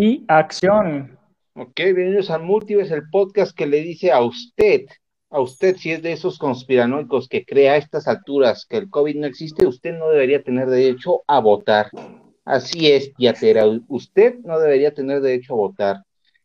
y 0.00 0.24
acción. 0.28 1.18
Ok, 1.54 1.74
bienvenidos 1.76 2.30
a 2.30 2.38
Multiverse, 2.38 2.94
el 2.94 3.10
podcast 3.10 3.56
que 3.56 3.66
le 3.66 3.80
dice 3.82 4.12
a 4.12 4.22
usted, 4.22 4.82
a 5.28 5.40
usted 5.40 5.76
si 5.76 5.90
es 5.90 6.02
de 6.02 6.12
esos 6.12 6.38
conspiranoicos 6.38 7.28
que 7.28 7.44
cree 7.44 7.68
a 7.70 7.76
estas 7.76 8.06
alturas 8.06 8.64
que 8.68 8.76
el 8.76 8.90
COVID 8.90 9.16
no 9.16 9.26
existe, 9.26 9.66
usted 9.66 9.98
no 9.98 10.08
debería 10.08 10.42
tener 10.42 10.68
derecho 10.68 11.22
a 11.26 11.40
votar. 11.40 11.90
Así 12.44 12.92
es, 12.92 13.12
Yatera, 13.18 13.64
usted 13.88 14.36
no 14.44 14.60
debería 14.60 14.94
tener 14.94 15.20
derecho 15.20 15.54
a 15.54 15.56
votar. 15.56 15.96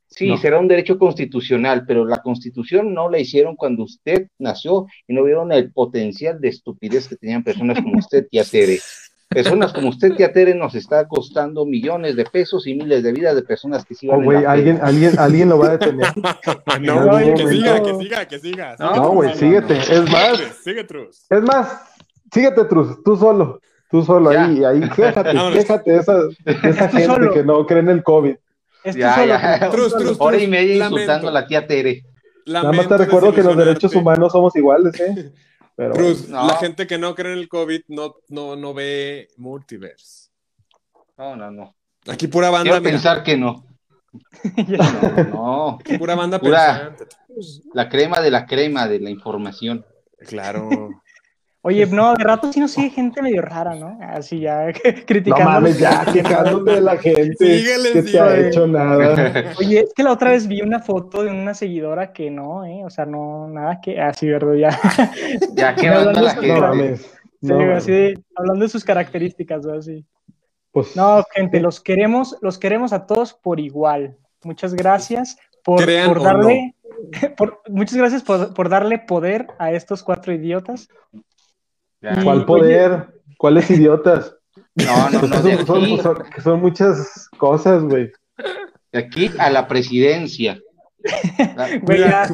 Sí, 0.07 0.35
será 0.37 0.59
un 0.59 0.67
derecho 0.67 0.97
constitucional, 0.97 1.85
pero 1.87 2.05
la 2.05 2.21
constitución 2.21 2.93
no 2.93 3.09
la 3.09 3.19
hicieron 3.19 3.55
cuando 3.55 3.83
usted 3.83 4.27
nació 4.39 4.87
y 5.07 5.13
no 5.13 5.23
vieron 5.23 5.51
el 5.51 5.71
potencial 5.71 6.39
de 6.39 6.49
estupidez 6.49 7.07
que 7.07 7.15
tenían 7.15 7.43
personas 7.43 7.81
como 7.81 7.99
usted, 7.99 8.27
Yatere. 8.31 8.79
Personas 9.33 9.73
como 9.73 9.89
usted, 9.89 10.15
Tere, 10.15 10.55
nos 10.55 10.75
está 10.75 11.07
costando 11.07 11.65
millones 11.65 12.15
de 12.15 12.25
pesos 12.25 12.67
y 12.67 12.75
miles 12.75 13.03
de 13.03 13.11
vidas 13.11 13.35
de 13.35 13.41
personas 13.41 13.85
que 13.85 13.95
siguen. 13.95 14.15
Oh, 14.15 14.23
güey, 14.23 14.45
alguien, 14.45 14.79
alguien, 14.81 15.17
alguien 15.17 15.49
lo 15.49 15.59
va 15.59 15.67
a 15.67 15.77
detener. 15.77 16.07
no, 16.81 17.07
güey, 17.07 17.33
que 17.33 17.47
siga, 17.47 17.83
que 17.83 17.95
siga, 17.95 18.25
que 18.25 18.39
siga. 18.39 18.75
No, 18.79 19.09
güey, 19.11 19.35
síguete. 19.35 19.77
Es 19.77 20.11
más, 20.11 20.39
sigue, 20.63 20.83
Truz. 20.83 21.25
Es 21.29 21.41
más, 21.41 21.81
síguete, 22.31 22.65
Truz, 22.65 23.03
tú 23.03 23.15
solo. 23.15 23.59
Tú 23.89 24.03
solo 24.03 24.31
ahí, 24.31 24.63
ahí, 24.63 24.89
quéjate, 24.89 25.37
quéjate 25.53 25.91
de 25.91 25.99
esa, 25.99 26.17
esa 26.45 26.89
gente 26.89 27.29
que 27.31 27.43
no 27.43 27.63
cree 27.67 27.81
en 27.81 27.89
el 27.89 28.01
COVID. 28.01 28.35
ya, 28.95 29.25
ya. 29.25 29.69
Truz, 29.69 29.95
Truz, 29.95 30.15
Hora 30.19 30.37
y 30.37 30.47
media 30.47 30.85
insultando 30.85 31.29
a 31.29 31.31
la 31.31 31.45
tía 31.45 31.67
Tere. 31.67 32.03
Nada 32.45 32.71
más 32.71 32.87
te 32.87 32.97
recuerdo 32.97 33.33
que 33.33 33.43
los 33.43 33.55
derechos 33.55 33.95
humanos 33.95 34.31
somos 34.31 34.55
iguales, 34.55 34.99
¿eh? 34.99 35.31
Pero, 35.75 35.93
la 36.29 36.57
gente 36.57 36.85
que 36.85 36.97
no 36.97 37.15
cree 37.15 37.33
en 37.33 37.39
el 37.39 37.49
COVID 37.49 37.81
no, 37.87 38.15
no, 38.29 38.55
no 38.55 38.73
ve 38.73 39.27
multiverse. 39.37 40.29
No, 41.17 41.35
no, 41.35 41.51
no. 41.51 41.75
Aquí 42.07 42.27
pura 42.27 42.49
banda. 42.49 42.71
Quiero 42.71 42.83
pensar 42.83 43.23
que 43.23 43.37
no. 43.37 43.65
no, 44.67 45.23
no. 45.23 45.79
pura 45.97 46.15
banda 46.15 46.39
pura, 46.39 46.95
La 47.73 47.89
crema 47.89 48.21
de 48.21 48.29
la 48.29 48.45
crema 48.45 48.87
de 48.87 48.99
la 48.99 49.09
información. 49.09 49.85
Claro. 50.27 50.69
Oye, 51.65 51.85
no, 51.85 52.13
de 52.13 52.25
rato 52.25 52.51
sí 52.51 52.59
nos 52.59 52.71
sigue 52.71 52.89
gente 52.89 53.21
medio 53.21 53.41
rara, 53.41 53.73
¿no? 53.73 53.97
Así 54.01 54.41
ya 54.41 54.67
criticando. 55.07 55.45
No 55.45 55.51
mames, 55.51 55.79
ya 55.79 56.05
quejándote 56.11 56.71
de 56.71 56.81
la 56.81 56.97
gente 56.97 57.35
Síguele, 57.37 57.93
que 57.93 58.03
te 58.03 58.19
ha 58.19 58.37
hecho 58.37 58.67
nada. 58.67 59.53
Oye, 59.59 59.79
es 59.79 59.93
que 59.93 60.03
la 60.03 60.11
otra 60.11 60.31
vez 60.31 60.45
vi 60.45 60.61
una 60.61 60.81
foto 60.81 61.23
de 61.23 61.31
una 61.31 61.53
seguidora 61.53 62.11
que 62.11 62.29
no, 62.29 62.65
¿eh? 62.65 62.81
O 62.83 62.89
sea, 62.89 63.05
no, 63.05 63.47
nada 63.47 63.79
que, 63.81 64.01
así, 64.01 64.27
¿verdad? 64.27 64.55
Ya. 64.55 64.79
Ya, 65.53 65.73
¿qué 65.73 65.89
onda 65.89 66.21
la 66.21 66.31
gente? 66.31 66.47
No 66.49 66.59
mames. 66.59 67.19
No, 67.39 67.57
sí, 67.57 67.63
así 67.63 67.91
de, 67.91 68.23
hablando 68.35 68.63
de 68.65 68.69
sus 68.69 68.83
características, 68.83 69.65
¿no? 69.65 69.73
Así. 69.73 70.05
Pues, 70.71 70.97
no, 70.97 71.23
gente, 71.33 71.61
los 71.61 71.79
queremos, 71.79 72.35
los 72.41 72.57
queremos 72.57 72.91
a 72.91 73.05
todos 73.05 73.33
por 73.33 73.61
igual. 73.61 74.17
Muchas 74.43 74.73
gracias 74.73 75.37
por, 75.63 75.85
por 75.85 76.21
darle, 76.21 76.75
por, 77.37 77.61
muchas 77.69 77.95
gracias 77.95 78.21
por, 78.21 78.53
por 78.53 78.67
darle 78.67 78.99
poder 78.99 79.47
a 79.59 79.71
estos 79.71 80.03
cuatro 80.03 80.33
idiotas. 80.33 80.89
¿Cuál 82.23 82.45
poder? 82.45 83.07
¿Cuáles 83.37 83.69
idiotas? 83.71 84.35
No, 84.75 85.09
no, 85.09 85.21
no. 85.21 86.41
son, 86.41 86.59
muchas 86.59 87.29
cosas, 87.37 87.83
güey. 87.83 88.11
De 88.91 88.99
aquí 88.99 89.29
a 89.37 89.49
la 89.49 89.67
presidencia. 89.67 90.59
Güey, 91.81 91.99
ya, 91.99 92.33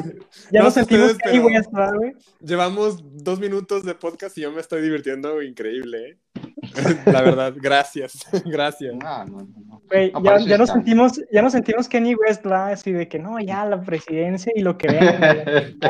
ya 0.52 0.62
nos 0.62 0.74
sentimos 0.74 1.16
ahí 1.24 1.40
voy 1.40 1.56
a 1.56 1.58
estar, 1.58 1.92
güey. 1.96 2.12
Llevamos 2.40 3.02
dos 3.02 3.40
minutos 3.40 3.84
de 3.84 3.96
podcast 3.96 4.38
y 4.38 4.42
yo 4.42 4.52
me 4.52 4.60
estoy 4.60 4.80
divirtiendo 4.80 5.42
increíble, 5.42 6.10
¿eh? 6.10 6.18
La 7.06 7.22
verdad, 7.22 7.52
gracias, 7.56 8.24
gracias. 8.44 8.94
No, 8.94 9.24
no, 9.24 9.38
no. 9.66 9.82
Güey, 9.88 10.12
ya, 10.22 10.38
ya 10.38 10.56
nos 10.56 10.70
sentimos, 10.70 11.20
ya 11.32 11.42
nos 11.42 11.50
sentimos 11.52 11.88
Kenny 11.88 12.14
West, 12.14 12.44
¿verdad? 12.44 12.72
Así 12.72 12.92
de 12.92 13.08
que 13.08 13.18
no, 13.18 13.40
ya 13.40 13.66
la 13.66 13.80
presidencia 13.82 14.52
y 14.54 14.60
lo 14.60 14.78
que 14.78 14.86
vean. 14.86 15.80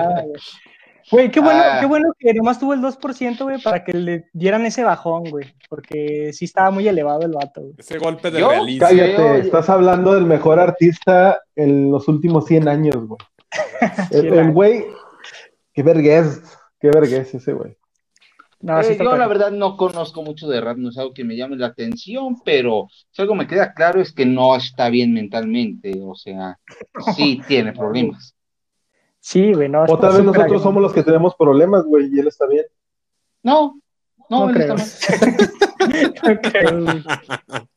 Güey, 1.10 1.30
qué 1.30 1.40
bueno, 1.40 1.60
qué 1.60 1.84
ah. 1.84 1.86
bueno 1.86 2.12
que 2.18 2.34
nomás 2.34 2.58
tuvo 2.58 2.74
el 2.74 2.80
2%, 2.80 3.42
güey, 3.42 3.62
para 3.62 3.84
que 3.84 3.92
le 3.92 4.24
dieran 4.32 4.64
ese 4.66 4.84
bajón, 4.84 5.24
güey. 5.24 5.54
Porque 5.68 6.32
sí 6.32 6.44
estaba 6.44 6.70
muy 6.70 6.86
elevado 6.88 7.22
el 7.22 7.32
vato, 7.32 7.60
güey. 7.62 7.74
Ese 7.78 7.98
golpe 7.98 8.30
de 8.30 8.40
realismo. 8.40 8.86
Cállate, 8.86 9.38
estás 9.40 9.68
hablando 9.68 10.14
del 10.14 10.26
mejor 10.26 10.58
artista 10.58 11.40
en 11.56 11.90
los 11.90 12.08
últimos 12.08 12.46
100 12.46 12.68
años, 12.68 12.96
güey. 12.96 13.18
el 14.12 14.52
güey, 14.52 14.84
qué 15.72 15.82
vergüenza, 15.82 16.58
qué 16.80 16.88
vergüenza 16.90 17.36
ese 17.36 17.52
güey. 17.52 17.76
No, 18.62 18.78
eh, 18.78 18.98
yo 18.98 19.16
la 19.16 19.26
verdad 19.26 19.50
no 19.50 19.78
conozco 19.78 20.22
mucho 20.22 20.46
de 20.46 20.60
rap, 20.60 20.76
no 20.76 20.90
es 20.90 20.98
algo 20.98 21.14
que 21.14 21.24
me 21.24 21.34
llame 21.34 21.56
la 21.56 21.68
atención, 21.68 22.36
pero 22.44 22.88
si 23.10 23.22
algo 23.22 23.34
me 23.34 23.46
queda 23.46 23.72
claro 23.72 24.02
es 24.02 24.12
que 24.12 24.26
no 24.26 24.54
está 24.54 24.90
bien 24.90 25.14
mentalmente, 25.14 25.98
o 26.02 26.14
sea, 26.14 26.58
sí 27.16 27.40
tiene 27.48 27.72
problemas. 27.72 28.34
Sí, 29.20 29.52
güey, 29.52 29.68
no. 29.68 29.84
O 29.84 29.98
tal 29.98 30.14
vez 30.14 30.24
nosotros 30.24 30.62
somos 30.62 30.82
los 30.82 30.92
que 30.92 31.02
tenemos 31.02 31.34
problemas, 31.36 31.84
güey, 31.84 32.08
y 32.12 32.18
él 32.18 32.28
está 32.28 32.46
bien. 32.46 32.64
No, 33.42 33.80
no, 34.28 34.46
no 34.46 34.52
creo. 34.52 34.76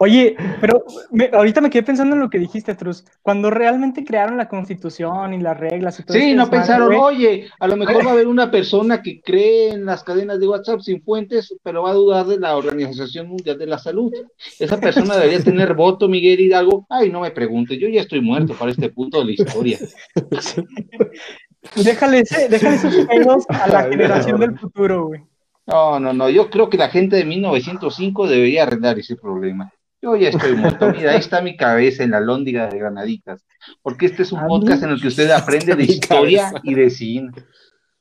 Oye, 0.00 0.36
pero 0.60 0.84
ahorita 1.32 1.60
me 1.60 1.70
quedé 1.70 1.82
pensando 1.82 2.14
en 2.14 2.20
lo 2.20 2.30
que 2.30 2.38
dijiste, 2.38 2.74
Truz. 2.74 3.04
Cuando 3.20 3.50
realmente 3.50 4.04
crearon 4.04 4.36
la 4.36 4.48
constitución 4.48 5.34
y 5.34 5.40
las 5.40 5.58
reglas 5.58 5.98
y 5.98 6.04
todo 6.04 6.16
Sí, 6.16 6.24
este 6.24 6.36
no 6.36 6.48
pensaron, 6.48 6.94
oye, 6.94 7.48
a 7.58 7.66
lo 7.66 7.76
mejor 7.76 8.06
va 8.06 8.10
a 8.10 8.12
haber 8.12 8.28
una 8.28 8.50
persona 8.50 9.02
que 9.02 9.20
cree 9.20 9.70
en 9.70 9.84
las 9.84 10.04
cadenas 10.04 10.38
de 10.38 10.48
WhatsApp 10.48 10.80
sin 10.80 11.02
fuentes, 11.02 11.52
pero 11.64 11.82
va 11.82 11.90
a 11.90 11.94
dudar 11.94 12.26
de 12.26 12.38
la 12.38 12.56
Organización 12.56 13.28
Mundial 13.28 13.58
de 13.58 13.66
la 13.66 13.78
Salud. 13.78 14.12
Esa 14.58 14.78
persona 14.78 15.16
debería 15.16 15.42
tener 15.42 15.74
voto, 15.74 16.08
Miguel 16.08 16.40
Hidalgo. 16.40 16.86
Ay, 16.88 17.10
no 17.10 17.20
me 17.20 17.32
pregunte, 17.32 17.76
yo 17.76 17.88
ya 17.88 18.02
estoy 18.02 18.20
muerto 18.20 18.54
para 18.54 18.70
este 18.70 18.90
punto 18.90 19.18
de 19.18 19.24
la 19.24 19.32
historia. 19.32 19.78
déjale, 21.74 22.22
déjale 22.48 22.76
esos 22.76 23.06
pelos 23.06 23.44
a 23.48 23.68
la 23.68 23.82
generación 23.90 24.38
del 24.40 24.56
futuro, 24.56 25.08
güey. 25.08 25.22
No, 25.66 26.00
no, 26.00 26.14
no, 26.14 26.30
yo 26.30 26.48
creo 26.48 26.70
que 26.70 26.78
la 26.78 26.88
gente 26.88 27.16
de 27.16 27.26
1905 27.26 28.26
debería 28.26 28.62
arreglar 28.62 28.98
ese 28.98 29.16
problema. 29.16 29.70
Yo 30.00 30.16
ya 30.16 30.28
estoy 30.28 30.54
muerto. 30.54 30.92
Mira, 30.92 31.12
ahí 31.12 31.18
está 31.18 31.40
mi 31.42 31.56
cabeza 31.56 32.04
en 32.04 32.12
la 32.12 32.20
lóndiga 32.20 32.68
de 32.68 32.78
Granaditas. 32.78 33.44
Porque 33.82 34.06
este 34.06 34.22
es 34.22 34.32
un 34.32 34.46
podcast 34.46 34.82
en 34.82 34.90
el 34.90 35.00
que 35.00 35.08
usted 35.08 35.30
aprende 35.30 35.74
de 35.74 35.84
historia 35.84 36.52
y 36.62 36.74
de 36.74 36.90
cine. 36.90 37.32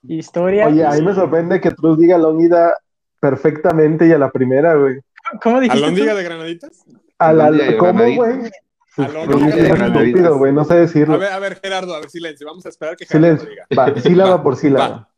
Historia. 0.03 0.67
Oye, 0.67 0.85
a 0.85 0.91
mí 0.91 1.01
me 1.01 1.13
sorprende 1.13 1.59
que 1.59 1.71
tú 1.71 1.95
diga 1.95 2.17
lóndiga 2.17 2.73
perfectamente 3.19 4.07
y 4.07 4.11
a 4.11 4.17
la 4.17 4.31
primera, 4.31 4.75
güey. 4.75 4.99
¿Cómo 5.41 5.59
dijiste? 5.59 5.83
¿A 5.83 5.87
lóndiga 5.87 6.13
de 6.13 6.23
Granaditas? 6.23 6.85
A 7.17 7.33
la, 7.33 7.77
¿Cómo, 7.77 8.03
güey? 8.15 8.51
Estúpido, 8.97 10.37
güey, 10.37 10.53
no 10.53 10.63
sé 10.63 10.75
decirlo. 10.75 11.15
A 11.15 11.17
ver, 11.17 11.31
a 11.31 11.39
ver, 11.39 11.59
Gerardo, 11.59 11.95
a 11.95 11.99
ver, 11.99 12.09
silencio. 12.09 12.47
Vamos 12.47 12.65
a 12.65 12.69
esperar 12.69 12.95
que 12.95 13.05
Gerardo 13.05 13.37
silencio. 13.37 13.49
diga. 13.49 13.93
Va, 13.93 14.01
sílaba 14.01 14.43
por 14.43 14.55
sílaba. 14.55 15.09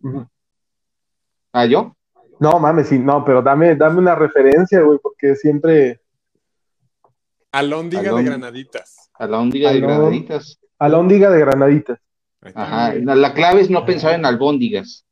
¿Ah, 1.54 1.66
yo? 1.66 1.96
No, 2.40 2.60
mames, 2.60 2.88
sí, 2.88 3.00
no, 3.00 3.24
pero 3.26 3.42
dame, 3.42 3.76
dame 3.76 4.00
una 4.00 4.16
referencia, 4.16 4.82
güey, 4.82 5.00
porque 5.02 5.36
siempre 5.36 5.99
Alóndiga 7.52 8.14
de 8.14 8.24
granaditas. 8.24 9.10
Alóndiga 9.16 9.72
de 9.74 9.80
granaditas. 9.80 10.60
Alóndiga 10.78 11.30
de 11.30 11.40
granaditas. 11.40 12.00
Ajá, 12.54 12.94
la, 12.94 13.34
clave 13.34 13.62
es 13.62 13.70
no 13.70 13.86
pensar 13.86 14.14
en 14.14 14.26
albóndigas. 14.26 15.06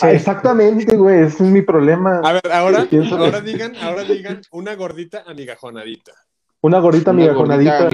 Ah, 0.00 0.12
exactamente, 0.12 0.96
güey, 0.96 1.22
ese 1.22 1.44
es 1.44 1.50
mi 1.50 1.62
problema. 1.62 2.20
A 2.22 2.34
ver, 2.34 2.52
ahora, 2.52 2.86
ahora 3.10 3.40
digan, 3.40 3.74
ahora 3.76 4.04
digan 4.04 4.42
una 4.52 4.76
gordita 4.76 5.24
amigajonadita. 5.26 6.12
Una 6.60 6.78
gordita 6.78 7.10
amigajonadita. 7.10 7.88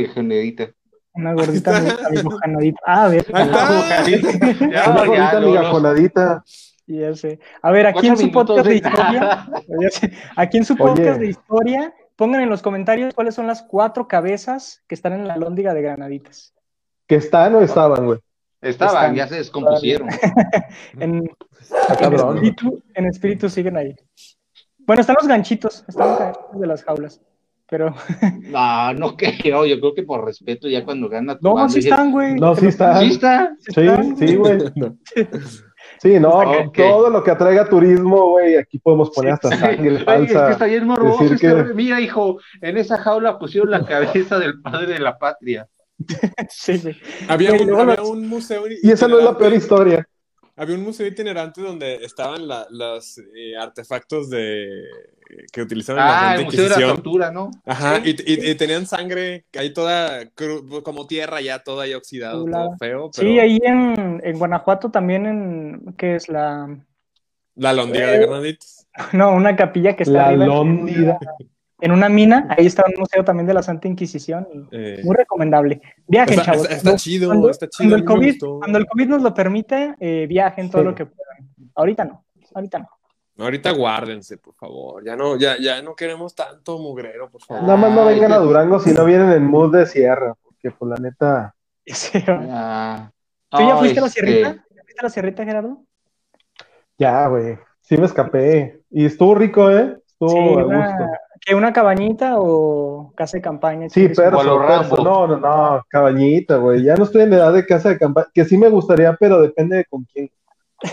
Una 1.14 1.32
gordita 1.32 1.76
amigajonadita. 1.78 2.80
Ah, 2.84 3.04
a 3.04 3.08
ver. 3.08 3.26
una 3.30 5.04
gordita 5.06 5.36
amigajonadita. 5.38 6.44
Ya 6.86 7.14
sé. 7.14 7.38
A 7.62 7.70
ver, 7.70 7.86
aquí 7.86 8.08
en 8.08 8.18
su 8.18 8.30
podcast 8.30 8.66
de 8.66 8.76
historia, 8.76 9.48
aquí 10.36 10.58
en 10.58 10.64
su 10.66 10.76
podcast 10.76 11.20
de 11.20 11.28
historia, 11.28 11.94
Pongan 12.16 12.42
en 12.42 12.48
los 12.48 12.62
comentarios 12.62 13.12
cuáles 13.14 13.34
son 13.34 13.46
las 13.46 13.62
cuatro 13.62 14.06
cabezas 14.06 14.82
que 14.86 14.94
están 14.94 15.12
en 15.14 15.26
la 15.26 15.36
lóndiga 15.36 15.74
de 15.74 15.82
Granaditas. 15.82 16.54
¿Que 17.06 17.16
están 17.16 17.54
o 17.56 17.60
estaban, 17.60 18.06
güey? 18.06 18.20
Estaban, 18.60 19.14
ya 19.14 19.26
se 19.26 19.36
descompusieron. 19.36 20.08
en, 20.98 21.28
espíritu, 22.00 22.82
en, 22.94 23.06
espíritu, 23.06 23.50
siguen 23.50 23.76
ahí. 23.76 23.94
Bueno, 24.78 25.00
están 25.00 25.16
los 25.18 25.28
ganchitos, 25.28 25.84
están 25.86 26.08
los 26.08 26.18
ganchitos 26.18 26.60
de 26.60 26.66
las 26.66 26.84
jaulas. 26.84 27.20
Pero. 27.68 27.94
No, 28.44 28.94
no 28.94 29.16
creo, 29.16 29.66
yo 29.66 29.80
creo 29.80 29.94
que 29.94 30.02
por 30.04 30.24
respeto, 30.24 30.68
ya 30.68 30.84
cuando 30.84 31.08
gana. 31.08 31.36
No, 31.40 31.68
sí 31.68 31.80
están, 31.80 32.12
güey. 32.12 32.36
No, 32.36 32.54
sí 32.54 32.66
están. 32.66 33.00
¿Sí 33.00 33.06
está? 33.08 33.56
Sí, 33.58 33.72
sí, 34.16 34.36
güey. 34.36 34.60
Sí, 34.60 34.66
no, 34.76 34.96
todo 36.74 37.10
lo 37.10 37.24
que 37.24 37.30
atraiga 37.30 37.68
turismo, 37.68 38.30
güey, 38.30 38.56
aquí 38.56 38.78
podemos 38.78 39.10
poner 39.10 39.32
hasta 39.32 39.56
sangre 39.56 39.98
falsa. 40.04 40.40
Es 40.40 40.46
que 40.46 40.52
está 40.52 40.64
bien 40.66 40.86
morboso. 40.86 41.24
Este, 41.24 41.74
Mira, 41.74 42.00
hijo, 42.00 42.38
en 42.60 42.76
esa 42.76 42.98
jaula 42.98 43.38
pusieron 43.38 43.70
la 43.70 43.84
cabeza 43.84 44.38
del 44.38 44.60
padre 44.60 44.94
de 44.94 44.98
la 45.00 45.18
patria. 45.18 45.66
sí, 46.50 46.78
sí. 46.78 46.90
Había, 47.28 47.52
un, 47.52 48.28
museo. 48.28 48.64
Y 48.82 48.90
esa 48.90 49.08
no 49.08 49.18
es 49.18 49.24
la 49.24 49.38
peor 49.38 49.54
historia. 49.54 50.08
había 50.56 50.76
un 50.76 50.82
museo 50.82 51.06
itinerante 51.06 51.62
donde 51.62 51.96
estaban 52.04 52.46
la- 52.46 52.66
los 52.70 53.18
eh, 53.18 53.56
artefactos 53.56 54.28
de 54.28 54.82
que 55.52 55.62
utilizaban 55.62 56.02
en 56.02 56.08
la 56.08 56.16
Ah, 56.16 56.20
Santa 56.22 56.38
el 56.40 56.44
Museo 56.44 56.62
de 56.64 56.68
la 56.68 56.74
Inquisición. 56.74 56.96
Tortura, 56.96 57.30
¿no? 57.30 57.50
Ajá, 57.66 57.98
y, 58.04 58.10
y- 58.10 58.50
y 58.50 58.54
tenían 58.54 58.86
sangre 58.86 59.44
ahí 59.58 59.72
toda 59.72 60.28
como 60.82 61.06
tierra 61.06 61.40
ya 61.40 61.58
toda 61.60 61.84
ahí 61.84 61.94
oxidado, 61.94 62.44
Chulada. 62.44 62.64
todo 62.66 62.76
feo, 62.78 63.10
pero 63.16 63.28
Sí, 63.28 63.38
ahí 63.38 63.58
en, 63.62 64.20
en 64.24 64.38
Guanajuato 64.38 64.90
también 64.90 65.26
en, 65.26 65.94
¿qué 65.96 66.16
es 66.16 66.28
la? 66.28 66.76
la 67.56 67.72
londiga 67.72 68.10
de 68.10 68.26
granitos. 68.26 68.86
No, 69.12 69.32
una 69.32 69.56
capilla 69.56 69.96
que 69.96 70.04
está 70.04 70.12
La 70.12 70.26
arriba 70.28 70.44
en- 71.80 71.90
una 71.92 72.08
mina, 72.08 72.46
ahí 72.56 72.64
está 72.66 72.84
un 72.86 72.94
museo 73.00 73.24
también 73.24 73.46
de 73.46 73.52
la 73.54 73.62
Santa 73.62 73.88
Inquisición. 73.88 74.46
y 74.52 74.68
Eh, 74.70 75.00
Muy 75.04 75.16
recomendable. 75.16 75.82
Viajen, 76.06 76.38
está, 76.38 76.52
chavos. 76.52 76.70
está- 76.70 76.96
chido, 76.96 77.28
cuando, 77.28 77.50
está 77.50 77.68
chido. 77.68 77.90
cuando 77.90 77.96
el 77.96 78.04
COVID, 78.04 78.38
cuando 78.60 78.78
el 78.78 78.86
COVID 78.86 79.06
nos 79.08 79.22
lo 79.22 79.34
permite, 79.34 79.94
eh, 80.00 80.26
viajen 80.28 80.70
todo 80.70 80.82
Sí. 80.82 80.88
lo 80.88 80.94
que 80.94 81.06
puedan. 81.06 81.50
Ahorita 81.74 82.04
no, 82.04 82.24
ahorita 82.54 82.78
no. 82.78 82.88
Ahorita 83.36 83.72
guárdense, 83.72 84.38
por 84.38 84.54
favor. 84.54 85.04
Ya 85.04 85.16
no, 85.16 85.36
ya, 85.36 85.56
ya 85.60 85.82
no 85.82 85.94
queremos 85.96 86.34
tanto 86.34 86.78
mugrero, 86.78 87.28
por 87.30 87.42
favor. 87.42 87.64
Nada 87.64 87.76
más 87.76 87.92
no 87.92 88.04
vengan 88.04 88.32
a. 88.32 88.38
Durango 88.38 88.78
si 88.78 88.92
no 88.92 89.04
vienen 89.04 89.32
en 89.32 89.44
mood 89.44 89.74
de 89.76 89.86
sierra, 89.86 90.34
porque 90.42 90.70
pues 90.70 90.88
la 90.90 90.96
neta, 90.96 91.54
Sí. 91.86 92.22
Ah. 92.28 93.10
¿Tú 93.50 93.58
ya 93.58 93.76
fuiste 93.76 93.98
a 93.98 94.02
la 94.02 94.08
sierrita? 94.08 94.54
¿Ya 94.74 94.82
¿Fuiste 94.82 95.00
a 95.00 95.02
la 95.02 95.10
sierrita, 95.10 95.44
Gerardo? 95.44 95.78
ya, 96.96 97.26
güey, 97.26 97.58
sí 97.80 97.96
me 97.96 98.06
escapé. 98.06 98.80
Y 98.90 99.06
estuvo 99.06 99.34
rico, 99.34 99.68
¿eh? 99.70 99.96
Estuvo 100.06 100.30
Sí, 100.30 100.38
a 100.38 100.64
una, 100.66 100.86
gusto. 100.86 101.04
¿que 101.44 101.54
una 101.56 101.72
cabañita 101.72 102.34
o 102.38 103.12
casa 103.16 103.36
de 103.36 103.42
campaña? 103.42 103.88
Sí, 103.88 104.00
Chingue 104.02 104.14
su 104.14 104.22
perso, 104.22 104.36
O 104.38 104.40
a 104.40 104.44
lo 104.44 104.58
perso. 104.66 104.96
Rambo. 104.96 105.04
No, 105.04 105.26
no, 105.26 105.36
no, 105.38 105.84
cabañita, 105.88 106.56
güey. 106.58 106.84
Ya 106.84 106.94
no 106.94 107.02
estoy 107.04 107.22
en 107.22 107.32
edad 107.32 107.52
de 107.52 107.66
casa 107.66 107.88
de 107.90 107.98
campaña, 107.98 108.28
que 108.32 108.44
sí 108.44 108.56
me 108.56 108.68
gustaría, 108.68 109.14
pero 109.18 109.42
depende 109.42 109.76
de 109.78 109.84
con 109.86 110.04
quién. 110.04 110.30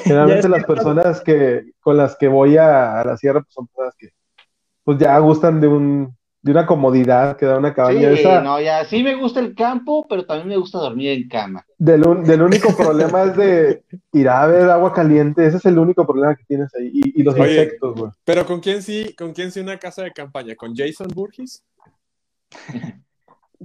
Generalmente 0.03 0.49
las 0.49 0.63
personas 0.65 1.21
que 1.21 1.71
con 1.81 1.97
las 1.97 2.15
que 2.15 2.27
voy 2.27 2.57
a, 2.57 2.99
a 3.01 3.05
la 3.05 3.17
sierra 3.17 3.41
pues 3.41 3.53
son 3.53 3.67
personas 3.67 3.93
que 3.97 4.09
pues 4.83 4.97
ya 4.97 5.17
gustan 5.19 5.59
de 5.61 5.67
un 5.67 6.15
de 6.43 6.51
una 6.51 6.65
comodidad 6.65 7.37
que 7.37 7.45
da 7.45 7.59
una 7.59 7.71
cabaña. 7.71 7.99
Sí, 8.15 8.21
Esa- 8.21 8.41
no, 8.41 8.59
ya, 8.59 8.83
sí 8.85 9.03
me 9.03 9.13
gusta 9.13 9.39
el 9.39 9.53
campo, 9.53 10.07
pero 10.09 10.25
también 10.25 10.47
me 10.47 10.57
gusta 10.57 10.79
dormir 10.79 11.09
en 11.11 11.29
cama. 11.29 11.63
del, 11.77 12.03
un- 12.07 12.23
del 12.23 12.41
único 12.41 12.75
problema 12.75 13.25
es 13.25 13.35
de 13.37 13.83
ir 14.13 14.27
a 14.27 14.47
ver 14.47 14.67
agua 14.71 14.91
caliente. 14.91 15.45
Ese 15.45 15.57
es 15.57 15.65
el 15.65 15.77
único 15.77 16.03
problema 16.07 16.35
que 16.35 16.43
tienes 16.45 16.73
ahí. 16.73 16.89
Y, 16.93 17.21
y 17.21 17.23
los 17.23 17.35
Oye. 17.35 17.43
insectos, 17.51 17.93
güey. 17.95 18.11
Pero 18.25 18.43
¿con 18.47 18.59
quién 18.59 18.81
sí, 18.81 19.13
con 19.15 19.33
quién 19.33 19.51
sí 19.51 19.59
una 19.59 19.77
casa 19.77 20.01
de 20.01 20.11
campaña? 20.11 20.55
¿Con 20.55 20.75
Jason 20.75 21.09
Burgess? 21.13 21.63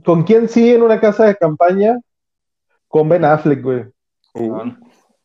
¿Con 0.05 0.25
quién 0.25 0.47
sí 0.49 0.71
en 0.71 0.83
una 0.83 1.01
casa 1.01 1.25
de 1.25 1.37
campaña? 1.37 1.99
Con 2.89 3.09
Ben 3.09 3.25
Affleck, 3.25 3.63
güey. 3.63 3.85
¿no? 4.35 4.77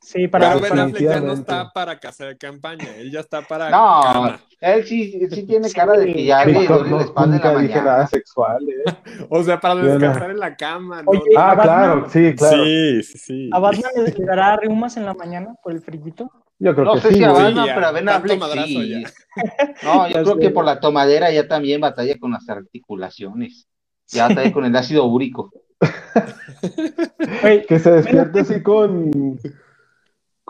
Sí, 0.03 0.27
para, 0.27 0.49
Pero 0.49 0.61
Ben 0.61 0.69
para- 0.71 0.83
Affleck 0.85 1.01
ya 1.03 1.19
no 1.21 1.33
está 1.33 1.71
para 1.71 1.99
casa 1.99 2.25
de 2.25 2.35
campaña, 2.37 2.87
él 2.97 3.11
ya 3.11 3.19
está 3.19 3.43
para 3.43 3.69
No, 3.69 4.01
cama. 4.01 4.39
él 4.59 4.83
sí, 4.85 5.19
él 5.21 5.29
sí 5.31 5.43
tiene 5.43 5.69
cara 5.71 5.93
de 5.93 6.11
que 6.11 6.25
ya 6.25 6.43
le 6.43 6.65
duele 6.65 6.89
la 6.89 7.01
espalda 7.03 7.35
en 7.37 7.41
la 7.43 7.49
nunca 7.51 7.61
dije 7.61 7.73
mañana. 7.75 7.91
nada 7.91 8.07
sexual, 8.07 8.67
eh. 8.67 8.83
O 9.29 9.43
sea, 9.43 9.59
para 9.59 9.75
no. 9.75 9.83
descansar 9.83 10.31
en 10.31 10.39
la 10.39 10.55
cama, 10.55 11.03
¿no? 11.03 11.11
Oye, 11.11 11.21
Ah, 11.37 11.55
claro, 11.61 12.07
sí, 12.09 12.33
claro. 12.35 12.63
Sí, 12.63 13.03
sí, 13.03 13.17
sí. 13.19 13.49
¿A 13.53 13.59
Batman 13.59 13.91
le, 14.03 14.25
dará 14.25 14.57
reumas 14.57 14.97
en 14.97 15.05
la 15.05 15.13
mañana 15.13 15.53
por 15.61 15.71
el 15.71 15.81
frillito? 15.81 16.31
Yo 16.57 16.73
creo 16.73 16.85
No 16.85 16.93
que 16.95 17.01
sé 17.01 17.09
sí, 17.09 17.15
si 17.15 17.23
a. 17.23 17.31
Batman, 17.31 17.67
pero 17.73 17.85
a 17.87 17.91
Ben 17.91 18.09
Affleck 18.09 18.43
sí. 18.65 18.89
ya. 18.89 19.11
No, 19.83 20.07
yo 20.09 20.23
creo 20.23 20.37
que 20.37 20.49
por 20.49 20.65
la 20.65 20.79
tomadera 20.79 21.29
ya 21.31 21.47
también 21.47 21.79
batalla 21.79 22.17
con 22.19 22.31
las 22.31 22.49
articulaciones. 22.49 23.67
Ya 24.07 24.27
batalla 24.27 24.51
con 24.51 24.65
el 24.65 24.75
ácido 24.75 25.05
úrico. 25.05 25.51
Que 27.67 27.79
se 27.79 27.91
despierte 27.91 28.41
así 28.41 28.61
con 28.61 29.39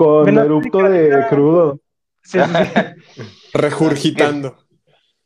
con 0.03 0.37
erupto 0.37 0.77
de 0.89 1.25
crudo. 1.29 1.79
sí, 2.23 2.39
sí. 2.39 3.21
Regurgitando. 3.53 4.57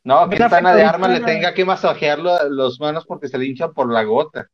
No, 0.04 0.28
que 0.28 0.36
Tana 0.36 0.74
de 0.74 0.82
Armas 0.84 1.10
le 1.10 1.20
tenga 1.20 1.52
que 1.54 1.64
masajear 1.64 2.18
lo- 2.18 2.48
los 2.48 2.78
manos 2.80 3.04
porque 3.06 3.28
se 3.28 3.38
le 3.38 3.46
hinchan 3.46 3.72
por 3.72 3.90
la 3.92 4.02
gota. 4.04 4.46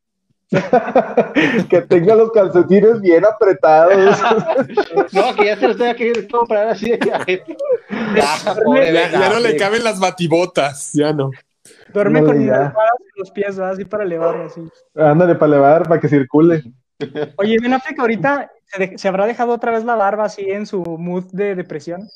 que 1.70 1.80
tenga 1.82 2.14
los 2.14 2.30
calcetines 2.30 3.00
bien 3.00 3.24
apretados. 3.24 4.18
No, 5.12 5.34
que 5.34 5.46
ya 5.46 5.56
se 5.56 5.68
los 5.68 5.76
tenga 5.76 5.94
que 5.94 6.26
comprar 6.28 6.68
así 6.68 6.90
de 6.90 6.98
Ya, 6.98 7.24
pobre 8.64 8.86
Ya, 8.86 8.92
Ben 8.92 9.12
ya 9.12 9.28
no 9.30 9.40
le 9.40 9.56
caben 9.56 9.84
las 9.84 9.98
batibotas, 10.00 10.92
ya 10.94 11.12
no. 11.12 11.30
Duerme 11.92 12.20
No, 12.20 12.26
con 12.26 12.36
en 12.36 12.50
los 13.16 13.30
pies, 13.30 13.56
¿verdad? 13.56 13.72
así 13.72 13.84
para 13.84 14.04
elevar, 14.04 14.36
así. 14.42 14.62
Ándale 14.94 15.34
para 15.34 15.52
elevar, 15.52 15.82
para 15.88 16.00
que 16.00 16.08
circule. 16.08 16.62
Oye, 17.36 17.58
Ben 17.60 17.74
Affleck 17.74 17.98
ahorita 17.98 18.50
se, 18.72 18.78
de- 18.86 18.98
se 18.98 19.08
habrá 19.08 19.26
dejado 19.26 19.52
otra 19.52 19.72
vez 19.72 19.84
la 19.84 19.94
barba 19.96 20.24
así 20.24 20.42
en 20.48 20.66
su 20.66 20.82
mood 20.82 21.24
de 21.32 21.54
depresión, 21.54 22.08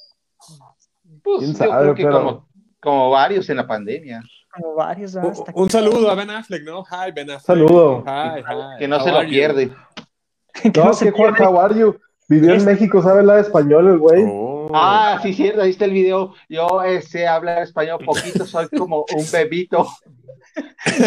Pues, 1.23 1.39
¿Quién 1.41 1.53
yo 1.53 1.59
sabe, 1.59 1.83
creo 1.83 1.95
que 1.95 2.05
pero- 2.05 2.19
como, 2.19 2.49
como 2.81 3.11
varios 3.11 3.49
en 3.51 3.57
la 3.57 3.67
pandemia. 3.67 4.23
como 4.55 4.75
varios, 4.75 5.15
¿verdad? 5.15 5.31
Un, 5.35 5.39
Hasta 5.39 5.53
un 5.55 5.71
saludo 5.71 6.11
a 6.11 6.15
Ben 6.15 6.31
Affleck, 6.31 6.65
¿no? 6.65 6.83
Hi, 6.85 7.13
Ben 7.13 7.31
Affleck. 7.31 7.47
Saludo. 7.47 8.05
Hi, 8.07 8.41
hi. 8.41 8.79
Que 8.79 8.89
no 8.89 8.97
How 8.97 9.05
se 9.05 9.13
lo 9.13 9.23
you? 9.25 9.29
pierde. 9.31 9.73
que 10.63 10.71
No, 10.71 10.85
no 10.87 10.93
se 10.95 11.13
pierde. 11.13 11.45
How 11.45 11.61
are 11.61 11.75
you? 11.79 11.97
Vivió 12.29 12.55
en 12.55 12.65
México, 12.65 13.03
sabe 13.03 13.21
hablar 13.21 13.39
español 13.39 13.87
el 13.89 13.99
güey. 13.99 14.25
Oh. 14.29 14.69
Ah, 14.75 15.19
sí, 15.23 15.33
cierto, 15.33 15.63
ahí 15.63 15.71
está 15.71 15.85
el 15.85 15.93
video. 15.93 16.35
Yo 16.49 16.83
eh, 16.83 17.01
sé 17.03 17.27
hablar 17.29 17.63
español 17.63 18.01
poquito, 18.05 18.45
soy 18.47 18.69
como 18.69 19.05
un 19.15 19.25
bebito. 19.33 19.87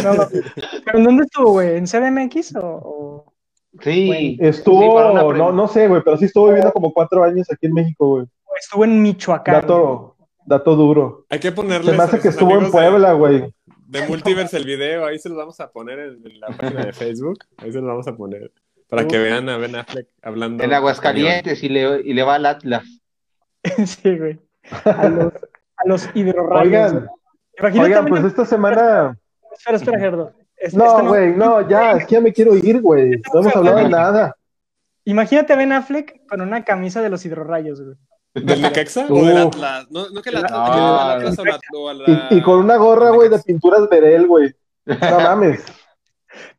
No. 0.03 0.27
¿Pero 0.85 0.97
en 0.99 1.03
dónde 1.05 1.23
estuvo, 1.23 1.53
güey? 1.53 1.75
¿En 1.77 1.85
CDMX 1.87 2.55
o...? 2.61 3.28
Sí. 3.81 4.11
Sí, 4.11 4.37
Estuvo, 4.39 5.11
una 5.11 5.21
no, 5.21 5.51
no 5.51 5.67
sé, 5.67 5.87
güey, 5.87 6.01
pero 6.03 6.17
sí 6.17 6.25
estuvo 6.25 6.47
viviendo 6.47 6.71
como 6.71 6.91
cuatro 6.91 7.23
años 7.23 7.47
aquí 7.51 7.67
en 7.67 7.73
México, 7.73 8.07
güey. 8.07 8.25
estuvo 8.59 8.83
en 8.83 9.01
Michoacán? 9.01 9.55
Dato, 9.55 10.15
dato 10.45 10.75
duro. 10.75 11.25
Hay 11.29 11.39
que 11.39 11.51
ponerle. 11.51 11.91
Se 11.91 11.97
me 11.97 12.03
hace 12.03 12.19
que 12.19 12.29
estuvo 12.29 12.57
en 12.57 12.71
Puebla, 12.71 13.13
güey. 13.13 13.53
De, 13.85 14.07
Multiverse 14.07 14.57
el 14.57 14.65
video, 14.65 15.05
ahí 15.05 15.17
se 15.17 15.29
los 15.29 15.37
vamos 15.37 15.59
a 15.59 15.71
poner 15.71 15.99
en, 15.99 16.21
en 16.23 16.39
la 16.39 16.47
página 16.47 16.85
de 16.85 16.93
Facebook. 16.93 17.39
Ahí 17.57 17.71
se 17.71 17.79
los 17.79 17.87
vamos 17.87 18.07
a 18.07 18.15
poner. 18.15 18.51
Para 18.89 19.07
que 19.07 19.19
vean 19.19 19.47
a 19.49 19.57
Ben 19.57 19.75
Affleck 19.75 20.07
hablando. 20.21 20.63
En 20.63 20.73
Aguascalientes 20.73 21.63
y 21.63 21.69
le, 21.69 22.01
y 22.01 22.13
le 22.13 22.23
va 22.23 22.35
al 22.35 22.45
Atlas. 22.47 22.83
sí, 23.85 24.17
güey. 24.17 24.39
A 24.83 25.07
los, 25.07 25.33
a 25.77 25.87
los 25.87 26.09
hidrorrayos. 26.15 26.65
Oigan. 26.65 27.09
Imagínate, 27.59 27.89
oigan, 27.89 28.05
pues 28.07 28.23
esta 28.25 28.45
semana. 28.45 29.17
Espera, 29.51 29.77
espera, 29.77 29.99
Gerardo. 29.99 30.33
Es- 30.59 30.73
No, 30.73 31.05
güey, 31.07 31.31
no, 31.35 31.67
ya, 31.67 31.93
es 31.93 32.05
que 32.05 32.15
ya 32.15 32.21
me 32.21 32.33
quiero 32.33 32.55
ir, 32.55 32.81
güey. 32.81 33.11
No 33.33 33.39
hemos 33.41 33.55
hablado 33.55 33.77
de 33.77 33.89
nada. 33.89 34.35
Imagínate 35.05 35.53
a 35.53 35.55
Ben 35.55 35.71
Affleck 35.71 36.27
con 36.27 36.41
una 36.41 36.63
camisa 36.63 37.01
de 37.01 37.09
los 37.09 37.25
hidrorrayos, 37.25 37.81
güey. 37.81 37.95
¿Del 38.35 38.61
Necaxa 38.61 39.07
o 39.09 39.25
del. 39.25 39.37
Atlas? 39.37 39.87
No, 39.89 40.09
no 40.11 40.21
que 40.21 40.29
el 40.29 40.37
Atlas, 40.37 41.39
el 41.39 41.45
o 41.73 41.93
la- 41.93 42.27
Y, 42.29 42.37
y 42.37 42.41
con 42.41 42.59
una 42.59 42.77
gorra, 42.77 43.09
güey, 43.11 43.29
de 43.29 43.39
pinturas 43.39 43.89
Verel, 43.89 44.27
güey. 44.27 44.53
No 44.85 45.19
mames. 45.19 45.63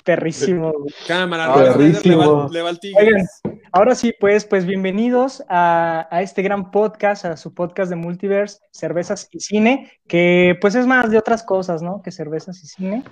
Perrísimo, 0.04 0.72
güey. 0.72 0.92
Cámara, 1.06 1.46
Ah, 1.52 1.54
Snyder 1.54 1.66
le 1.68 1.70
va, 1.70 1.76
perrísimo. 1.78 2.48
le 2.50 2.62
va 2.62 2.68
al 2.70 2.80
Tigres. 2.80 3.06
Oigan, 3.44 3.59
ahora 3.72 3.94
sí, 3.94 4.14
pues, 4.18 4.44
pues 4.44 4.66
bienvenidos 4.66 5.44
a, 5.48 6.08
a 6.10 6.22
este 6.22 6.42
gran 6.42 6.70
podcast, 6.70 7.24
a 7.24 7.36
su 7.36 7.54
podcast 7.54 7.90
de 7.90 7.96
Multiverse, 7.96 8.58
Cervezas 8.72 9.28
y 9.30 9.40
Cine, 9.40 9.92
que 10.06 10.56
pues 10.60 10.74
es 10.74 10.86
más 10.86 11.10
de 11.10 11.18
otras 11.18 11.42
cosas, 11.42 11.82
¿no? 11.82 12.02
Que 12.02 12.10
cervezas 12.10 12.62
y 12.62 12.66
cine. 12.66 13.04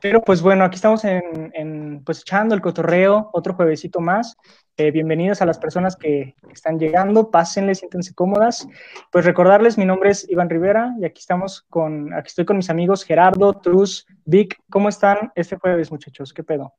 Pero 0.00 0.20
pues 0.20 0.42
bueno, 0.42 0.64
aquí 0.64 0.76
estamos 0.76 1.04
en, 1.04 1.52
en, 1.54 2.02
pues 2.04 2.20
echando 2.20 2.54
el 2.54 2.60
cotorreo, 2.60 3.30
otro 3.32 3.54
juevesito 3.54 4.00
más. 4.00 4.36
Eh, 4.76 4.90
bienvenidos 4.90 5.42
a 5.42 5.46
las 5.46 5.58
personas 5.58 5.94
que 5.94 6.34
están 6.52 6.78
llegando, 6.78 7.30
pásenle, 7.30 7.74
siéntense 7.74 8.14
cómodas. 8.14 8.66
Pues 9.12 9.24
recordarles, 9.24 9.78
mi 9.78 9.84
nombre 9.84 10.10
es 10.10 10.28
Iván 10.28 10.50
Rivera 10.50 10.94
y 10.98 11.04
aquí 11.04 11.20
estamos 11.20 11.62
con, 11.68 12.12
aquí 12.14 12.28
estoy 12.28 12.44
con 12.44 12.56
mis 12.56 12.70
amigos 12.70 13.04
Gerardo, 13.04 13.52
Truz, 13.54 14.06
Vic. 14.24 14.58
¿Cómo 14.70 14.88
están 14.88 15.30
este 15.36 15.56
jueves, 15.56 15.92
muchachos? 15.92 16.32
¿Qué 16.32 16.42
pedo? 16.42 16.74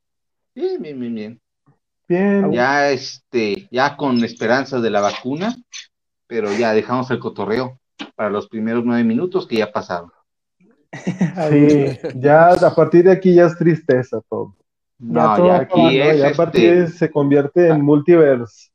Bien, 0.53 0.81
bien, 0.81 0.99
bien, 0.99 1.15
bien. 1.15 1.42
Bien. 2.07 2.51
Ya, 2.51 2.91
este, 2.91 3.67
ya 3.71 3.95
con 3.95 4.23
esperanzas 4.23 4.81
de 4.81 4.89
la 4.89 5.01
vacuna, 5.01 5.55
pero 6.27 6.51
ya 6.53 6.73
dejamos 6.73 7.09
el 7.11 7.19
cotorreo 7.19 7.79
para 8.15 8.29
los 8.29 8.47
primeros 8.47 8.83
nueve 8.85 9.03
minutos 9.03 9.47
que 9.47 9.57
ya 9.57 9.71
pasaron. 9.71 10.11
Sí, 11.49 11.97
ya 12.15 12.51
a 12.51 12.75
partir 12.75 13.05
de 13.05 13.11
aquí 13.13 13.33
ya 13.33 13.47
es 13.47 13.57
tristeza 13.57 14.21
todo. 14.29 14.55
No, 14.99 15.35
todo 15.35 15.47
ya 15.47 15.55
aquí 15.61 15.81
No, 15.81 15.89
es, 15.89 16.19
ya 16.19 16.29
a 16.29 16.33
partir 16.33 16.61
de 16.75 16.83
este, 16.83 16.97
se 16.97 17.11
convierte 17.11 17.67
en 17.67 17.81
multiverse. 17.81 18.69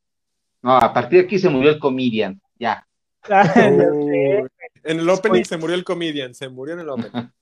no, 0.60 0.76
a 0.76 0.92
partir 0.92 1.20
de 1.20 1.26
aquí 1.26 1.38
se 1.38 1.48
murió 1.48 1.70
el 1.70 1.78
comedian, 1.78 2.40
ya. 2.58 2.84
Ah. 3.30 3.52
En 3.56 5.00
el 5.00 5.10
opening 5.10 5.44
se 5.44 5.58
murió 5.58 5.74
el 5.74 5.84
comedian, 5.84 6.34
se 6.34 6.48
murió 6.48 6.74
en 6.74 6.80
el 6.80 6.88
opening. 6.88 7.10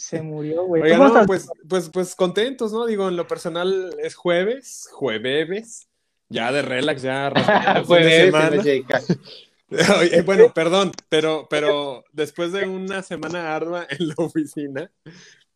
se 0.00 0.22
murió, 0.22 0.64
güey. 0.64 0.82
Oigan, 0.82 0.98
¿Cómo 0.98 1.08
no, 1.10 1.14
estás? 1.14 1.26
pues, 1.26 1.48
pues, 1.68 1.90
pues 1.90 2.14
contentos, 2.14 2.72
¿no? 2.72 2.86
Digo, 2.86 3.08
en 3.08 3.16
lo 3.16 3.26
personal 3.26 3.94
es 4.02 4.14
jueves, 4.14 4.88
jueves, 4.92 5.88
ya 6.28 6.50
de 6.52 6.62
relax, 6.62 7.02
ya 7.02 7.32
Jueves. 7.86 8.32
Oye, 10.00 10.22
bueno, 10.22 10.52
perdón, 10.52 10.92
pero, 11.08 11.46
pero 11.48 12.04
después 12.12 12.52
de 12.52 12.66
una 12.66 13.02
semana 13.02 13.54
ardua 13.54 13.86
en 13.88 14.08
la 14.08 14.14
oficina, 14.16 14.90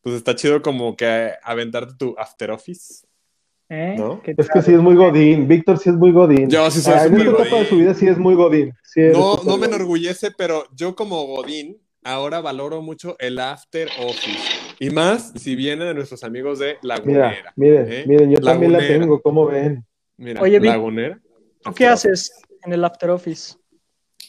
pues 0.02 0.14
está 0.16 0.36
chido 0.36 0.62
como 0.62 0.96
que 0.96 1.32
aventarte 1.42 1.94
tu 1.98 2.14
after 2.18 2.50
office. 2.50 3.06
¿Eh? 3.70 3.94
¿No? 3.98 4.22
¿Qué 4.22 4.34
Es 4.36 4.48
que 4.48 4.62
sí 4.62 4.72
es 4.74 4.80
muy 4.80 4.94
godín. 4.94 5.48
Víctor 5.48 5.78
sí 5.78 5.88
es 5.88 5.96
muy 5.96 6.12
godín. 6.12 6.48
Yo 6.50 6.70
sí 6.70 6.80
soy 6.80 6.94
Ah, 6.94 7.06
En 7.06 7.14
esta 7.14 7.30
etapa 7.30 7.44
de 7.44 7.50
godín. 7.50 7.66
su 7.68 7.76
vida 7.76 7.94
sí 7.94 8.06
es 8.06 8.18
muy 8.18 8.34
godín. 8.34 8.72
Sí 8.84 9.00
No, 9.12 9.40
no 9.42 9.56
me 9.56 9.66
enorgullece, 9.66 10.30
pero 10.30 10.66
yo 10.76 10.94
como 10.94 11.24
Godín 11.26 11.80
ahora 12.04 12.40
valoro 12.40 12.82
mucho 12.82 13.16
el 13.18 13.38
after 13.38 13.88
office. 13.98 14.38
Y 14.78 14.90
más 14.90 15.32
si 15.36 15.56
viene 15.56 15.84
de 15.86 15.94
nuestros 15.94 16.22
amigos 16.22 16.58
de 16.58 16.76
Mira, 16.82 16.96
Lagunera. 16.96 17.52
miren, 17.56 17.92
¿eh? 17.92 18.04
miren, 18.06 18.30
yo 18.30 18.40
también 18.40 18.72
la 18.72 18.78
tengo, 18.78 19.20
¿cómo 19.20 19.46
ven? 19.46 19.84
Mira, 20.16 20.40
Oye, 20.40 20.60
Lagunera. 20.60 21.18
¿Tú 21.62 21.72
qué 21.74 21.86
haces 21.86 22.32
en 22.62 22.72
el 22.72 22.84
after 22.84 23.10
office? 23.10 23.54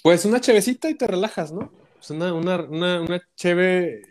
Pues 0.01 0.25
una 0.25 0.39
chevecita 0.39 0.89
y 0.89 0.96
te 0.96 1.05
relajas, 1.05 1.51
¿no? 1.51 1.72
Pues 1.96 2.10
una, 2.10 2.34
una, 2.34 2.62
una, 2.63 3.01
una 3.01 3.22
cheve 3.36 4.01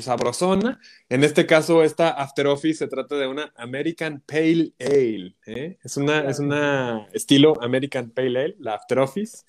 sabrosona. 0.00 0.80
En 1.08 1.22
este 1.24 1.44
caso, 1.46 1.82
esta 1.82 2.08
After 2.10 2.46
Office 2.46 2.78
se 2.78 2.88
trata 2.88 3.16
de 3.16 3.26
una 3.26 3.52
American 3.56 4.22
Pale 4.26 4.72
Ale. 4.80 5.36
¿eh? 5.46 5.78
Es 5.82 5.96
una, 5.96 6.20
es 6.30 6.38
una 6.38 7.06
estilo 7.12 7.60
American 7.62 8.10
Pale 8.10 8.40
Ale, 8.40 8.56
la 8.58 8.74
After 8.74 9.00
Office. 9.00 9.44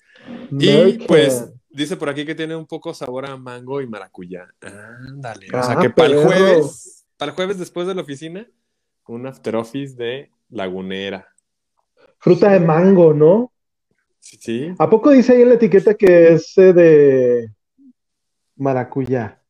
Y 0.50 0.98
pues 1.06 1.50
dice 1.70 1.96
por 1.96 2.08
aquí 2.08 2.24
que 2.26 2.34
tiene 2.34 2.54
un 2.54 2.66
poco 2.66 2.92
sabor 2.92 3.26
a 3.26 3.36
mango 3.36 3.80
y 3.80 3.86
maracuyá. 3.86 4.46
Ándale. 4.60 5.46
O 5.46 5.62
sea 5.62 5.76
Ah, 5.78 5.80
que 5.80 5.90
para 5.90 6.08
el 6.10 6.22
jueves, 6.22 7.06
para 7.16 7.30
el 7.30 7.36
jueves 7.36 7.58
después 7.58 7.86
de 7.86 7.94
la 7.94 8.02
oficina, 8.02 8.46
un 9.06 9.26
After 9.26 9.56
Office 9.56 9.94
de 9.96 10.30
Lagunera. 10.50 11.28
Fruta 12.18 12.50
de 12.52 12.60
mango, 12.60 13.12
¿no? 13.12 13.52
Sí, 14.20 14.38
sí. 14.40 14.74
¿A 14.78 14.88
poco 14.88 15.10
dice 15.10 15.34
ahí 15.34 15.42
en 15.42 15.48
la 15.50 15.54
etiqueta 15.56 15.94
que 15.94 16.32
es 16.32 16.56
eh, 16.56 16.72
de 16.72 17.50
maracuyá? 18.56 19.40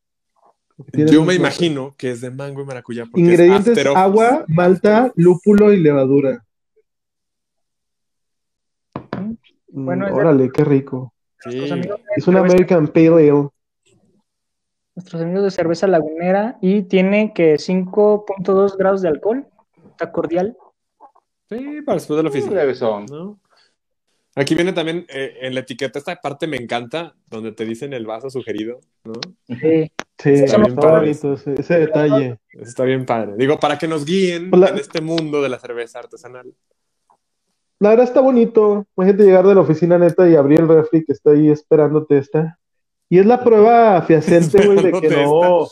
Yo 0.93 1.21
un- 1.21 1.27
me 1.27 1.35
imagino 1.35 1.95
que 1.97 2.11
es 2.11 2.21
de 2.21 2.31
mango 2.31 2.61
y 2.61 2.65
maracuyá. 2.65 3.05
porque 3.05 3.21
es 3.21 3.27
Ingredientes, 3.29 3.85
agua, 3.95 4.43
malta, 4.47 5.11
lúpulo 5.15 5.71
y 5.71 5.77
levadura. 5.77 6.43
Mm, 9.11 9.85
Bueno, 9.85 10.07
órale, 10.13 10.49
qué 10.51 10.63
rico. 10.63 11.13
Sí. 11.39 11.59
Es 12.15 12.25
cerveza- 12.25 12.39
American 12.39 12.87
Pale 12.87 13.07
Ale. 13.29 13.49
nuestros 14.95 15.21
amigos 15.21 15.43
de 15.43 15.51
cerveza 15.51 15.87
lagunera 15.87 16.57
y 16.61 16.83
tiene 16.83 17.33
que 17.33 17.57
5.2 17.57 18.77
grados 18.77 19.01
de 19.01 19.09
alcohol. 19.09 19.45
Está 19.91 20.11
cordial. 20.11 20.57
Sí, 21.49 21.81
para 21.85 21.95
después 21.97 22.17
de 22.17 22.23
la 22.23 22.29
oficina. 22.29 22.55
Leves 22.55 22.79
son. 22.79 23.05
¿no? 23.05 23.39
Aquí 24.35 24.55
viene 24.55 24.73
también 24.73 25.05
eh, 25.09 25.37
en 25.41 25.53
la 25.53 25.61
etiqueta, 25.61 25.99
esta 25.99 26.15
parte 26.17 26.47
me 26.47 26.57
encanta, 26.57 27.13
donde 27.29 27.51
te 27.51 27.65
dicen 27.65 27.93
el 27.93 28.05
vaso 28.05 28.29
sugerido, 28.29 28.79
¿no? 29.03 29.13
Sí. 29.47 29.91
Sí, 30.17 30.29
Está 30.31 30.57
bien 30.57 30.75
padre. 30.75 30.99
bonito 31.01 31.33
ese, 31.33 31.55
ese 31.59 31.79
detalle. 31.79 32.39
Está 32.51 32.83
bien 32.83 33.05
padre. 33.05 33.33
Digo, 33.37 33.59
para 33.59 33.77
que 33.77 33.87
nos 33.87 34.05
guíen 34.05 34.49
Pues 34.49 34.59
la- 34.61 34.69
en 34.69 34.77
este 34.77 35.01
mundo 35.01 35.41
de 35.41 35.49
la 35.49 35.59
cerveza 35.59 35.99
artesanal. 35.99 36.53
La 37.79 37.89
verdad 37.89 38.05
está 38.05 38.21
bonito. 38.21 38.85
Imagínate 38.95 39.23
llegar 39.25 39.45
de 39.45 39.55
la 39.55 39.61
oficina 39.61 39.97
neta 39.97 40.27
y 40.29 40.35
abrir 40.35 40.61
el 40.61 40.67
refri 40.69 41.03
que 41.03 41.11
está 41.11 41.31
ahí 41.31 41.49
esperándote 41.49 42.17
esta. 42.17 42.57
Y 43.09 43.19
es 43.19 43.25
la 43.25 43.43
prueba 43.43 44.01
fehaciente, 44.03 44.65
güey, 44.65 44.81
de 44.81 44.91
que 44.93 45.09
no. 45.09 45.67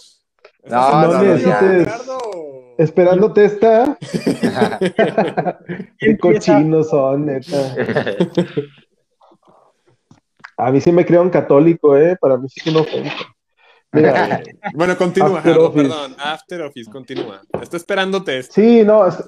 No, 0.65 0.91
no 0.91 1.01
no, 1.01 1.13
no, 1.13 1.23
necesites-. 1.23 1.89
Esperándote 2.77 3.45
esta. 3.45 3.97
Qué 5.97 6.17
cochinos 6.17 6.89
son, 6.89 7.25
neta. 7.27 7.75
A 10.57 10.71
mí 10.71 10.81
sí 10.81 10.91
me 10.91 11.05
crearon 11.05 11.29
católico, 11.29 11.97
¿eh? 11.97 12.15
Para 12.19 12.37
mí 12.37 12.47
sí 12.49 12.59
es 12.59 12.67
una 12.67 12.81
ofensa. 12.81 13.15
Mira, 13.93 14.41
Bueno, 14.73 14.97
continúa, 14.97 15.39
After 15.39 15.71
perdón. 15.73 16.15
After 16.17 16.61
Office, 16.63 16.91
continúa. 16.91 17.41
Está 17.61 17.77
esperándote 17.77 18.39
esto. 18.39 18.55
sí, 18.55 18.83
no, 18.83 19.07
está, 19.07 19.25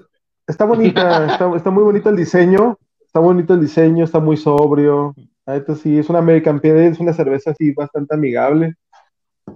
está 0.47 0.65
bonita, 0.65 1.25
está, 1.31 1.55
está 1.55 1.69
muy 1.69 1.83
bonito 1.83 2.09
el 2.09 2.15
diseño, 2.15 2.77
está 3.05 3.19
bonito 3.19 3.53
el 3.53 3.61
diseño, 3.61 4.03
está 4.03 4.19
muy 4.19 4.37
sobrio. 4.37 5.15
Neta 5.45 5.75
sí, 5.75 5.99
es 5.99 6.09
una 6.09 6.19
American 6.19 6.59
Pale 6.59 6.73
Ale, 6.73 6.87
es 6.87 6.99
una 6.99 7.13
cerveza 7.13 7.51
así 7.51 7.71
bastante 7.73 8.15
amigable. 8.15 8.73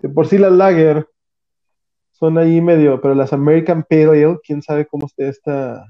De 0.02 0.10
por 0.10 0.28
sí 0.28 0.38
las 0.38 0.52
Lager 0.52 1.08
son 2.12 2.38
ahí 2.38 2.62
medio, 2.62 3.02
pero 3.02 3.16
las 3.16 3.34
American 3.34 3.84
Pale 3.90 4.24
Ale, 4.24 4.40
quién 4.44 4.62
sabe 4.62 4.86
cómo 4.86 5.08
esté 5.08 5.30
esta 5.30 5.84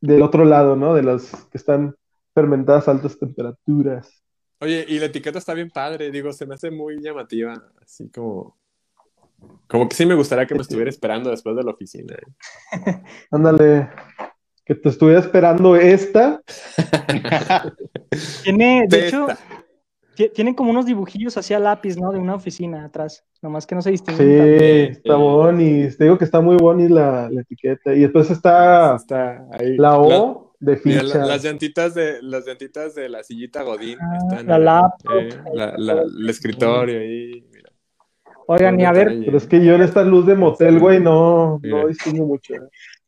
del 0.00 0.22
otro 0.22 0.44
lado, 0.44 0.76
¿no? 0.76 0.94
De 0.94 1.02
las 1.02 1.32
que 1.46 1.58
están 1.58 1.96
fermentadas 2.34 2.86
a 2.86 2.92
altas 2.92 3.18
temperaturas. 3.18 4.22
Oye, 4.60 4.84
y 4.88 4.98
la 4.98 5.06
etiqueta 5.06 5.38
está 5.38 5.52
bien 5.54 5.70
padre, 5.70 6.10
digo, 6.10 6.32
se 6.32 6.46
me 6.46 6.54
hace 6.54 6.70
muy 6.70 7.00
llamativa, 7.02 7.62
así 7.82 8.08
como... 8.10 8.56
Como 9.68 9.86
que 9.88 9.94
sí 9.96 10.06
me 10.06 10.14
gustaría 10.14 10.46
que 10.46 10.54
me 10.54 10.62
estuviera 10.62 10.88
esperando 10.88 11.28
después 11.30 11.54
de 11.56 11.62
la 11.62 11.70
oficina. 11.72 12.14
¿eh? 12.14 13.02
Ándale, 13.30 13.90
que 14.64 14.74
te 14.74 14.88
estuviera 14.88 15.20
esperando 15.20 15.76
esta. 15.76 16.40
Tiene, 18.42 18.86
de 18.88 19.08
hecho, 19.08 19.26
Testa. 19.26 19.44
ti- 20.14 20.30
tiene 20.34 20.54
como 20.56 20.70
unos 20.70 20.86
dibujillos 20.86 21.36
hacia 21.36 21.58
lápiz, 21.58 21.96
¿no? 21.98 22.12
De 22.12 22.18
una 22.18 22.34
oficina 22.36 22.84
atrás. 22.86 23.24
Nomás 23.42 23.66
que 23.66 23.74
no 23.74 23.82
se 23.82 23.90
distingue. 23.90 24.86
Sí, 24.88 24.92
está 24.98 25.16
boni. 25.16 25.88
Te 25.96 26.04
digo 26.04 26.16
que 26.16 26.24
está 26.24 26.40
muy 26.40 26.56
boni 26.56 26.88
la, 26.88 27.28
la 27.30 27.42
etiqueta. 27.42 27.92
Y 27.94 28.00
después 28.00 28.30
está 28.30 28.96
Está 28.96 29.46
ahí. 29.52 29.76
la 29.76 29.98
O 29.98 30.45
de 30.60 30.80
Mira, 30.84 31.00
ficha. 31.02 31.18
la- 31.18 31.26
las 31.26 31.42
llantitas 31.44 31.94
de 31.94 32.22
las 32.22 32.46
llantitas 32.46 32.94
de 32.94 33.08
la 33.08 33.22
sillita 33.22 33.62
Godín 33.62 33.98
Ah, 34.00 34.18
están 34.38 34.46
la 34.48 34.54
ahí, 34.56 34.62
laptop. 34.62 35.12
eh, 35.12 35.28
la- 35.54 35.74
la- 35.76 36.02
el 36.02 36.30
escritorio 36.30 37.00
ahí, 37.00 37.44
mira. 37.52 37.70
Oigan, 38.48 38.80
y 38.80 38.84
a 38.84 38.92
ver. 38.92 39.08
Pero 39.24 39.36
es 39.36 39.46
que 39.46 39.64
yo 39.64 39.74
en 39.74 39.82
esta 39.82 40.02
luz 40.04 40.24
de 40.26 40.34
motel, 40.36 40.78
güey, 40.78 41.00
no, 41.00 41.58
Mira. 41.62 41.82
no 41.82 41.88
distingo 41.88 42.26
mucho. 42.26 42.54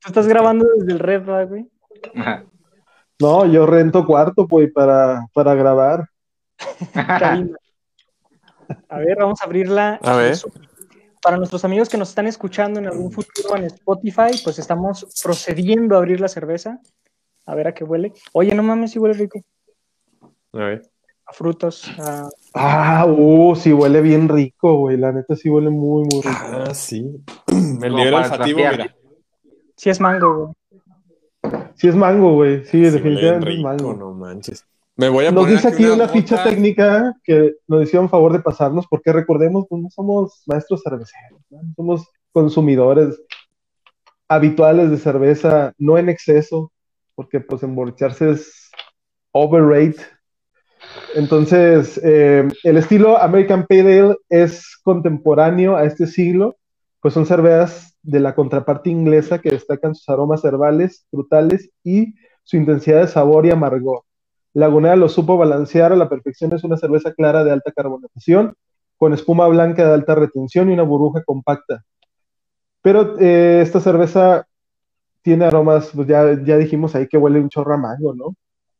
tú 0.00 0.08
estás 0.08 0.26
grabando 0.28 0.66
desde 0.76 0.92
el 0.92 0.98
red, 0.98 1.20
¿verdad, 1.20 1.48
güey. 1.48 1.66
No, 3.20 3.46
yo 3.46 3.66
rento 3.66 4.04
cuarto, 4.06 4.46
güey, 4.46 4.68
para, 4.70 5.26
para 5.32 5.54
grabar. 5.54 6.08
A 8.88 8.98
ver, 8.98 9.16
vamos 9.18 9.40
a 9.40 9.44
abrirla. 9.44 9.98
A 10.02 10.16
ver. 10.16 10.36
Para 11.22 11.36
nuestros 11.36 11.64
amigos 11.64 11.88
que 11.88 11.98
nos 11.98 12.10
están 12.10 12.26
escuchando 12.26 12.78
en 12.78 12.86
algún 12.86 13.10
futuro 13.10 13.56
en 13.56 13.64
Spotify, 13.64 14.30
pues 14.44 14.58
estamos 14.58 15.04
procediendo 15.22 15.94
a 15.96 15.98
abrir 15.98 16.20
la 16.20 16.28
cerveza. 16.28 16.78
A 17.48 17.54
ver 17.54 17.66
a 17.68 17.72
qué 17.74 17.82
huele. 17.82 18.12
Oye, 18.34 18.54
no 18.54 18.62
mames, 18.62 18.90
si 18.90 18.98
huele 18.98 19.14
rico. 19.14 19.40
A 20.52 20.58
ver. 20.58 20.82
A 21.26 21.32
frutos. 21.32 21.88
a- 21.98 22.28
Ah, 22.52 23.06
uh, 23.08 23.54
sí 23.56 23.72
huele 23.72 24.02
bien 24.02 24.28
rico, 24.28 24.76
güey. 24.76 24.98
La 24.98 25.12
neta 25.12 25.34
sí 25.34 25.48
huele 25.48 25.70
muy, 25.70 26.02
muy 26.02 26.20
rico. 26.22 26.36
Ah, 26.42 26.74
sí. 26.74 27.10
El 27.46 27.94
nivel 27.94 28.12
olfativo, 28.14 28.58
mira. 28.58 28.94
Sí 29.76 29.88
es 29.88 29.98
mango, 29.98 30.54
güey. 31.42 31.62
Sí 31.76 31.88
es 31.88 31.96
mango, 31.96 32.34
güey. 32.34 32.64
Sí, 32.66 32.84
Sí, 32.84 32.90
definitivamente 32.90 33.54
es 33.54 33.60
mango. 33.62 33.94
no 33.94 34.12
manches. 34.12 34.66
Me 34.96 35.08
voy 35.08 35.24
a 35.24 35.30
Nos 35.30 35.44
poner 35.44 35.56
dice 35.56 35.68
aquí 35.68 35.86
una 35.86 36.08
ficha 36.08 36.42
técnica 36.44 37.14
que 37.24 37.54
nos 37.66 37.82
hicieron 37.84 38.10
favor 38.10 38.32
de 38.32 38.40
pasarnos, 38.40 38.86
porque 38.88 39.10
recordemos, 39.12 39.64
pues 39.70 39.80
no 39.80 39.88
somos 39.90 40.42
maestros 40.46 40.82
cerveceros, 40.82 41.40
¿no? 41.50 41.60
somos 41.76 42.08
consumidores 42.32 43.18
habituales 44.28 44.90
de 44.90 44.98
cerveza, 44.98 45.72
no 45.78 45.96
en 45.98 46.08
exceso, 46.08 46.72
porque 47.18 47.40
pues 47.40 47.64
emborracharse 47.64 48.30
es 48.30 48.70
overrate. 49.32 49.96
Entonces, 51.16 52.00
eh, 52.04 52.46
el 52.62 52.76
estilo 52.76 53.20
American 53.20 53.66
Pale 53.66 54.00
Ale 54.00 54.16
es 54.28 54.78
contemporáneo 54.84 55.74
a 55.74 55.82
este 55.82 56.06
siglo, 56.06 56.58
pues 57.00 57.14
son 57.14 57.26
cervezas 57.26 57.98
de 58.02 58.20
la 58.20 58.36
contraparte 58.36 58.90
inglesa 58.90 59.40
que 59.40 59.50
destacan 59.50 59.96
sus 59.96 60.08
aromas 60.08 60.44
herbales, 60.44 61.06
frutales 61.10 61.68
y 61.82 62.14
su 62.44 62.56
intensidad 62.56 63.00
de 63.00 63.08
sabor 63.08 63.46
y 63.46 63.50
amargor. 63.50 64.02
Lagunera 64.54 64.94
lo 64.94 65.08
supo 65.08 65.36
balancear 65.36 65.92
a 65.92 65.96
la 65.96 66.08
perfección. 66.08 66.52
Es 66.52 66.62
una 66.62 66.76
cerveza 66.76 67.12
clara 67.14 67.42
de 67.42 67.50
alta 67.50 67.72
carbonatación, 67.72 68.54
con 68.96 69.12
espuma 69.12 69.48
blanca 69.48 69.84
de 69.84 69.92
alta 69.92 70.14
retención 70.14 70.70
y 70.70 70.74
una 70.74 70.84
burbuja 70.84 71.24
compacta. 71.24 71.82
Pero 72.80 73.18
eh, 73.18 73.60
esta 73.60 73.80
cerveza 73.80 74.47
tiene 75.28 75.44
aromas, 75.44 75.90
pues 75.94 76.08
ya, 76.08 76.24
ya 76.42 76.56
dijimos 76.56 76.94
ahí 76.94 77.06
que 77.06 77.18
huele 77.18 77.38
un 77.38 77.50
chorro 77.50 77.74
a 77.74 77.76
mango, 77.76 78.14
¿no? 78.14 78.34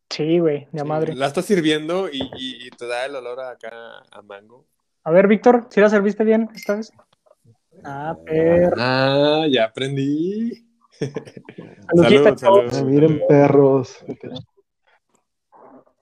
Sí, 0.08 0.38
güey, 0.38 0.66
de 0.72 0.80
Sí, 0.80 0.86
madre. 0.88 1.14
La 1.14 1.26
estás 1.26 1.44
sirviendo 1.44 2.08
y, 2.08 2.22
y- 2.38 2.66
y 2.66 2.70
te 2.70 2.86
da 2.86 3.04
el 3.04 3.14
olor 3.16 3.38
acá 3.40 3.70
a 4.10 4.22
mango. 4.22 4.64
A 5.04 5.10
ver, 5.10 5.28
Víctor, 5.28 5.66
¿si 5.68 5.82
la 5.82 5.90
serviste 5.90 6.24
bien 6.24 6.48
esta 6.54 6.76
vez? 6.76 6.90
Ah, 7.84 8.16
perro. 8.24 8.76
Ah, 8.78 9.44
ya 9.50 9.64
aprendí. 9.64 10.66
Salud, 11.96 12.34
chavos. 12.36 12.72
Ah, 12.72 12.82
miren, 12.82 13.20
perros. 13.28 14.02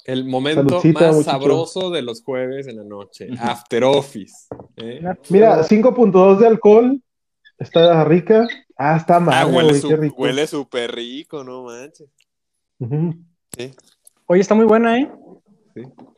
El 0.05 0.27
momento 0.27 0.69
Saludcita, 0.81 1.01
más 1.07 1.17
muchacho. 1.17 1.41
sabroso 1.41 1.91
de 1.91 2.03
los 2.03 2.23
jueves 2.23 2.69
en 2.69 2.77
la 2.77 2.85
noche. 2.85 3.27
After 3.41 3.83
Office. 3.83 4.47
¿eh? 4.77 5.01
Mira, 5.29 5.65
5.2 5.65 6.39
de 6.39 6.47
alcohol. 6.47 7.03
Está 7.59 8.05
rica. 8.05 8.47
Ah, 8.77 8.97
está 8.97 9.17
Ah, 9.17 9.21
mal, 9.21 9.47
huele 9.55 9.69
güey, 9.71 9.81
su- 9.81 9.89
qué 9.89 9.97
rico. 9.97 10.17
huele 10.19 10.47
súper 10.47 10.95
rico, 10.95 11.43
no 11.45 11.65
manches. 11.65 12.09
Sí. 13.57 13.75
Oye, 14.27 14.41
está 14.41 14.55
muy 14.55 14.67
buena, 14.67 14.99
¿eh? 14.99 15.11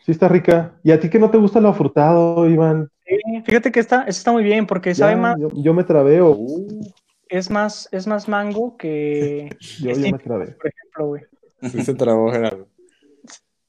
Sí, 0.05 0.13
está 0.13 0.29
rica. 0.29 0.79
¿Y 0.83 0.91
a 0.93 0.99
ti 1.01 1.09
que 1.11 1.19
no 1.19 1.31
te 1.31 1.39
gusta 1.39 1.61
lo 1.61 1.69
afrutado, 1.69 2.49
Iván? 2.49 2.89
Sí, 3.07 3.17
fíjate 3.45 3.71
que 3.73 3.81
esta, 3.81 4.01
esta 4.01 4.11
está 4.11 4.33
muy 4.33 4.43
bien 4.45 4.67
porque 4.67 4.91
Ya, 4.91 4.95
sabe 5.07 5.17
más. 5.17 5.37
yo, 5.39 5.49
yo 5.55 5.75
me 5.75 5.85
trabeo. 5.85 6.31
Uh, 6.31 6.81
es 7.29 7.51
más, 7.51 7.89
es 7.93 8.07
más 8.07 8.29
mango 8.29 8.77
que. 8.77 9.57
Yo 9.83 9.93
ya 9.93 10.13
me 10.13 10.19
trabé. 10.19 10.47
Por 10.53 10.67
ejemplo, 10.69 11.07
güey. 11.07 11.23
Sí 11.71 11.85
se 11.85 11.95
trabó, 11.95 12.31
Gerardo. 12.33 12.67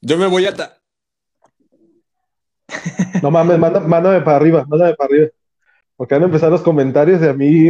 Yo 0.01 0.17
me 0.17 0.27
voy 0.27 0.45
a... 0.45 0.53
ta- 0.55 0.77
No 3.21 3.31
mames, 3.31 3.57
manda- 3.59 3.79
mándame 3.81 4.21
para 4.21 4.37
arriba, 4.37 4.65
mándame 4.67 4.93
para 4.95 5.07
arriba. 5.13 5.27
Porque 5.99 6.15
van 6.15 6.23
a 6.23 6.25
empezar 6.27 6.49
los 6.49 6.61
comentarios 6.61 7.19
de 7.19 7.29
a 7.29 7.33
mí. 7.33 7.67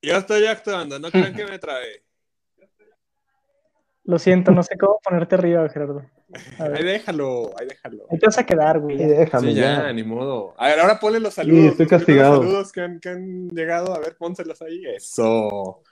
Yo 0.00 0.16
estoy 0.16 0.46
actuando, 0.46 0.98
no 0.98 1.10
crean 1.10 1.34
que 1.34 1.44
me 1.44 1.58
trae. 1.58 2.02
Lo 4.04 4.18
siento, 4.18 4.52
no 4.52 4.62
sé 4.62 4.78
cómo 4.78 4.98
ponerte 5.04 5.34
arriba, 5.34 5.68
Gerardo. 5.68 6.02
Ahí 6.58 6.82
déjalo, 6.82 7.50
ahí 7.60 7.66
déjalo. 7.68 8.06
ahí 8.10 8.18
te 8.18 8.24
vas 8.24 8.38
a 8.38 8.46
quedar, 8.46 8.80
güey. 8.80 8.96
Ya. 8.96 9.06
déjame 9.08 9.48
Sí, 9.48 9.54
ya, 9.54 9.82
ya. 9.82 9.92
ni 9.92 10.02
modo. 10.02 10.54
A 10.56 10.68
ver, 10.68 10.80
ahora 10.80 10.98
ponle 10.98 11.20
los 11.20 11.34
saludos. 11.34 11.72
estoy 11.72 11.84
los 11.84 12.04
primeros 12.04 12.06
castigado. 12.06 12.42
saludos 12.42 12.72
que 12.72 12.80
han, 12.80 13.00
que 13.00 13.08
han 13.10 13.48
llegado. 13.50 13.94
A 13.94 13.98
ver, 13.98 14.16
pónselos 14.16 14.62
ahí. 14.62 14.86
Eso. 14.86 15.82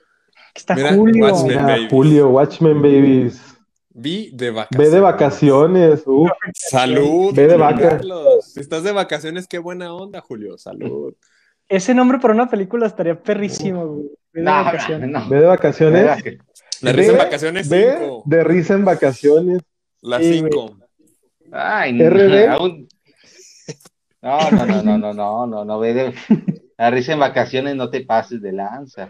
Aquí 0.49 0.61
está 0.61 0.76
Mira, 0.76 0.95
Julio. 0.95 1.26
Watchmen. 1.26 1.49
Mira, 1.49 1.62
babies. 1.66 1.90
Julio, 1.90 2.30
Watchmen 2.30 2.76
Babies. 2.80 3.56
Vi 3.90 4.30
de 4.33 4.50
vacaciones. 4.50 4.90
Ve 4.90 4.97
de 4.97 5.00
vacaciones. 5.02 6.02
Uf. 6.06 6.30
Salud. 6.54 7.35
Ve 7.35 7.42
de 7.42 7.52
Julio 7.52 7.59
vaca. 7.59 7.88
Carlos. 7.90 8.50
Si 8.50 8.61
estás 8.61 8.83
de 8.83 8.92
vacaciones, 8.92 9.47
qué 9.47 9.59
buena 9.59 9.92
onda, 9.95 10.23
Julio. 10.23 10.56
Salud. 10.56 11.12
Ese 11.68 11.94
nombre 11.94 12.18
para 12.18 12.35
una 12.35 12.49
película 12.49 12.87
estaría 12.87 13.20
perrísimo, 13.20 13.87
güey. 13.87 14.02
Ve 14.32 14.40
de 14.40 14.42
No, 14.42 14.50
vacaciones. 14.64 15.11
no, 15.11 15.28
Ve 15.28 15.40
de 15.40 15.46
vacaciones. 15.46 16.04
La 16.82 16.92
risa 16.92 17.11
en 17.12 17.16
Ve- 17.18 17.25
vacaciones 17.25 17.68
Ve 17.68 17.96
5. 17.99 18.23
de 18.26 18.44
risa 18.44 18.75
en 18.75 18.85
vacaciones. 18.85 19.62
La 20.02 20.18
Sí, 20.18 20.35
5. 20.35 20.76
Ay, 21.52 21.92
no, 21.92 22.04
RD. 22.11 22.49
aún- 22.49 22.88
No, 24.23 24.50
no, 24.50 24.66
no, 24.66 24.82
no, 24.82 24.99
no, 24.99 25.14
no, 25.14 25.46
no, 25.46 25.64
no, 25.64 25.78
ve 25.78 25.94
de... 25.94 26.14
La 26.78 26.90
risa 26.90 27.14
en 27.14 27.20
vacaciones 27.20 27.75
no 27.75 27.88
te 27.88 28.02
pases 28.02 28.42
de 28.42 28.52
lanza. 28.52 29.08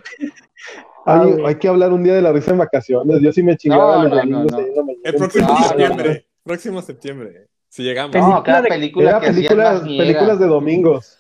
Ah, 1.05 1.21
Ay, 1.23 1.33
güey. 1.33 1.47
hay 1.47 1.55
que 1.57 1.67
hablar 1.69 1.93
un 1.93 2.05
día 2.05 2.15
de 2.15 2.23
la 2.23 2.33
risa 2.33 2.53
en 2.53 2.59
vacaciones. 2.59 3.21
Yo 3.21 3.33
sí 3.33 3.43
me 3.43 3.57
chingaba 3.57 4.05
No, 4.05 4.25
no, 4.25 4.45
no. 4.45 4.59
El 5.03 5.15
próximo 5.17 5.49
No, 5.49 5.59
no, 5.59 5.65
septiembre. 5.69 6.27
Próximo 6.45 6.83
septiembre. 6.83 7.47
Si 7.69 7.83
llegamos. 7.83 8.15
No, 8.15 8.43
cada 8.45 8.63
película 8.63 9.11
Era 9.11 9.21
que 9.21 9.27
hacían 9.31 9.49
películas, 9.49 9.81
películas 9.83 10.39
de 10.39 10.47
domingos. 10.47 11.19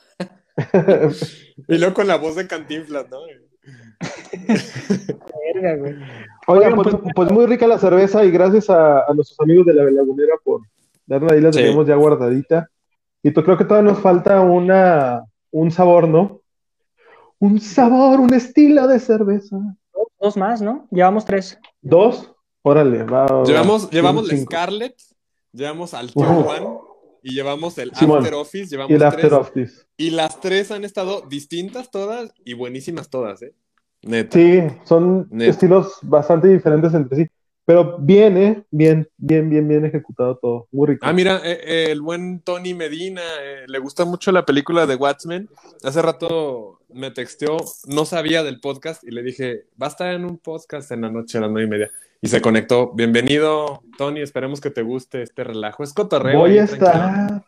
Y 1.68 1.78
luego 1.78 1.94
con 1.94 2.06
la 2.06 2.16
voz 2.16 2.36
de 2.36 2.46
Cantinflas, 2.46 3.06
¿no? 3.10 3.18
Verga, 5.54 5.76
güey. 5.76 5.94
Oigan, 6.48 6.72
Oigan, 6.72 6.74
pues, 6.74 6.96
pues- 6.96 7.12
pues 7.14 7.32
muy 7.32 7.46
rica 7.46 7.66
la 7.66 7.78
cerveza 7.78 8.24
y 8.24 8.30
gracias 8.30 8.70
a, 8.70 9.00
a 9.00 9.14
nuestros 9.14 9.38
amigos 9.40 9.66
de 9.66 9.74
la 9.74 9.84
lagunera 9.84 10.34
por 10.44 10.60
darnos 11.06 11.32
ahí, 11.32 11.40
la 11.40 11.52
Sí. 11.52 11.60
tenemos 11.60 11.86
ya 11.86 11.94
guardadita. 11.96 12.68
Y 13.22 13.30
pues 13.30 13.44
creo 13.44 13.56
que 13.58 13.64
todavía 13.64 13.90
nos 13.92 14.00
falta 14.00 14.40
una, 14.40 15.24
un 15.50 15.70
sabor, 15.70 16.06
¿no? 16.08 16.40
Un 17.38 17.60
sabor, 17.60 18.20
un 18.20 18.32
estilo 18.34 18.86
de 18.86 18.98
cerveza. 19.00 19.56
Dos, 19.92 20.06
dos 20.20 20.36
más, 20.36 20.62
¿no? 20.62 20.86
Llevamos 20.90 21.24
tres. 21.24 21.58
Dos, 21.82 22.32
órale, 22.62 23.02
va. 23.04 23.26
va, 23.26 23.44
Llevamos, 23.44 23.86
va. 23.86 23.90
llevamos 23.90 24.28
la 24.28 24.36
Cinco. 24.36 24.50
Scarlett, 24.52 24.94
llevamos 25.52 25.92
al 25.94 26.10
Uf. 26.14 26.46
Y 27.26 27.34
llevamos 27.34 27.76
el 27.78 27.92
Simón. 27.92 28.18
After 28.18 28.34
Office, 28.34 28.66
llevamos 28.70 28.90
Y 28.92 28.94
el 28.94 29.00
tres. 29.00 29.12
after 29.12 29.34
of 29.34 29.52
this. 29.52 29.84
Y 29.96 30.10
las 30.10 30.40
tres 30.40 30.70
han 30.70 30.84
estado 30.84 31.22
distintas 31.28 31.90
todas 31.90 32.32
y 32.44 32.54
buenísimas 32.54 33.10
todas, 33.10 33.42
¿eh? 33.42 33.52
Neta. 34.02 34.38
Sí, 34.38 34.60
son 34.84 35.26
Neta. 35.32 35.50
estilos 35.50 35.94
bastante 36.02 36.46
diferentes 36.46 36.94
entre 36.94 37.16
sí. 37.16 37.26
Pero 37.64 37.98
bien, 37.98 38.36
¿eh? 38.36 38.62
Bien, 38.70 39.08
bien, 39.16 39.50
bien, 39.50 39.66
bien 39.66 39.84
ejecutado 39.84 40.38
todo. 40.40 40.68
Muy 40.70 40.86
rico. 40.86 41.04
Ah, 41.04 41.12
mira, 41.12 41.40
eh, 41.44 41.58
eh, 41.64 41.86
el 41.90 42.00
buen 42.00 42.42
Tony 42.42 42.74
Medina, 42.74 43.22
eh, 43.42 43.64
le 43.66 43.78
gusta 43.80 44.04
mucho 44.04 44.30
la 44.30 44.46
película 44.46 44.86
de 44.86 44.94
Watchmen. 44.94 45.48
Hace 45.82 46.02
rato 46.02 46.78
me 46.90 47.10
texteó, 47.10 47.56
no 47.88 48.04
sabía 48.04 48.44
del 48.44 48.60
podcast 48.60 49.02
y 49.02 49.10
le 49.10 49.24
dije, 49.24 49.64
va 49.82 49.86
a 49.86 49.90
estar 49.90 50.14
en 50.14 50.24
un 50.24 50.38
podcast 50.38 50.92
en 50.92 51.00
la 51.00 51.10
noche 51.10 51.38
a 51.38 51.40
las 51.40 51.50
nueve 51.50 51.66
y 51.66 51.70
media. 51.70 51.90
Y 52.20 52.28
se 52.28 52.40
conectó. 52.40 52.92
Bienvenido, 52.92 53.82
Tony, 53.98 54.20
esperemos 54.20 54.60
que 54.60 54.70
te 54.70 54.82
guste 54.82 55.22
este 55.22 55.44
relajo. 55.44 55.82
Es 55.82 55.92
cotorreo. 55.92 56.40
voy 56.40 56.58
a 56.58 56.66
tranquilo. 56.66 56.86
estar. 56.90 57.44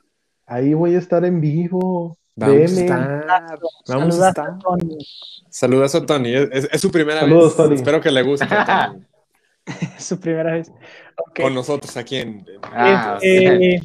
Ahí 0.46 0.75
voy 0.75 0.94
a 0.94 0.98
estar 0.98 1.25
en 1.25 1.40
vivo. 1.40 2.16
Vamos 2.36 2.76
a 2.76 2.80
estar. 2.80 3.25
Vamos 3.88 4.21
a 4.21 4.28
estar. 4.28 4.58
Tony. 4.58 4.99
Saludazo, 5.50 6.04
Tony. 6.06 6.34
Es, 6.34 6.49
es- 6.52 6.69
es 6.73 6.80
su 6.80 6.90
primera 6.90 7.21
Saludos, 7.21 7.49
vez. 7.49 7.56
Tony. 7.56 7.75
Espero 7.75 8.00
que 8.00 8.10
le 8.10 8.23
guste 8.23 8.47
Tony. 8.66 9.04
Su 9.99 10.21
primera 10.21 10.52
vez. 10.52 10.71
Con 11.40 11.54
nosotros 11.54 11.97
aquí 11.97 12.16
en. 12.16 12.47
Ah, 12.62 13.19
Eh, 13.23 13.80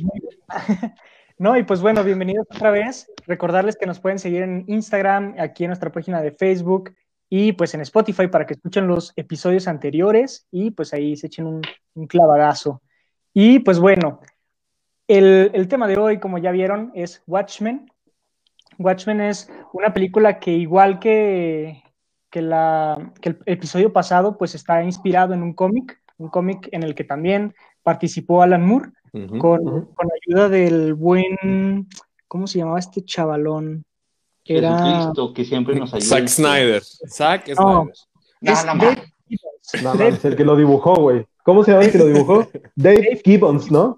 no, 1.38 1.58
y 1.58 1.64
pues 1.64 1.82
bueno, 1.82 2.04
bienvenidos 2.04 2.46
otra 2.54 2.72
vez. 2.72 3.08
Recordarles 3.26 3.76
que 3.76 3.86
nos 3.86 4.00
pueden 4.00 4.20
seguir 4.20 4.44
en 4.44 4.66
Instagram, 4.68 5.36
aquí 5.40 5.64
en 5.64 5.70
nuestra 5.70 5.92
página 5.92 6.22
de 6.22 6.32
Facebook 6.32 6.94
y 7.36 7.54
pues 7.54 7.74
en 7.74 7.82
Spotify 7.82 8.28
para 8.28 8.46
que 8.46 8.54
escuchen 8.54 8.86
los 8.86 9.12
episodios 9.16 9.68
anteriores 9.68 10.46
y 10.52 10.70
pues 10.70 10.94
ahí 10.94 11.16
se 11.16 11.26
echen 11.26 11.48
un, 11.48 11.64
un 11.96 12.06
clavadazo. 12.06 12.84
Y 13.34 13.58
pues 13.58 13.80
bueno, 13.80 14.20
el, 15.08 15.50
el 15.56 15.68
tema 15.68 15.88
de 15.88 15.98
hoy, 15.98 16.20
como 16.20 16.38
ya 16.38 16.52
vieron, 16.52 16.92
es 16.94 17.24
Watchmen. 17.26 17.92
Watchmen 18.78 19.20
es 19.20 19.52
una 19.74 19.96
película 19.96 20.40
que 20.40 20.52
igual 20.52 21.00
que, 21.00 21.82
que, 22.30 22.44
la, 22.44 23.12
que 23.20 23.30
el 23.30 23.40
episodio 23.48 23.92
pasado, 23.92 24.38
pues 24.38 24.54
está 24.54 24.84
inspirado 24.84 25.34
en 25.34 25.42
un 25.42 25.56
cómic, 25.56 26.04
un 26.20 26.30
cómic 26.30 26.70
en 26.72 26.84
el 26.84 26.94
que 26.94 27.04
también 27.04 27.56
participó 27.82 28.44
Alan 28.44 28.64
Moore 28.64 28.92
con, 29.40 29.88
con 29.88 30.08
ayuda 30.22 30.50
del 30.50 30.94
buen, 30.94 31.88
¿cómo 32.28 32.46
se 32.46 32.60
llamaba 32.60 32.78
este 32.78 33.04
chavalón? 33.04 33.86
Era 34.46 34.78
Jesucristo, 34.78 35.34
que 35.34 35.46
siempre 35.46 35.76
nos 35.76 35.94
ayuda. 35.94 36.08
Zack 36.10 36.28
Snyder. 36.28 36.82
Zack 36.84 37.48
No. 37.50 37.56
Snyder. 37.56 37.94
No, 38.42 38.52
es 38.52 38.66
no, 39.84 39.94
mames, 39.96 40.26
el 40.26 40.36
que 40.36 40.44
lo 40.44 40.56
dibujó, 40.56 40.96
güey. 40.96 41.26
¿Cómo 41.44 41.64
se 41.64 41.72
llama 41.72 41.86
el 41.86 41.92
que 41.92 41.98
lo 41.98 42.06
dibujó? 42.08 42.48
Dave 42.76 43.22
Gibbons, 43.24 43.72
¿no? 43.72 43.98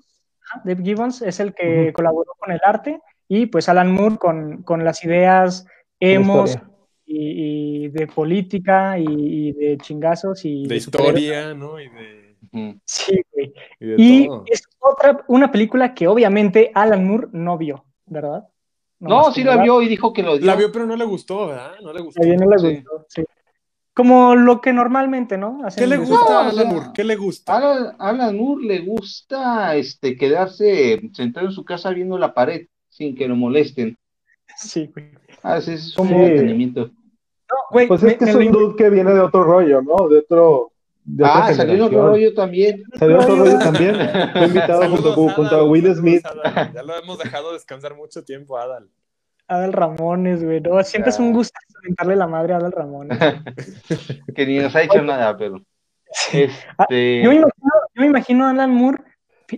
Dave 0.63 0.83
Gibbons 0.83 1.21
es 1.21 1.39
el 1.39 1.53
que 1.53 1.91
colaboró 1.93 2.31
con 2.37 2.51
el 2.51 2.59
arte 2.63 2.99
y 3.27 3.47
pues 3.47 3.67
Alan 3.69 3.91
Moore 3.91 4.17
con, 4.17 4.63
con 4.63 4.83
las 4.85 5.03
ideas 5.03 5.65
emos 5.99 6.51
historia. 6.51 6.69
y, 7.05 7.85
y 7.85 7.89
de 7.89 8.07
política 8.07 8.97
y, 8.99 9.05
y 9.07 9.51
de 9.53 9.77
chingazos 9.77 10.45
y 10.45 10.65
De 10.67 10.75
historia, 10.75 11.53
¿no? 11.55 11.79
Y 11.79 11.89
de. 11.89 12.25
Sí, 12.85 13.19
güey. 13.33 13.53
y 13.79 13.85
de 13.85 13.95
Y 13.97 14.27
todo. 14.27 14.43
es 14.47 14.63
otra, 14.79 15.25
una 15.27 15.51
película 15.51 15.93
que 15.95 16.07
obviamente 16.07 16.71
Alan 16.75 17.05
Moore 17.05 17.27
no 17.33 17.57
vio, 17.57 17.83
¿verdad? 18.05 18.47
No, 18.99 19.31
sí 19.31 19.43
la 19.43 19.57
vio 19.61 19.81
y 19.81 19.87
dijo 19.87 20.13
que 20.13 20.23
lo 20.23 20.37
dio. 20.37 20.45
La 20.45 20.55
vio, 20.55 20.71
pero 20.71 20.85
no 20.85 20.95
le 20.95 21.05
gustó, 21.05 21.47
¿verdad? 21.47 21.73
No 21.81 21.93
le 21.93 22.01
gustó. 22.01 22.21
A 22.21 22.25
ella 22.25 22.37
no 22.37 22.49
le 22.49 22.57
Sí. 22.59 22.75
gustó, 22.75 23.05
sí. 23.09 23.23
Como 23.93 24.35
lo 24.35 24.59
que 24.61 24.73
normalmente, 24.73 25.37
¿no? 25.37 25.61
Hacen 25.63 25.83
¿Qué 25.83 25.87
le 25.87 25.97
gusta 25.97 26.15
No, 26.15 26.37
a 26.39 26.49
Alan 26.49 26.67
Moore? 26.67 26.87
¿Qué 26.93 27.03
le 27.03 27.15
gusta? 27.15 27.55
Alan, 27.57 27.95
Alan 27.99 28.35
Moore 28.37 28.65
le 28.65 28.79
gusta 28.79 29.75
este, 29.75 30.17
quedarse 30.17 31.01
sentado 31.13 31.45
en 31.47 31.53
su 31.53 31.63
casa 31.63 31.91
viendo 31.91 32.17
la 32.17 32.33
pared 32.33 32.67
sin 32.89 33.15
que 33.15 33.27
lo 33.27 33.35
molesten. 33.35 33.97
Sí, 34.57 34.89
güey. 34.93 35.11
Ah, 35.43 35.57
ese 35.57 35.73
es 35.75 35.97
un 35.97 36.07
entretenimiento. 36.09 36.85
No, 36.87 37.55
güey, 37.71 37.87
Pues 37.87 38.01
me- 38.03 38.11
es 38.13 38.17
que 38.17 38.25
es 38.25 38.35
un 38.35 38.51
dude 38.51 38.75
que 38.77 38.89
viene 38.89 39.13
de 39.13 39.19
otro 39.19 39.43
rollo, 39.43 39.81
¿no? 39.81 40.07
De 40.07 40.19
otro. 40.19 40.71
De 41.05 41.23
otra 41.23 41.45
Ah, 41.45 41.53
salió 41.53 41.85
otro 41.85 42.07
rollo 42.07 42.33
también. 42.33 42.83
Salió 42.97 43.19
otro 43.19 43.35
rollo. 43.35 43.59
también. 43.59 43.95
Fue 44.33 44.45
invitado 44.47 44.89
junto, 44.89 45.13
junto 45.13 45.55
a 45.55 45.59
Adal, 45.59 45.69
Will 45.69 45.83
saludos, 45.83 45.99
Smith. 45.99 46.25
Adal. 46.25 46.73
Ya 46.73 46.83
lo 46.83 46.97
hemos 46.97 47.19
dejado 47.19 47.53
descansar 47.53 47.95
mucho 47.95 48.23
tiempo, 48.23 48.57
Adal. 48.57 48.89
Adal 49.47 49.73
Ramones, 49.73 50.43
güey. 50.43 50.59
No, 50.61 50.83
siempre 50.83 51.11
es 51.11 51.19
un 51.19 51.31
gusto 51.31 51.57
mentarle 51.83 52.15
la 52.15 52.27
madre 52.27 52.53
a 52.53 52.57
Adal 52.57 52.71
Ramones. 52.71 53.19
que 54.35 54.45
ni 54.47 54.57
nos 54.57 54.75
ha 54.75 54.81
hecho 54.81 55.01
nada, 55.03 55.37
pero. 55.37 55.57
Ah, 56.77 56.85
Este, 56.89 57.21
Yo 57.21 57.29
me 57.29 57.35
imagino, 57.35 57.69
yo 57.93 58.01
me 58.01 58.07
imagino 58.07 58.45
a 58.45 58.49
Alan 58.49 58.71
Moore 58.71 59.03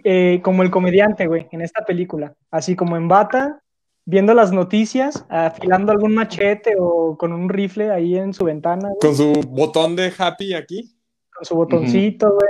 eh, 0.03 0.41
como 0.43 0.63
el 0.63 0.71
comediante, 0.71 1.27
güey, 1.27 1.47
en 1.51 1.62
esta 1.62 1.86
película. 1.86 2.33
Así 2.51 2.75
como 2.75 2.97
en 2.97 3.07
bata, 3.07 3.62
viendo 4.03 4.33
las 4.33 4.51
noticias, 4.51 5.25
afilando 5.29 5.93
algún 5.93 6.13
machete 6.13 6.75
o 6.77 7.17
con 7.17 7.31
un 7.31 7.47
rifle 7.47 7.91
ahí 7.91 8.17
en 8.17 8.33
su 8.33 8.43
ventana, 8.43 8.89
güey, 8.89 8.99
Con 8.99 9.15
su 9.15 9.31
botón 9.47 9.95
de 9.95 10.12
happy 10.17 10.53
aquí. 10.53 10.96
Con 11.38 11.45
su 11.45 11.56
botoncito, 11.56 12.28
güey. 12.28 12.50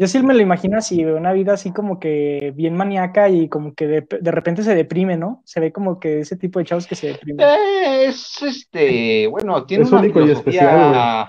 Yo 0.00 0.06
sí 0.06 0.22
me 0.22 0.34
lo 0.34 0.40
imagino 0.40 0.78
así, 0.78 1.02
güey, 1.02 1.16
una 1.16 1.32
vida 1.32 1.54
así 1.54 1.72
como 1.72 1.98
que 1.98 2.52
bien 2.54 2.76
maníaca 2.76 3.28
y 3.28 3.48
como 3.48 3.74
que 3.74 3.88
de, 3.88 4.06
de 4.20 4.30
repente 4.30 4.62
se 4.62 4.76
deprime, 4.76 5.16
¿no? 5.16 5.42
Se 5.44 5.58
ve 5.58 5.72
como 5.72 5.98
que 5.98 6.20
ese 6.20 6.36
tipo 6.36 6.60
de 6.60 6.66
chavos 6.66 6.86
que 6.86 6.94
se 6.94 7.08
deprimen. 7.08 7.44
eh, 7.44 8.06
es 8.06 8.40
este, 8.42 9.26
bueno, 9.26 9.64
tiene 9.66 9.82
Es 9.82 9.90
una 9.90 10.00
único 10.00 10.20
y 10.20 10.24
filosofía, 10.24 10.60
especial, 10.60 11.28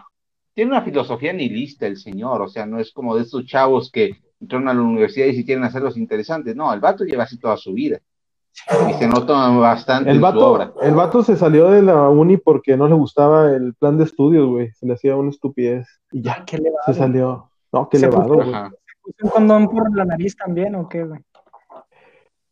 tiene 0.54 0.72
una 0.72 0.84
filosofía 0.84 1.34
nihilista 1.34 1.88
el 1.88 1.98
señor, 1.98 2.44
o 2.44 2.48
sea, 2.48 2.68
no 2.68 2.80
es 2.80 2.92
como 2.92 3.16
de 3.16 3.24
estos 3.24 3.46
chavos 3.46 3.92
que 3.92 4.12
entran 4.40 4.68
a 4.68 4.74
la 4.76 4.82
universidad 4.82 5.26
y 5.26 5.36
si 5.36 5.46
quieren 5.46 5.64
hacerlos 5.64 5.98
interesantes, 5.98 6.56
no, 6.56 6.72
el 6.72 6.80
vato 6.80 7.06
lleva 7.06 7.24
así 7.24 7.40
toda 7.40 7.58
su 7.58 7.74
vida 7.74 8.00
y 8.90 8.94
se 8.94 9.08
nota 9.08 9.50
bastante 9.50 10.10
El 10.12 10.18
en 10.18 10.22
su 10.22 10.28
obra. 10.40 10.66
vato, 10.66 10.82
el 10.82 10.94
vato 10.96 11.24
se 11.24 11.36
salió 11.36 11.70
de 11.70 11.82
la 11.82 12.10
uni 12.10 12.38
porque 12.38 12.78
no 12.78 12.88
le 12.88 12.96
gustaba 12.96 13.52
el 13.52 13.74
plan 13.76 13.98
de 13.98 14.04
estudios, 14.04 14.48
güey. 14.48 14.72
Se 14.74 14.86
le 14.86 14.94
hacía 14.94 15.16
una 15.16 15.30
estupidez. 15.30 15.88
Y 16.12 16.22
ya, 16.22 16.44
¿Qué 16.46 16.58
le 16.58 16.70
va? 16.72 16.78
se 16.86 16.94
salió. 16.94 17.50
No, 17.72 17.88
qué 17.90 17.98
Se 17.98 18.06
elevado, 18.08 18.28
puso- 18.30 18.36
güey. 18.44 18.54
Ajá. 18.54 18.72
¿Un 19.24 19.30
condón 19.30 19.70
por 19.70 19.96
la 19.96 20.06
nariz 20.06 20.36
también 20.36 20.76
o 20.76 20.88
qué, 20.88 21.04
güey? 21.04 21.20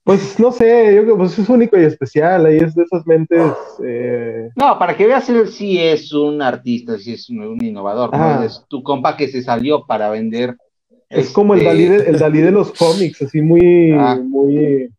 Pues 0.04 0.40
no 0.40 0.54
sé, 0.54 0.96
yo 0.96 1.02
creo 1.04 1.16
que 1.16 1.18
pues, 1.20 1.38
es 1.38 1.50
único 1.50 1.78
y 1.78 1.84
especial, 1.84 2.46
ahí 2.46 2.58
es 2.58 2.74
de 2.74 2.84
esas 2.84 3.06
mentes. 3.06 3.52
Eh... 3.84 4.50
No, 4.56 4.80
para 4.80 4.96
que 4.96 5.06
veas, 5.06 5.30
él 5.30 5.50
sí 5.50 5.78
es 5.80 6.14
un 6.14 6.42
artista, 6.42 6.98
sí 6.98 7.14
es 7.14 7.30
un, 7.30 7.42
un 7.42 7.62
innovador, 7.64 8.12
¿no? 8.14 8.18
Ah. 8.24 8.42
Es 8.46 8.64
tu 8.70 8.82
compa 8.84 9.18
que 9.18 9.28
se 9.28 9.42
salió 9.42 9.86
para 9.86 10.10
vender. 10.10 10.56
Es 11.10 11.32
como 11.32 11.54
el 11.56 11.60
este, 11.60 11.70
Dalí, 11.70 11.86
de, 11.90 12.10
el 12.10 12.20
Dalí 12.20 12.40
de 12.40 12.52
los 12.52 12.72
cómics, 12.72 13.22
así 13.22 13.42
muy, 13.42 13.92
Ah. 13.92 14.18
muy. 14.24 14.90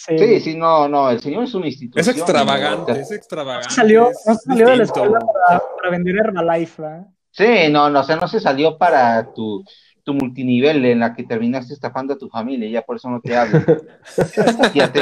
Sí. 0.00 0.16
Sí, 0.16 0.40
sí, 0.40 0.54
no, 0.56 0.86
no, 0.88 1.10
el 1.10 1.20
señor 1.20 1.42
es 1.42 1.54
una 1.54 1.66
institución. 1.66 2.00
Es 2.00 2.06
extravagante, 2.16 2.92
¿no? 2.92 2.98
es 2.98 3.10
extravagante. 3.10 3.74
Salió, 3.74 4.10
es 4.10 4.24
no 4.26 4.34
salió 4.36 4.68
de 4.68 4.76
la 4.76 4.82
escuela 4.84 5.18
para, 5.18 5.60
para 5.76 5.90
vender 5.90 6.16
Herbalife, 6.18 6.80
¿verdad? 6.82 7.06
Sí, 7.32 7.68
no, 7.70 7.90
no, 7.90 8.00
o 8.00 8.04
sea, 8.04 8.14
no 8.16 8.28
se 8.28 8.38
salió 8.38 8.78
para 8.78 9.32
tu, 9.34 9.64
tu 10.04 10.14
multinivel 10.14 10.84
en 10.84 11.00
la 11.00 11.14
que 11.14 11.24
terminaste 11.24 11.74
estafando 11.74 12.14
a 12.14 12.18
tu 12.18 12.28
familia, 12.28 12.68
y 12.68 12.72
ya 12.72 12.82
por 12.82 12.94
eso 12.96 13.10
no 13.10 13.20
te 13.20 13.36
hablo. 13.36 13.60
Ya 14.74 14.92
te 14.92 15.00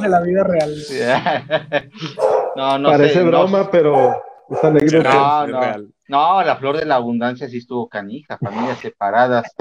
de 0.00 0.08
la 0.08 0.20
vida 0.22 0.42
real. 0.42 0.74
No, 2.56 2.78
no 2.78 2.90
parece 2.90 3.14
sé, 3.14 3.20
no- 3.24 3.28
broma, 3.30 3.70
pero 3.70 4.20
es 4.50 4.64
anécdota. 4.64 5.12
No, 5.12 5.44
Es 5.44 5.50
no. 5.52 5.60
real. 5.60 5.88
No, 6.08 6.42
la 6.42 6.56
flor 6.56 6.78
de 6.78 6.84
la 6.84 6.96
abundancia 6.96 7.48
sí 7.48 7.58
estuvo 7.58 7.88
canija, 7.88 8.38
familias 8.38 8.78
separadas. 8.78 9.54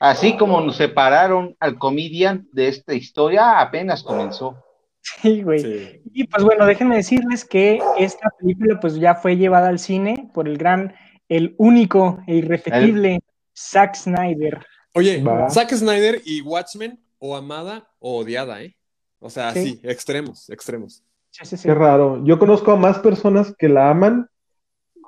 Así 0.00 0.36
como 0.36 0.60
nos 0.60 0.76
separaron 0.76 1.56
al 1.60 1.78
comedian 1.78 2.48
de 2.52 2.68
esta 2.68 2.94
historia, 2.94 3.60
apenas 3.60 4.02
comenzó. 4.02 4.56
Sí, 5.00 5.42
güey. 5.42 5.60
Sí. 5.60 6.00
Y 6.14 6.24
pues 6.26 6.42
bueno, 6.44 6.64
déjenme 6.66 6.96
decirles 6.96 7.44
que 7.44 7.80
esta 7.98 8.30
película 8.38 8.80
pues 8.80 8.94
ya 8.96 9.14
fue 9.14 9.36
llevada 9.36 9.68
al 9.68 9.78
cine 9.78 10.30
por 10.32 10.48
el 10.48 10.56
gran, 10.56 10.94
el 11.28 11.54
único 11.58 12.20
e 12.26 12.36
irrepetible 12.36 13.20
Zack 13.54 13.94
Snyder. 13.96 14.64
Oye, 14.94 15.22
Va. 15.22 15.50
Zack 15.50 15.72
Snyder 15.74 16.22
y 16.24 16.40
Watchmen, 16.40 17.00
o 17.18 17.36
amada 17.36 17.88
o 17.98 18.18
odiada, 18.18 18.62
¿eh? 18.62 18.76
O 19.18 19.30
sea, 19.30 19.52
Sí. 19.52 19.64
sí, 19.64 19.80
extremos, 19.82 20.48
extremos. 20.50 21.02
Sí, 21.30 21.44
sí, 21.46 21.56
sí. 21.56 21.68
Qué 21.68 21.74
raro. 21.74 22.22
Yo 22.24 22.38
conozco 22.38 22.72
a 22.72 22.76
más 22.76 22.98
personas 22.98 23.54
que 23.58 23.68
la 23.68 23.90
aman 23.90 24.28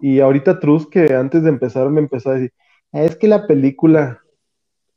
y 0.00 0.20
ahorita 0.20 0.58
Truz 0.60 0.88
que 0.88 1.14
antes 1.14 1.42
de 1.42 1.50
empezar 1.50 1.88
me 1.90 2.00
empezó 2.00 2.30
a 2.30 2.34
decir, 2.34 2.52
"Ah, 2.92 3.02
es 3.02 3.16
que 3.16 3.28
la 3.28 3.46
película, 3.46 4.20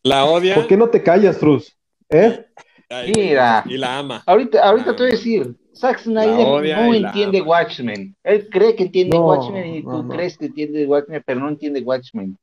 La 0.03 0.25
odia 0.25 0.55
¿por 0.55 0.67
qué 0.67 0.77
no 0.77 0.89
te 0.89 1.03
callas, 1.03 1.37
Truz? 1.39 1.75
¿Eh? 2.09 2.45
ay, 2.89 3.11
Mira. 3.15 3.63
y 3.67 3.77
la 3.77 3.99
ama. 3.99 4.23
Ahorita, 4.25 4.61
ahorita 4.67 4.91
Ah. 4.91 4.95
te 4.95 5.03
voy 5.03 5.11
a 5.11 5.15
decir, 5.15 5.55
Zack 5.75 5.99
Snyder 5.99 6.45
no 6.45 6.93
entiende. 6.93 7.41
Watchmen. 7.41 8.15
Él 8.23 8.47
cree 8.49 8.75
que 8.75 8.83
entiende 8.83 9.17
No, 9.17 9.27
Watchmen 9.27 9.65
y 9.75 9.81
no, 9.83 9.91
tú 9.91 10.03
no. 10.03 10.09
crees 10.15 10.37
que 10.37 10.45
entiende 10.47 10.85
Watchmen, 10.85 11.23
pero 11.25 11.39
no 11.39 11.49
entiende 11.49 11.81
Watchmen. 11.81 12.37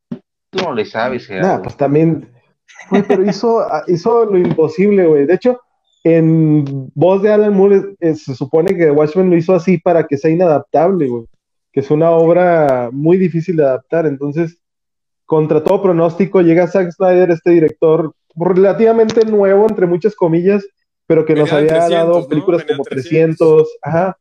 Tú 0.51 0.62
no 0.62 0.73
le 0.75 0.85
sabes, 0.85 1.29
Nada, 1.29 1.42
Gerardo. 1.42 1.62
pues 1.64 1.77
también, 1.77 2.31
pero 3.09 3.25
hizo, 3.29 3.66
hizo 3.88 4.25
lo 4.27 4.38
imposible, 4.38 5.07
güey. 5.07 5.27
De 5.27 5.35
hecho, 5.35 5.61
en 6.05 6.64
voz 6.95 7.21
de 7.23 7.33
Alan 7.33 7.53
Moore 7.55 7.95
eh, 8.01 8.14
se 8.14 8.35
supone 8.35 8.77
que 8.77 8.90
Watchmen 8.90 9.29
lo 9.29 9.37
hizo 9.37 9.55
así 9.55 9.77
para 9.79 10.07
que 10.07 10.16
sea 10.16 10.31
inadaptable, 10.31 11.09
güey. 11.09 11.25
Que 11.73 11.81
es 11.81 11.90
una 11.90 12.11
obra 12.12 12.90
muy 12.92 13.16
difícil 13.19 13.57
de 13.57 13.64
adaptar. 13.64 14.07
Entonces, 14.07 14.59
contra 15.26 15.62
todo 15.62 15.82
pronóstico, 15.82 16.40
llega 16.40 16.66
Zack 16.68 16.92
Snyder, 16.92 17.30
este 17.32 17.50
director 17.50 18.14
relativamente 18.36 19.24
nuevo, 19.26 19.66
entre 19.68 19.86
muchas 19.86 20.14
comillas, 20.14 20.64
pero 21.06 21.24
que 21.24 21.34
nos 21.34 21.50
Venía 21.50 21.58
había 21.58 21.86
300, 21.86 21.90
dado 21.90 22.28
películas 22.28 22.64
como 22.64 22.82
300. 22.84 23.36
300, 23.38 23.68
ajá. 23.82 24.16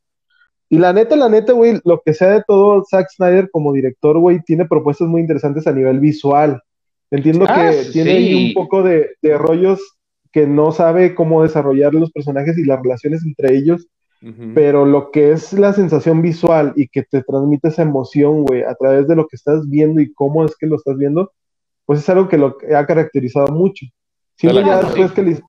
Y 0.67 0.77
la 0.79 0.93
neta, 0.93 1.15
la 1.15 1.29
neta, 1.29 1.53
güey, 1.53 1.79
lo 1.83 2.01
que 2.03 2.13
sea 2.13 2.31
de 2.31 2.43
todo 2.45 2.83
Zack 2.89 3.07
Snyder 3.15 3.49
como 3.51 3.71
director, 3.71 4.17
güey, 4.17 4.41
tiene 4.41 4.65
propuestas 4.65 5.07
muy 5.07 5.21
interesantes 5.21 5.67
a 5.67 5.71
nivel 5.71 5.99
visual. 5.99 6.61
Entiendo 7.11 7.45
Ah, 7.47 7.69
que 7.69 7.83
sí. 7.83 7.91
tiene 7.93 8.11
ahí 8.11 8.47
un 8.47 8.53
poco 8.53 8.81
de, 8.81 9.11
de 9.21 9.37
rollos 9.37 9.79
que 10.31 10.47
no 10.47 10.71
sabe 10.71 11.13
cómo 11.15 11.43
desarrollar 11.43 11.93
los 11.93 12.11
personajes 12.11 12.57
y 12.57 12.65
las 12.65 12.81
relaciones 12.81 13.23
entre 13.23 13.55
ellos, 13.55 13.87
Pero 14.55 14.85
lo 14.85 15.11
que 15.11 15.31
es 15.33 15.53
la 15.53 15.71
sensación 15.73 16.21
visual 16.21 16.73
y 16.75 16.87
que 16.87 17.03
te 17.03 17.21
transmite 17.21 17.67
esa 17.67 17.83
emoción, 17.83 18.43
güey, 18.43 18.63
a 18.63 18.73
través 18.73 19.07
de 19.07 19.15
lo 19.15 19.27
que 19.27 19.35
estás 19.35 19.69
viendo 19.69 20.01
y 20.01 20.11
cómo 20.13 20.43
es 20.43 20.55
que 20.57 20.65
lo 20.65 20.77
estás 20.77 20.97
viendo, 20.97 21.31
pues 21.85 21.99
es 21.99 22.09
algo 22.09 22.27
que 22.27 22.37
lo 22.37 22.57
ha 22.75 22.85
caracterizado 22.87 23.47
mucho. 23.49 23.85
La 24.41 24.53
ya 24.53 24.61
neta, 24.61 24.79
después 24.81 25.11
que 25.11 25.21
le, 25.21 25.41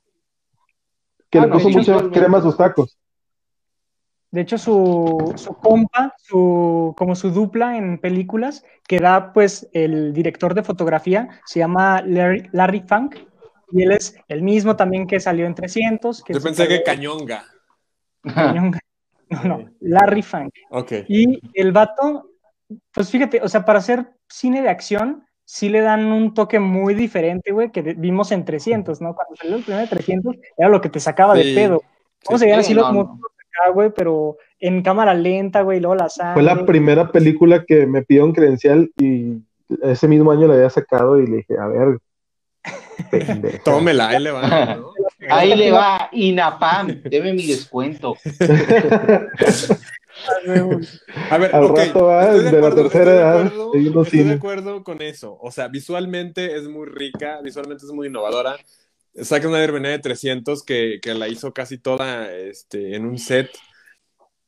que 1.31 1.38
Ah, 1.38 1.42
le 1.42 1.46
no, 1.48 1.55
puso 1.55 1.68
sí, 1.68 1.74
mucha 1.76 1.92
visualmente. 1.92 2.18
crema 2.20 2.38
a 2.38 2.42
sus 2.42 2.57
tacos. 2.57 2.98
De 4.31 4.42
hecho, 4.42 4.59
su, 4.59 5.33
su 5.37 5.55
compa, 5.55 6.12
su, 6.18 6.92
como 6.98 7.14
su 7.14 7.31
dupla 7.31 7.79
en 7.79 7.98
películas, 7.98 8.64
que 8.87 8.98
da 8.98 9.33
pues 9.33 9.68
el 9.72 10.12
director 10.12 10.52
de 10.52 10.62
fotografía, 10.62 11.29
se 11.46 11.61
llama 11.61 12.02
Larry, 12.05 12.48
Larry 12.52 12.81
Funk, 12.87 13.16
y 13.72 13.83
él 13.83 13.92
es 13.92 14.16
el 14.29 14.42
mismo 14.42 14.76
también 14.76 15.07
que 15.07 15.18
salió 15.20 15.46
en 15.46 15.55
300. 15.55 16.22
Que 16.22 16.35
Yo 16.35 16.42
pensé 16.42 16.68
que 16.68 16.83
Cañonga. 16.83 17.44
No, 19.28 19.42
no, 19.42 19.64
Larry 19.80 20.22
Funk. 20.22 20.52
Ok. 20.70 20.92
Y 21.08 21.40
el 21.54 21.72
vato, 21.72 22.30
pues 22.92 23.10
fíjate, 23.10 23.40
o 23.42 23.48
sea, 23.48 23.64
para 23.64 23.80
hacer 23.80 24.06
cine 24.28 24.62
de 24.62 24.68
acción, 24.68 25.24
sí 25.44 25.68
le 25.68 25.80
dan 25.80 26.06
un 26.06 26.32
toque 26.32 26.60
muy 26.60 26.94
diferente, 26.94 27.50
güey, 27.50 27.72
que 27.72 27.82
vimos 27.82 28.30
en 28.30 28.44
300, 28.44 29.00
¿no? 29.00 29.14
Cuando 29.14 29.34
salió 29.34 29.56
el 29.56 29.64
primer 29.64 29.88
300, 29.88 30.36
era 30.56 30.68
lo 30.68 30.80
que 30.80 30.90
te 30.90 31.00
sacaba 31.00 31.34
Sí, 31.34 31.42
de 31.42 31.54
pedo. 31.54 31.82
¿Cómo 32.24 32.38
sí. 32.38 32.42
se 32.42 32.46
veían 32.46 32.62
Sí, 32.62 32.72
así 32.72 32.74
no, 32.74 32.92
los 32.92 33.08
güey? 33.74 33.90
Pero 33.90 34.36
en 34.60 34.82
cámara 34.82 35.14
lenta, 35.14 35.62
güey, 35.62 35.80
luego 35.80 35.94
la 35.94 36.08
sangre. 36.08 36.34
Fue 36.34 36.42
la 36.42 36.64
primera 36.64 37.10
película 37.10 37.64
que 37.64 37.86
me 37.86 38.02
pidieron 38.02 38.32
credencial 38.32 38.90
y 38.96 39.42
ese 39.82 40.08
mismo 40.08 40.30
año 40.30 40.46
la 40.46 40.54
había 40.54 40.70
sacado 40.70 41.18
y 41.18 41.26
le 41.26 41.36
dije, 41.38 41.58
a 41.58 41.66
ver, 41.66 41.98
pendeja. 43.10 43.62
Tómela, 43.64 44.08
ahí 44.08 44.22
le 44.22 44.30
va. 44.30 44.76
¿no? 44.76 44.90
Ahí 45.30 45.54
le 45.54 45.70
va 45.70 46.08
Inapam, 46.12 47.02
deme 47.04 47.32
mi 47.32 47.46
descuento. 47.46 48.16
A 51.30 51.38
ver, 51.38 51.54
Al 51.54 51.64
ok, 51.64 51.76
rato 51.78 52.04
va, 52.06 52.24
estoy 52.36 52.50
de 52.50 52.60
la 52.60 52.74
tercera 52.74 52.86
estoy 52.86 53.04
de 53.04 53.12
edad, 53.12 53.46
acuerdo- 53.46 54.02
Estoy 54.02 54.24
de 54.24 54.32
acuerdo 54.34 54.84
con 54.84 55.02
eso. 55.02 55.38
O 55.40 55.50
sea, 55.50 55.68
visualmente 55.68 56.56
es 56.56 56.68
muy 56.68 56.86
rica, 56.86 57.40
visualmente 57.42 57.84
es 57.84 57.92
muy 57.92 58.08
innovadora. 58.08 58.56
Zack 59.22 59.44
Snyder 59.44 59.72
venía 59.72 59.90
de 59.92 59.98
300, 59.98 60.62
que, 60.62 60.98
que 61.00 61.14
la 61.14 61.28
hizo 61.28 61.52
casi 61.52 61.78
toda 61.78 62.32
este, 62.34 62.96
en 62.96 63.06
un 63.06 63.18
set 63.18 63.50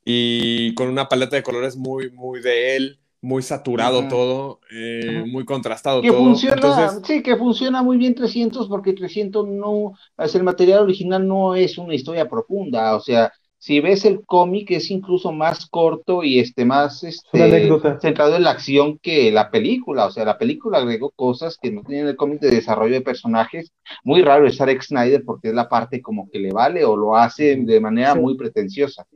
y 0.05 0.75
con 0.75 0.89
una 0.89 1.09
paleta 1.09 1.37
de 1.37 1.43
colores 1.43 1.77
muy, 1.77 2.11
muy 2.11 2.41
de 2.41 2.77
él, 2.77 2.98
muy 3.21 3.43
saturado 3.43 4.07
todo, 4.09 4.61
eh, 4.71 5.25
muy 5.27 5.45
contrastado 5.45 6.01
Que 6.03 6.09
todo. 6.09 6.19
funciona, 6.19 6.55
Entonces, 6.57 7.01
sí, 7.05 7.23
que 7.23 7.37
funciona 7.37 7.83
muy 7.83 7.97
bien 7.97 8.15
300 8.15 8.69
porque 8.69 8.93
300 8.93 9.47
no, 9.49 9.95
sea, 10.17 10.39
el 10.39 10.45
material 10.45 10.83
original 10.85 11.27
no 11.27 11.55
es 11.55 11.79
una 11.79 11.95
historia 11.95 12.29
profunda, 12.29 12.95
o 12.97 13.01
sea, 13.01 13.33
si 13.61 13.81
ves 13.81 14.05
el 14.05 14.25
cómic 14.25 14.71
es 14.71 14.89
incluso 14.93 15.33
más 15.33 15.67
corto 15.67 16.23
y 16.23 16.39
este 16.39 16.65
más 16.65 17.03
Es 17.03 17.25
este 17.33 17.81
centrado 18.01 18.37
en 18.37 18.45
la 18.45 18.53
acción 18.53 18.99
que 18.99 19.33
la 19.33 19.51
película, 19.51 20.07
o 20.07 20.11
sea, 20.13 20.25
la 20.25 20.39
película 20.39 20.79
agregó 20.79 21.11
cosas 21.11 21.59
que 21.61 21.73
no 21.73 21.83
tienen 21.83 22.07
el 22.07 22.15
cómic 22.17 22.41
de 22.41 22.51
desarrollo 22.51 22.95
de 22.95 23.01
personajes. 23.01 23.73
Muy 24.05 24.23
raro 24.23 24.47
es 24.47 24.59
Zack 24.59 24.81
Snyder 24.83 25.25
porque 25.25 25.49
es 25.49 25.55
la 25.55 25.69
parte 25.69 26.01
como 26.01 26.31
que 26.31 26.39
le 26.39 26.53
vale 26.53 26.85
o 26.85 26.97
lo 26.97 27.17
hace 27.17 27.57
de 27.57 27.81
manera 27.81 28.15
Sí. 28.15 28.21
muy 28.21 28.37
pretenciosa. 28.37 29.07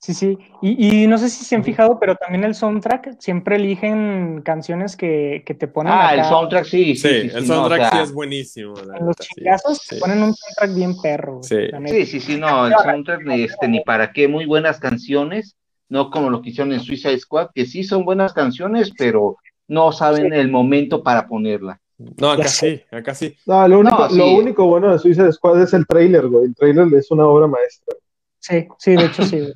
Sí, 0.00 0.14
sí. 0.14 0.38
Y, 0.62 1.02
y 1.02 1.06
no 1.08 1.18
sé 1.18 1.28
si 1.28 1.44
se 1.44 1.56
han 1.56 1.64
fijado, 1.64 1.98
pero 1.98 2.14
también 2.14 2.44
el 2.44 2.54
soundtrack 2.54 3.16
siempre 3.18 3.56
eligen 3.56 4.42
canciones 4.44 4.96
que, 4.96 5.42
que 5.44 5.54
te 5.54 5.66
ponen 5.66 5.92
Ah, 5.94 6.14
el 6.14 6.24
soundtrack 6.24 6.64
sí, 6.66 6.94
sí, 6.94 6.96
sí, 6.96 7.08
sí, 7.30 7.36
el 7.36 7.42
sí, 7.42 7.48
no, 7.48 7.54
o 7.54 7.56
soundtrack 7.68 7.80
sea, 7.80 7.90
sí 7.90 7.98
es 8.04 8.12
buenísimo. 8.12 8.74
en 8.78 9.06
los 9.06 9.16
chingazos, 9.16 9.78
Sí. 9.78 9.96
te 9.96 10.00
ponen 10.00 10.22
un 10.22 10.34
soundtrack 10.34 10.74
bien 10.74 11.00
perro. 11.00 11.40
güey, 11.40 11.42
Sí. 11.44 11.66
Sí, 11.88 12.06
sí, 12.06 12.20
sí, 12.20 12.36
no, 12.38 12.66
el 12.68 12.74
soundtrack 12.74 13.22
ni, 13.24 13.42
este, 13.42 13.66
ni 13.68 13.80
para 13.80 14.12
qué, 14.12 14.28
muy 14.28 14.46
buenas 14.46 14.78
canciones, 14.78 15.56
no 15.88 16.10
como 16.10 16.30
lo 16.30 16.42
que 16.42 16.50
hicieron 16.50 16.72
en 16.72 16.80
Suicide 16.80 17.18
Squad, 17.18 17.48
que 17.52 17.66
sí 17.66 17.82
son 17.82 18.04
buenas 18.04 18.32
canciones, 18.32 18.92
pero 18.96 19.36
no 19.66 19.90
saben 19.90 20.32
el 20.32 20.48
momento 20.48 21.02
para 21.02 21.26
ponerla. 21.26 21.80
No, 22.18 22.30
acá 22.30 22.46
sí, 22.46 22.80
acá 22.92 23.14
sí. 23.16 23.36
No, 23.46 23.66
lo 23.66 23.80
único, 23.80 23.98
No, 23.98 24.08
sí. 24.10 24.16
lo 24.18 24.30
único 24.36 24.64
bueno 24.66 24.92
de 24.92 25.00
Suicide 25.00 25.32
Squad 25.32 25.60
es 25.60 25.74
el 25.74 25.84
trailer, 25.88 26.28
güey. 26.28 26.44
El 26.44 26.54
trailer 26.54 26.86
es 26.94 27.10
una 27.10 27.26
obra 27.26 27.48
maestra. 27.48 27.96
Sí, 28.38 28.68
sí, 28.78 28.92
de 28.94 29.04
hecho 29.06 29.24
sí. 29.24 29.52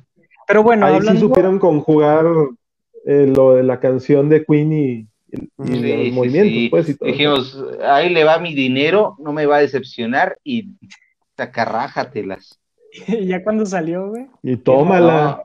Pero 0.53 0.61
bueno, 0.61 0.85
Ahí 0.85 0.93
hablando... 0.97 1.19
sí 1.19 1.25
supieron 1.27 1.57
conjugar 1.57 2.25
eh, 3.07 3.25
lo 3.35 3.55
de 3.55 3.63
la 3.63 3.79
canción 3.79 4.29
de 4.29 4.45
Queen 4.45 4.71
y, 4.71 4.91
y- 4.91 5.07
y 5.31 5.47
Sí, 5.65 5.81
los 5.81 6.05
sí, 6.05 6.11
movimientos, 6.11 6.53
sí. 6.53 6.67
pues, 6.69 6.89
y 6.89 6.95
todo. 6.95 7.09
Dijimos, 7.09 7.65
ahí 7.83 8.09
le 8.09 8.23
va 8.23 8.37
mi 8.37 8.53
dinero, 8.53 9.15
no 9.17 9.33
me 9.33 9.47
va 9.47 9.55
a 9.57 9.61
decepcionar 9.61 10.37
y 10.43 10.69
tacarrájatelas. 11.33 12.59
ya 13.25 13.43
cuando 13.43 13.65
salió, 13.65 14.09
güey. 14.09 14.27
Y 14.43 14.57
tómala. 14.57 15.43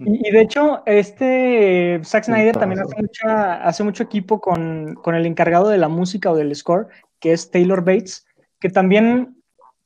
Y, 0.00 0.28
y 0.28 0.30
de 0.30 0.40
hecho, 0.42 0.82
este 0.84 1.98
Zack 2.04 2.24
Snyder 2.24 2.54
también 2.58 2.82
hace, 2.82 2.94
mucha, 3.00 3.54
hace 3.66 3.82
mucho 3.84 4.02
equipo 4.02 4.38
con, 4.38 4.96
con 4.96 5.14
el 5.14 5.24
encargado 5.24 5.70
de 5.70 5.78
la 5.78 5.88
música 5.88 6.30
o 6.30 6.36
del 6.36 6.54
score, 6.54 6.88
que 7.20 7.32
es 7.32 7.50
Taylor 7.50 7.80
Bates, 7.82 8.26
que 8.60 8.68
también, 8.68 9.41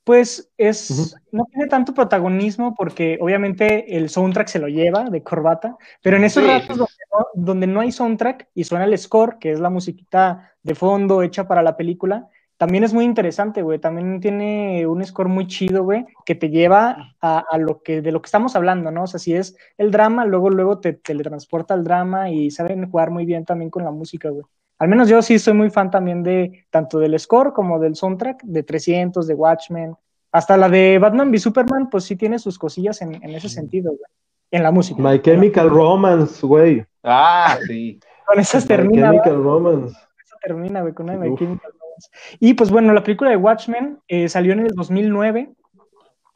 pues, 0.07 0.53
es, 0.57 1.17
no 1.33 1.47
tiene 1.47 1.67
tanto 1.67 1.93
protagonismo 1.93 2.77
porque 2.77 3.19
obviamente 3.21 3.97
el 3.97 4.09
soundtrack 4.09 4.47
se 4.47 4.61
lo 4.61 4.69
lleva 4.69 5.11
de 5.11 5.25
corbata, 5.25 5.77
pero 6.01 6.17
en 6.17 6.23
esos 6.23 6.45
Sí, 6.45 6.49
ratos 6.49 6.79
donde 6.79 6.93
donde 7.35 7.67
no 7.67 7.81
hay 7.81 7.91
soundtrack 7.91 8.49
y 8.55 8.63
suena 8.63 8.85
el 8.85 8.97
score, 8.97 9.39
que 9.41 9.51
es 9.51 9.59
la 9.59 9.69
musiquita 9.69 10.53
de 10.63 10.77
fondo 10.77 11.23
hecha 11.23 11.49
para 11.49 11.65
la 11.65 11.77
película, 11.77 12.29
también 12.57 12.85
es 12.85 12.95
muy 12.95 13.05
interesante, 13.05 13.63
güey. 13.63 13.81
También 13.81 14.21
tiene 14.21 14.87
un 14.87 15.05
score 15.05 15.29
muy 15.29 15.49
chido, 15.49 15.83
güey, 15.83 16.07
que 16.25 16.37
te 16.37 16.51
lleva 16.51 17.17
a, 17.21 17.59
lo 17.59 17.83
que, 17.83 18.01
de 18.01 18.13
lo 18.13 18.23
que 18.23 18.27
estamos 18.27 18.55
hablando, 18.55 18.93
¿no? 18.93 19.03
O 19.03 19.07
sea, 19.09 19.19
si 19.19 19.35
es 19.35 19.57
el 19.77 19.91
drama, 19.91 20.25
luego, 20.25 20.51
luego 20.51 20.79
te 20.79 20.93
teletransporta 20.93 21.75
al 21.75 21.83
drama 21.83 22.31
y 22.31 22.53
saben 22.53 22.89
jugar 22.89 23.11
muy 23.11 23.27
bien 23.27 23.45
también 23.45 23.71
con 23.71 23.85
la 23.85 23.91
música, 23.91 24.31
güey. 24.31 24.45
Al 24.79 24.89
menos 24.89 25.09
yo 25.09 25.23
sí 25.23 25.39
soy 25.39 25.55
muy 25.55 25.71
fan 25.71 25.91
también 25.91 26.23
de 26.23 26.67
tanto 26.71 26.99
del 26.99 27.19
score 27.19 27.53
como 27.53 27.79
del 27.79 27.97
soundtrack, 27.97 28.43
de 28.43 28.63
300, 28.63 29.27
de 29.27 29.35
Watchmen, 29.35 29.97
hasta 30.33 30.57
la 30.57 30.69
de 30.69 30.99
Batman 30.99 31.31
v 31.31 31.39
Superman, 31.39 31.89
pues 31.89 32.05
sí 32.05 32.15
tiene 32.15 32.39
sus 32.39 32.59
cosillas 32.59 33.01
en, 33.01 33.23
ese 33.23 33.49
sentido, 33.49 33.93
güey. 33.93 34.05
En 34.51 34.63
la 34.63 34.71
música. 34.71 35.03
My 35.03 35.21
Chemical 35.21 35.71
Romance, 35.71 36.47
güey. 36.47 36.85
Ah, 37.03 37.59
sí. 37.67 37.99
Con 38.27 38.39
esas 38.39 38.67
termina. 38.67 39.11
My 39.11 39.17
Chemical 39.17 39.43
Romance. 39.43 39.97
Eso 40.25 40.37
termina, 40.43 40.83
güey, 40.83 40.93
con 40.93 41.09
una 41.09 41.19
My 41.19 41.35
Chemical 41.37 41.73
Romance. 41.73 42.11
Y 42.39 42.55
pues 42.55 42.71
bueno, 42.71 42.93
la 42.93 43.03
película 43.03 43.31
de 43.31 43.37
Watchmen 43.37 43.99
eh, 44.09 44.29
salió 44.29 44.53
en 44.53 44.61
el 44.61 44.75
2009. 44.75 45.53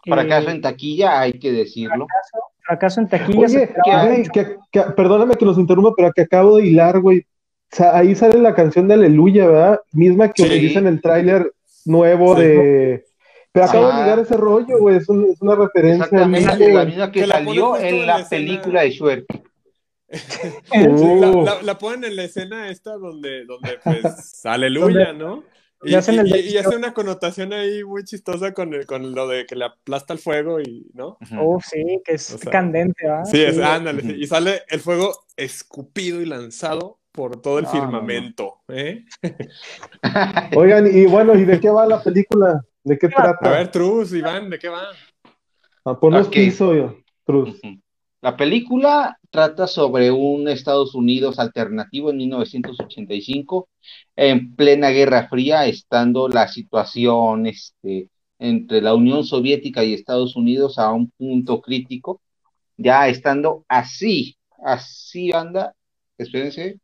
Fracaso 0.04 0.48
eh, 0.48 0.52
en 0.52 0.60
taquilla, 0.62 1.20
hay 1.20 1.32
que 1.34 1.52
decirlo. 1.52 2.06
Fracaso, 2.60 3.00
en 3.00 3.08
taquilla. 3.08 3.46
Oye, 3.46 4.30
que, 4.32 4.80
perdóname 4.96 5.34
que 5.34 5.44
los 5.44 5.58
interrumpa, 5.58 5.92
pero 5.96 6.10
que 6.12 6.22
acabo 6.22 6.56
de 6.56 6.66
hilar, 6.68 7.00
güey. 7.00 7.26
Sea, 7.72 7.96
ahí 7.96 8.14
sale 8.14 8.38
la 8.40 8.54
canción 8.54 8.88
de 8.88 8.94
Aleluya, 8.94 9.46
¿verdad? 9.46 9.80
Misma 9.92 10.32
que 10.32 10.42
sí. 10.42 10.76
en 10.76 10.86
el 10.86 11.00
tráiler 11.00 11.52
nuevo 11.84 12.34
de 12.34 13.04
pero 13.52 13.64
acabo 13.64 13.88
de 13.88 13.94
llegar 13.94 14.18
ese 14.20 14.36
rollo, 14.36 14.78
güey, 14.78 14.96
es, 14.96 15.08
una 15.08 15.56
referencia. 15.56 16.04
Exactamente, 16.04 16.72
la 16.72 16.84
misma 16.84 17.10
que, 17.10 17.26
salió 17.26 17.76
en 17.76 18.06
la, 18.06 18.28
película 18.28 18.82
de 18.82 18.90
Shrek. 18.90 19.26
Uh. 20.72 21.44
la, 21.62 21.78
ponen 21.78 22.02
en 22.02 22.16
la 22.16 22.24
escena 22.24 22.68
esta 22.68 22.96
donde, 22.96 23.44
donde 23.44 23.78
pues, 23.84 24.40
aleluya, 24.44 25.12
¿no? 25.12 25.44
Y, 25.84 25.94
hace 25.94 26.76
una 26.76 26.92
connotación 26.92 27.52
ahí 27.52 27.84
muy 27.84 28.02
chistosa 28.02 28.52
con, 28.52 28.72
con 28.86 29.14
lo 29.14 29.28
de 29.28 29.46
que 29.46 29.54
le 29.54 29.66
aplasta 29.66 30.12
el 30.12 30.18
fuego 30.18 30.60
y, 30.60 30.90
¿no? 30.94 31.16
Oh, 31.38 31.60
sí, 31.64 32.02
que 32.04 32.14
es 32.14 32.36
candente, 32.50 33.06
¿verdad? 33.06 33.24
Sí, 33.24 33.40
es, 33.40 33.56
ándale, 33.58 34.16
y 34.18 34.26
sale 34.26 34.62
el 34.68 34.80
fuego 34.80 35.14
escupido 35.36 36.20
y 36.20 36.26
lanzado 36.26 36.99
por 37.12 37.40
todo 37.40 37.58
el 37.58 37.66
firmamento, 37.66 38.60
¿eh? 38.68 39.04
Oigan, 40.56 40.86
y 40.86 41.06
bueno, 41.06 41.34
¿y 41.34 41.44
de 41.44 41.60
qué 41.60 41.70
va 41.70 41.86
la 41.86 42.02
película? 42.02 42.64
¿De 42.84 42.98
qué 42.98 43.08
trata? 43.08 43.48
A 43.48 43.58
ver, 43.58 43.70
Truz, 43.70 44.12
Iván, 44.12 44.50
¿de 44.50 44.58
qué 44.58 44.68
va? 44.68 44.88
Ah, 45.84 45.98
ponnos 45.98 46.28
okay. 46.28 46.46
piso, 46.46 47.02
Truz. 47.24 47.60
La 48.22 48.36
película 48.36 49.18
trata 49.30 49.66
sobre 49.66 50.10
un 50.10 50.46
Estados 50.48 50.94
Unidos 50.94 51.38
alternativo 51.38 52.10
en 52.10 52.18
1985, 52.18 53.68
en 54.14 54.54
plena 54.54 54.90
Guerra 54.90 55.26
Fría, 55.28 55.66
estando 55.66 56.28
la 56.28 56.46
situación 56.46 57.46
este, 57.46 58.10
entre 58.38 58.82
la 58.82 58.94
Unión 58.94 59.24
Soviética 59.24 59.84
y 59.84 59.94
Estados 59.94 60.36
Unidos 60.36 60.78
a 60.78 60.92
un 60.92 61.10
punto 61.10 61.62
crítico, 61.62 62.20
ya 62.76 63.08
estando 63.08 63.64
así, 63.68 64.36
así 64.64 65.32
anda, 65.32 65.74
espérense, 66.18 66.78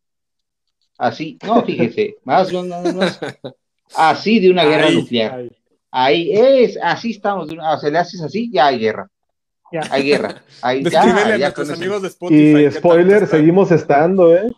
así, 0.97 1.37
no, 1.45 1.63
fíjese, 1.63 2.17
más, 2.23 2.51
más, 2.51 2.95
más, 2.95 3.19
así 3.95 4.39
de 4.39 4.51
una 4.51 4.65
guerra 4.65 4.89
nuclear. 4.89 5.49
Ahí 5.91 6.31
es, 6.31 6.77
así 6.81 7.11
estamos. 7.11 7.49
O 7.49 7.79
sea, 7.79 7.89
le 7.89 7.97
haces 7.97 8.21
así, 8.21 8.51
ya 8.51 8.67
hay 8.67 8.79
guerra. 8.79 9.09
Ya. 9.71 9.81
Hay 9.89 10.03
guerra. 10.03 10.43
Ahí, 10.61 10.83
ya, 10.83 11.01
a 11.01 11.37
nuestros 11.37 11.71
amigos 11.71 12.01
de 12.01 12.07
Spotify. 12.09 12.65
Y 12.65 12.71
spoiler, 12.71 13.27
seguimos 13.27 13.71
estando, 13.71 14.35
¿eh? 14.35 14.49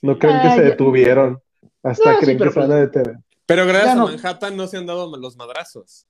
No 0.00 0.18
creen 0.18 0.42
que 0.42 0.50
se 0.50 0.62
detuvieron. 0.62 1.40
Hasta 1.82 2.18
creen 2.18 2.38
que 2.38 2.50
se 2.50 2.60
van 2.60 2.72
a 2.72 2.76
detener. 2.76 3.16
Pero 3.46 3.66
gracias 3.66 3.96
a 3.96 4.04
Manhattan 4.04 4.56
no 4.56 4.66
se 4.66 4.76
han 4.76 4.86
dado 4.86 5.16
los 5.16 5.36
madrazos. 5.36 6.06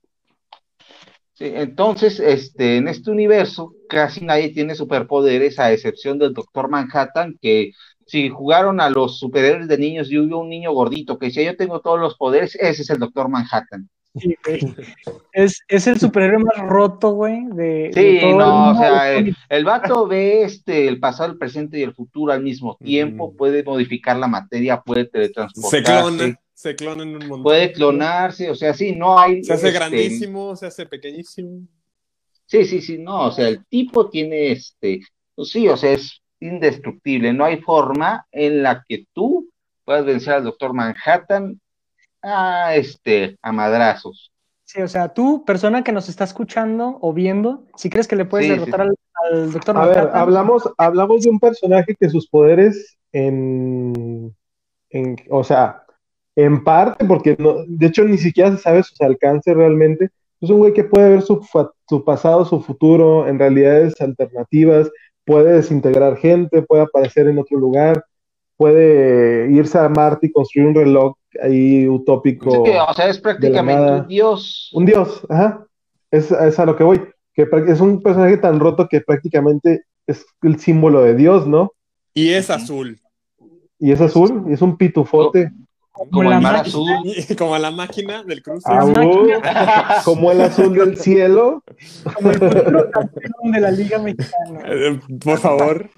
Sí, 1.34 1.50
entonces, 1.54 2.20
este, 2.20 2.76
en 2.76 2.88
este 2.88 3.10
universo 3.10 3.74
casi 3.88 4.20
nadie 4.22 4.50
tiene 4.50 4.74
superpoderes, 4.74 5.58
a 5.58 5.72
excepción 5.72 6.18
del 6.18 6.34
Doctor 6.34 6.68
Manhattan, 6.68 7.38
que 7.40 7.72
si 8.06 8.28
jugaron 8.28 8.80
a 8.80 8.90
los 8.90 9.18
superhéroes 9.18 9.68
de 9.68 9.78
niños 9.78 10.10
y 10.10 10.18
hubo 10.18 10.38
un 10.38 10.48
niño 10.48 10.72
gordito 10.72 11.18
que 11.18 11.26
decía 11.26 11.44
yo 11.44 11.56
tengo 11.56 11.80
todos 11.80 12.00
los 12.00 12.16
poderes, 12.16 12.54
ese 12.56 12.82
es 12.82 12.90
el 12.90 12.98
Doctor 12.98 13.28
Manhattan. 13.28 13.88
Sí, 14.14 14.36
Es, 15.32 15.60
es, 15.68 15.86
el 15.86 15.98
superhéroe 15.98 16.44
más 16.44 16.68
roto, 16.68 17.12
güey. 17.12 17.46
De, 17.54 17.90
sí, 17.94 18.34
no, 18.36 18.72
o 18.72 18.74
sea, 18.74 19.16
el, 19.16 19.64
vato 19.64 20.06
ve 20.06 20.42
este, 20.42 20.86
el 20.86 21.00
pasado, 21.00 21.32
el 21.32 21.38
presente 21.38 21.78
y 21.78 21.82
el 21.82 21.94
futuro 21.94 22.32
al 22.32 22.42
mismo 22.42 22.76
tiempo, 22.76 23.34
puede 23.34 23.62
modificar 23.62 24.18
la 24.18 24.26
materia, 24.26 24.82
puede 24.82 25.06
teletransportarse. 25.06 25.78
Se 25.78 25.82
clona, 25.82 26.40
se 26.52 26.76
clona 26.76 27.02
en 27.04 27.08
un 27.08 27.20
montón. 27.20 27.42
Puede 27.42 27.72
clonarse, 27.72 28.50
o 28.50 28.54
sea, 28.54 28.74
sí, 28.74 28.94
no 28.94 29.18
hay. 29.18 29.42
Se 29.42 29.54
hace 29.54 29.68
este, 29.68 29.78
grandísimo, 29.78 30.56
se 30.56 30.66
hace 30.66 30.84
pequeñísimo. 30.84 31.66
Sí, 32.44 32.66
sí, 32.66 32.82
sí, 32.82 32.98
no, 32.98 33.28
o 33.28 33.32
sea, 33.32 33.48
el 33.48 33.64
tipo 33.64 34.10
tiene 34.10 34.52
este, 34.52 35.00
pues 35.34 35.48
sí, 35.48 35.68
o 35.68 35.76
sea, 35.76 35.92
es 35.92 36.21
indestructible, 36.42 37.32
no 37.32 37.44
hay 37.44 37.60
forma 37.60 38.26
en 38.32 38.62
la 38.62 38.84
que 38.86 39.06
tú 39.12 39.48
puedas 39.84 40.04
vencer 40.04 40.34
al 40.34 40.44
Doctor 40.44 40.74
Manhattan 40.74 41.60
a, 42.22 42.74
este, 42.76 43.36
a 43.42 43.52
madrazos. 43.52 44.32
Sí, 44.64 44.80
o 44.80 44.88
sea, 44.88 45.12
tú, 45.12 45.44
persona 45.44 45.84
que 45.84 45.92
nos 45.92 46.08
está 46.08 46.24
escuchando 46.24 46.98
o 47.00 47.12
viendo, 47.12 47.64
si 47.76 47.90
crees 47.90 48.08
que 48.08 48.16
le 48.16 48.24
puedes 48.24 48.48
derrotar 48.48 48.80
Al, 48.80 49.52
doctor 49.52 49.76
A 49.76 49.86
ver, 49.86 50.10
hablamos, 50.12 50.62
hablamos 50.78 51.22
de 51.22 51.30
un 51.30 51.38
personaje 51.38 51.94
que 51.98 52.08
sus 52.08 52.26
poderes 52.28 52.96
en, 53.12 54.34
en 54.90 55.16
o 55.28 55.44
sea, 55.44 55.82
en 56.36 56.64
parte, 56.64 57.04
porque 57.04 57.36
no, 57.38 57.56
de 57.66 57.86
hecho 57.86 58.04
ni 58.04 58.16
siquiera 58.16 58.50
se 58.52 58.58
sabe 58.58 58.82
su 58.82 58.94
alcance 59.04 59.52
realmente. 59.52 60.10
Es 60.40 60.50
un 60.50 60.58
güey 60.58 60.72
que 60.72 60.84
puede 60.84 61.10
ver 61.10 61.22
su, 61.22 61.46
su 61.88 62.04
pasado, 62.04 62.44
su 62.44 62.60
futuro, 62.60 63.28
en 63.28 63.38
realidades 63.38 64.00
alternativas, 64.00 64.90
puede 65.24 65.52
desintegrar 65.52 66.16
gente, 66.16 66.62
puede 66.62 66.82
aparecer 66.82 67.28
en 67.28 67.38
otro 67.38 67.58
lugar, 67.58 68.04
puede 68.56 69.50
irse 69.52 69.78
a 69.78 69.88
Marte 69.88 70.26
y 70.26 70.32
construir 70.32 70.68
un 70.68 70.74
reloj 70.74 71.14
ahí 71.42 71.88
utópico. 71.88 72.62
o 72.62 72.94
sea, 72.94 73.08
es 73.08 73.18
prácticamente 73.18 73.92
un 73.92 74.08
dios. 74.08 74.70
Un 74.72 74.86
dios, 74.86 75.22
ajá. 75.28 75.66
Es, 76.10 76.30
es, 76.30 76.58
a 76.58 76.66
lo 76.66 76.76
que 76.76 76.84
voy. 76.84 77.02
Que 77.34 77.48
es 77.68 77.80
un 77.80 78.02
personaje 78.02 78.36
tan 78.36 78.60
roto 78.60 78.88
que 78.88 79.00
prácticamente 79.00 79.84
es 80.06 80.26
el 80.42 80.58
símbolo 80.58 81.02
de 81.02 81.14
Dios, 81.14 81.46
¿no? 81.46 81.72
Y 82.12 82.30
es 82.30 82.50
azul. 82.50 83.00
Y 83.78 83.92
es 83.92 84.00
azul, 84.00 84.44
y 84.48 84.52
es 84.52 84.62
un 84.62 84.76
pitufote. 84.76 85.50
Como, 85.92 86.22
el 86.32 86.40
mar 86.40 86.56
azul. 86.56 86.88
Como 87.38 87.58
la 87.58 87.70
máquina 87.70 88.22
del 88.22 88.42
cruce. 88.42 88.66
Ah, 88.66 90.00
como 90.04 90.32
el 90.32 90.40
azul 90.40 90.74
del 90.74 90.96
cielo. 90.96 91.62
Como 92.14 92.30
el 92.30 93.52
de 93.52 93.60
la 93.60 93.70
Liga 93.70 93.98
Mexicana. 93.98 94.32
Eh, 94.72 94.98
por 95.22 95.38
favor. 95.38 95.90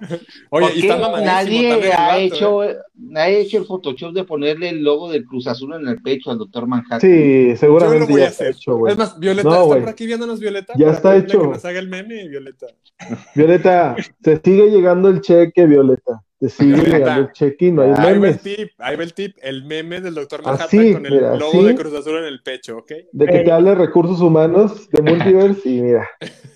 Oye, 0.51 0.73
y 0.75 0.87
está 0.87 1.21
nadie 1.21 1.93
ha 1.93 2.19
hecho, 2.19 2.65
¿eh? 2.65 2.77
nadie 2.97 3.37
ha 3.37 3.39
hecho 3.41 3.59
el 3.59 3.67
Photoshop 3.67 4.13
de 4.13 4.25
ponerle 4.25 4.71
el 4.71 4.83
logo 4.83 5.11
del 5.11 5.25
Cruz 5.25 5.47
Azul 5.47 5.75
en 5.75 5.87
el 5.87 6.03
pecho 6.03 6.31
al 6.31 6.39
doctor 6.39 6.67
Manhattan. 6.67 7.01
Sí, 7.01 7.55
seguramente 7.57 8.13
ya 8.13 8.27
está 8.27 8.49
hecho, 8.49 8.77
güey. 8.77 8.93
Es 8.93 8.99
más, 8.99 9.19
Violeta, 9.19 9.49
¿está 9.49 9.65
por 9.65 9.89
aquí 9.89 10.07
viéndonos, 10.07 10.41
Violeta? 10.41 10.73
Ya 10.77 10.91
está 10.91 11.17
hecho. 11.17 11.41
Que 11.43 11.49
nos 11.49 11.65
haga 11.65 11.79
el 11.79 11.89
meme, 11.89 12.27
Violeta. 12.29 12.67
Violeta, 13.35 13.97
se 14.23 14.41
sigue 14.43 14.71
llegando 14.71 15.09
el 15.09 15.21
cheque, 15.21 15.67
Violeta. 15.67 16.23
Te 16.45 16.51
sigue 16.51 16.77
llegando 16.77 17.21
el 17.23 17.33
cheque 17.33 17.69
y 17.69 17.73
no 17.73 17.81
hay 17.81 17.93
ahí 17.97 18.19
Va 18.19 18.29
el 18.29 18.39
tip, 18.39 18.73
ahí 18.77 18.97
va 18.97 19.03
el 19.03 19.15
tip, 19.15 19.35
el 19.41 19.65
meme 19.65 20.03
del 20.03 20.15
doctor 20.15 20.43
Manhattan 20.45 20.93
con 20.93 21.07
el 21.07 21.39
logo 21.39 21.65
de 21.65 21.75
Cruz 21.75 21.95
Azul 21.95 22.19
en 22.19 22.25
el 22.25 22.43
pecho, 22.43 22.77
¿ok? 22.77 22.93
De 23.13 23.27
que 23.27 23.39
te 23.39 23.51
hable 23.51 23.75
recursos 23.75 24.21
humanos 24.21 24.91
de 24.91 25.01
multiverse 25.01 25.67
y 25.71 25.81
mira. 25.81 26.07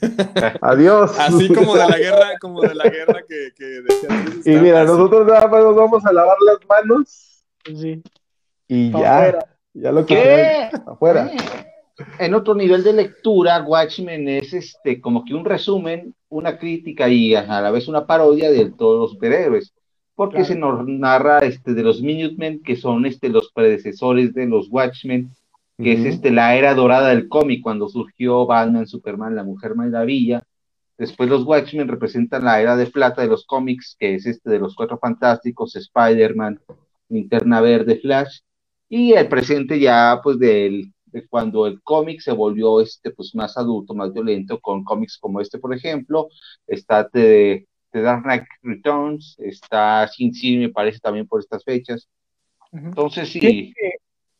Adiós. 0.60 1.18
Así 1.18 1.48
como 1.48 1.74
de 1.74 1.88
la 1.88 1.96
guerra, 1.96 2.38
como 2.38 2.60
de 2.60 2.74
la 2.74 2.84
guerra 2.84 3.22
que, 3.26 3.48
que 3.56 3.64
decía. 3.64 4.42
Y 4.44 4.60
mira, 4.60 4.84
nosotros 4.84 5.26
nada 5.26 5.48
más 5.48 5.64
nos 5.64 5.76
vamos 5.76 6.04
a 6.04 6.12
lavar 6.12 6.36
las 6.44 6.58
manos. 6.68 7.44
Sí. 7.64 8.02
Y 8.68 8.92
ya. 8.92 9.38
Ya 9.72 9.90
lo 9.90 10.04
que 10.04 10.16
¿Qué? 10.16 10.70
afuera. 10.86 11.30
En 12.18 12.34
otro 12.34 12.54
nivel 12.54 12.84
de 12.84 12.92
lectura, 12.92 13.62
Watchmen 13.62 14.28
es 14.28 14.52
este 14.52 15.00
como 15.00 15.24
que 15.24 15.32
un 15.32 15.46
resumen, 15.46 16.14
una 16.28 16.58
crítica 16.58 17.08
y 17.08 17.34
a 17.34 17.62
la 17.62 17.70
vez 17.70 17.88
una 17.88 18.06
parodia 18.06 18.50
de 18.50 18.70
todos 18.70 19.00
los 19.00 19.12
superhéroes 19.12 19.72
porque 20.18 20.44
se 20.44 20.56
nos 20.56 20.84
narra 20.84 21.38
este, 21.38 21.74
de 21.74 21.84
los 21.84 22.02
Minutemen, 22.02 22.60
que 22.64 22.74
son 22.74 23.06
este, 23.06 23.28
los 23.28 23.52
predecesores 23.52 24.34
de 24.34 24.46
los 24.46 24.66
Watchmen, 24.68 25.30
que 25.80 25.92
es 25.92 26.04
este, 26.04 26.32
la 26.32 26.56
era 26.56 26.74
dorada 26.74 27.10
del 27.10 27.28
cómic, 27.28 27.62
cuando 27.62 27.88
surgió 27.88 28.44
Batman, 28.44 28.88
Superman, 28.88 29.36
la 29.36 29.44
Mujer 29.44 29.76
Maravilla. 29.76 30.42
Después 30.96 31.30
los 31.30 31.44
Watchmen 31.44 31.86
representan 31.86 32.46
la 32.46 32.60
era 32.60 32.74
de 32.74 32.86
plata 32.86 33.22
de 33.22 33.28
los 33.28 33.46
cómics, 33.46 33.94
que 33.96 34.16
es 34.16 34.26
este 34.26 34.50
de 34.50 34.58
los 34.58 34.74
Cuatro 34.74 34.98
Fantásticos, 34.98 35.76
Spider-Man, 35.76 36.58
Linterna 37.10 37.60
Verde, 37.60 38.00
Flash, 38.00 38.40
y 38.88 39.12
el 39.12 39.28
presente 39.28 39.78
ya, 39.78 40.18
pues, 40.20 40.36
de 40.40 40.90
cuando 41.30 41.64
el 41.68 41.80
cómic 41.80 42.22
se 42.22 42.32
volvió 42.32 42.80
este, 42.80 43.12
pues, 43.12 43.36
más 43.36 43.56
adulto, 43.56 43.94
más 43.94 44.12
violento, 44.12 44.58
con 44.58 44.82
cómics 44.82 45.16
como 45.16 45.40
este, 45.40 45.60
por 45.60 45.72
ejemplo, 45.72 46.26
está 46.66 47.04
de 47.04 47.67
este, 47.88 48.02
Dark 48.02 48.22
Knight 48.22 48.44
Returns, 48.62 49.36
está 49.38 50.06
Sin 50.08 50.34
City, 50.34 50.58
me 50.58 50.68
parece 50.68 50.98
también 50.98 51.26
por 51.26 51.40
estas 51.40 51.64
fechas. 51.64 52.08
Entonces 52.72 53.30
sí. 53.30 53.72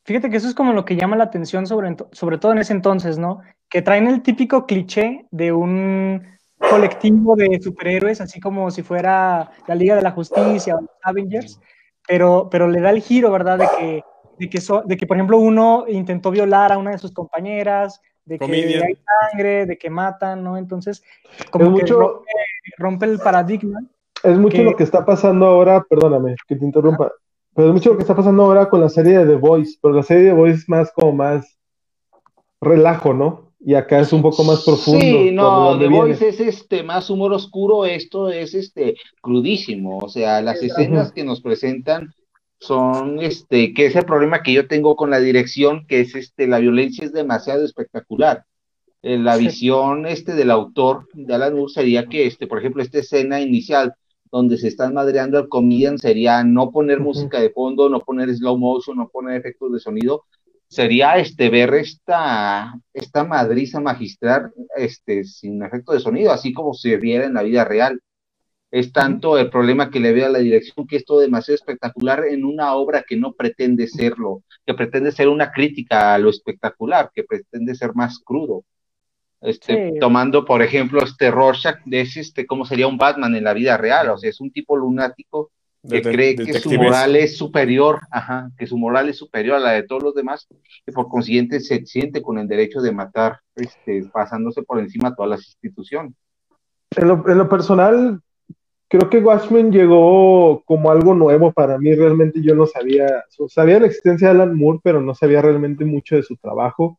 Fíjate 0.05 0.31
que, 0.31 0.37
eso 0.39 0.49
es 0.49 0.55
como 0.55 0.73
lo 0.73 0.85
que 0.85 0.97
llama 0.97 1.17
la 1.17 1.25
atención 1.25 1.67
sobre, 1.67 1.95
sobre 2.13 2.39
todo 2.39 2.53
en 2.53 2.59
ese 2.59 2.73
entonces, 2.73 3.19
¿no? 3.19 3.41
Que 3.69 3.83
traen 3.83 4.07
el 4.07 4.23
típico 4.23 4.67
cliché 4.67 5.27
de 5.31 5.53
un 5.53 6.27
colectivo 6.59 7.37
de 7.37 7.61
superhéroes, 7.61 8.21
así 8.23 8.41
como 8.41 8.71
si 8.71 8.83
fuera 8.83 9.51
la 9.67 9.75
Liga 9.75 9.97
de 9.97 10.03
la 10.03 10.13
Justicia 10.13 10.77
o 10.77 10.81
los 10.81 10.91
Avengers, 11.03 11.61
pero, 12.07 12.49
pero 12.51 12.69
le 12.69 12.81
da 12.81 12.91
el 12.91 13.03
giro, 13.03 13.31
¿verdad? 13.31 13.59
De 13.59 13.69
que, 13.79 14.05
de 14.39 14.51
que, 14.51 14.61
de 14.87 14.97
que, 14.97 15.07
por 15.07 15.17
ejemplo, 15.19 15.39
uno 15.39 15.85
intentó 15.89 16.31
violar 16.31 16.73
a 16.73 16.79
una 16.79 16.93
de 16.93 16.99
sus 16.99 17.13
compañeras, 17.13 18.01
de 18.25 18.39
que 18.39 18.45
hay 18.45 18.99
sangre, 19.31 19.67
de 19.67 19.79
que 19.79 19.91
matan, 19.91 20.43
¿no? 20.43 20.57
Entonces, 20.57 21.03
como 21.51 21.77
que 21.77 21.87
rompe, 21.87 22.31
el 23.03 23.19
paradigma. 23.19 23.81
Es 24.23 24.37
mucho 24.37 24.63
lo 24.63 24.77
que 24.77 24.83
está 24.83 25.05
pasando 25.05 25.47
ahora, 25.47 25.85
perdóname 25.89 26.35
que 26.47 26.57
te 26.57 26.65
interrumpa, 26.65 27.13
pero 27.55 27.69
es 27.69 27.75
mucho 27.75 27.91
lo 27.91 27.97
que 27.97 28.03
está 28.03 28.17
pasando 28.17 28.43
ahora 28.43 28.69
con 28.69 28.81
la 28.81 28.89
serie 28.89 29.19
de 29.19 29.27
The 29.27 29.37
Voice, 29.37 29.79
pero 29.81 29.95
la 29.95 30.03
serie 30.03 30.25
de 30.25 30.31
The 30.31 30.37
Voice 30.37 30.59
es 30.59 30.69
más 30.69 30.91
como 30.93 31.13
más 31.13 31.59
relajo, 32.61 33.15
¿no? 33.15 33.53
Y 33.61 33.75
acá 33.75 34.01
es 34.01 34.13
un 34.13 34.23
poco 34.23 34.45
más 34.45 34.65
profundo. 34.65 35.01
Sí, 35.01 35.31
no, 35.33 35.79
The 35.79 35.89
Voice 35.89 36.29
es 36.29 36.41
este 36.41 36.83
más 36.83 37.11
humor 37.11 37.33
oscuro, 37.33 37.85
esto 37.85 38.29
es 38.29 38.55
este 38.55 38.97
crudísimo, 39.21 39.99
o 39.99 40.09
sea, 40.09 40.41
las 40.41 40.63
escenas 40.63 41.13
que 41.13 41.25
nos 41.25 41.41
presentan 41.41 42.13
son 42.61 43.21
este, 43.21 43.73
que 43.73 43.87
es 43.87 43.97
el 43.97 44.05
problema 44.05 44.43
que 44.43 44.53
yo 44.53 44.67
tengo 44.67 44.97
con 44.97 45.11
la 45.11 45.21
dirección, 45.21 45.87
que 45.87 46.01
es 46.01 46.15
este, 46.15 46.47
la 46.47 46.59
violencia 46.59 47.05
es 47.05 47.13
demasiado 47.13 47.65
espectacular. 47.65 48.45
Eh, 49.03 49.17
la 49.19 49.37
visión 49.37 50.07
este 50.07 50.35
del 50.35 50.51
autor 50.51 51.09
de 51.13 51.35
Alan 51.35 51.55
Moore 51.55 51.73
sería 51.73 52.07
que, 52.07 52.27
este, 52.27 52.47
por 52.47 52.59
ejemplo, 52.59 52.83
esta 52.83 52.99
escena 52.99 53.41
inicial 53.41 53.95
donde 54.31 54.59
se 54.59 54.69
están 54.69 54.95
madreando 54.95 55.39
al 55.39 55.49
comedian 55.49 55.99
sería 55.99 56.43
no 56.45 56.71
poner 56.71 57.01
música 57.01 57.41
de 57.41 57.51
fondo, 57.51 57.89
no 57.89 58.01
poner 58.01 58.35
slow 58.35 58.59
motion, 58.59 58.99
no 58.99 59.09
poner 59.09 59.39
efectos 59.39 59.73
de 59.73 59.81
sonido, 59.81 60.25
sería 60.69 61.17
este 61.17 61.49
ver 61.49 61.75
esta, 61.75 62.75
esta 62.93 63.25
madriza 63.25 63.81
magistral 63.81 64.53
este, 64.77 65.25
sin 65.25 65.63
efecto 65.63 65.93
de 65.93 66.01
sonido, 66.01 66.33
así 66.33 66.53
como 66.53 66.75
se 66.75 66.97
viera 66.99 67.25
en 67.25 67.35
la 67.35 67.43
vida 67.43 67.65
real. 67.65 68.01
Es 68.71 68.93
tanto 68.93 69.39
el 69.39 69.49
problema 69.49 69.91
que 69.91 70.01
le 70.01 70.13
veo 70.13 70.27
a 70.27 70.31
la 70.31 70.41
dirección 70.41 70.87
que 70.87 70.97
es 70.97 71.05
todo 71.07 71.21
demasiado 71.21 71.55
espectacular 71.55 72.25
en 72.27 72.45
una 72.45 72.75
obra 72.75 73.03
que 73.09 73.17
no 73.17 73.33
pretende 73.33 73.87
serlo, 73.87 74.43
que 74.67 74.75
pretende 74.75 75.11
ser 75.11 75.29
una 75.29 75.51
crítica 75.53 76.15
a 76.15 76.19
lo 76.19 76.29
espectacular, 76.29 77.11
que 77.15 77.25
pretende 77.25 77.75
ser 77.75 77.95
más 77.95 78.19
crudo. 78.19 78.65
Este, 79.41 79.95
Tomando, 80.01 80.45
por 80.45 80.63
ejemplo, 80.63 81.03
este 81.03 81.31
Rorschach, 81.31 81.79
es 81.91 82.17
este, 82.17 82.47
cómo 82.47 82.65
sería 82.65 82.89
un 82.89 82.99
Batman 82.99 83.37
en 83.37 83.45
la 83.45 83.55
vida 83.55 83.77
real, 83.77 84.11
o 84.11 84.19
sea, 84.19 84.31
es 84.31 84.41
un 84.41 84.51
tipo 84.51 84.77
lunático 84.77 85.51
que 85.89 86.03
cree 86.03 86.35
que 86.35 86.55
su 86.55 86.73
moral 86.73 87.15
es 87.15 87.37
superior, 87.37 88.01
ajá, 88.11 88.51
que 88.59 88.67
su 88.67 88.77
moral 88.77 89.09
es 89.09 89.17
superior 89.17 89.57
a 89.57 89.61
la 89.61 89.73
de 89.73 89.85
todos 89.85 90.03
los 90.03 90.15
demás, 90.15 90.49
y 90.87 90.91
por 90.91 91.09
consiguiente 91.09 91.61
se 91.61 91.87
siente 91.87 92.21
con 92.21 92.39
el 92.39 92.49
derecho 92.49 92.81
de 92.81 92.93
matar, 92.93 93.39
este, 93.55 94.05
pasándose 94.13 94.63
por 94.63 94.81
encima 94.81 95.11
de 95.11 95.17
todas 95.17 95.31
las 95.31 95.47
instituciones. 95.47 96.15
En 96.97 97.07
lo, 97.07 97.29
en 97.29 97.39
lo 97.39 97.49
personal, 97.49 98.21
creo 98.89 99.09
que 99.11 99.19
Watchmen 99.19 99.71
llegó 99.71 100.63
como 100.65 100.91
algo 100.91 101.15
nuevo 101.15 101.53
para 101.53 101.79
mí. 101.79 101.95
Realmente 101.95 102.41
yo 102.43 102.55
no 102.55 102.67
sabía, 102.67 103.25
sabía 103.49 103.81
la 103.81 103.87
existencia 103.87 104.29
de 104.29 104.35
Alan 104.35 104.57
Moore, 104.57 104.81
pero 104.83 105.01
no 105.01 105.15
sabía 105.15 105.43
realmente 105.43 105.85
mucho 105.85 106.17
de 106.17 106.23
su 106.23 106.37
trabajo, 106.37 106.99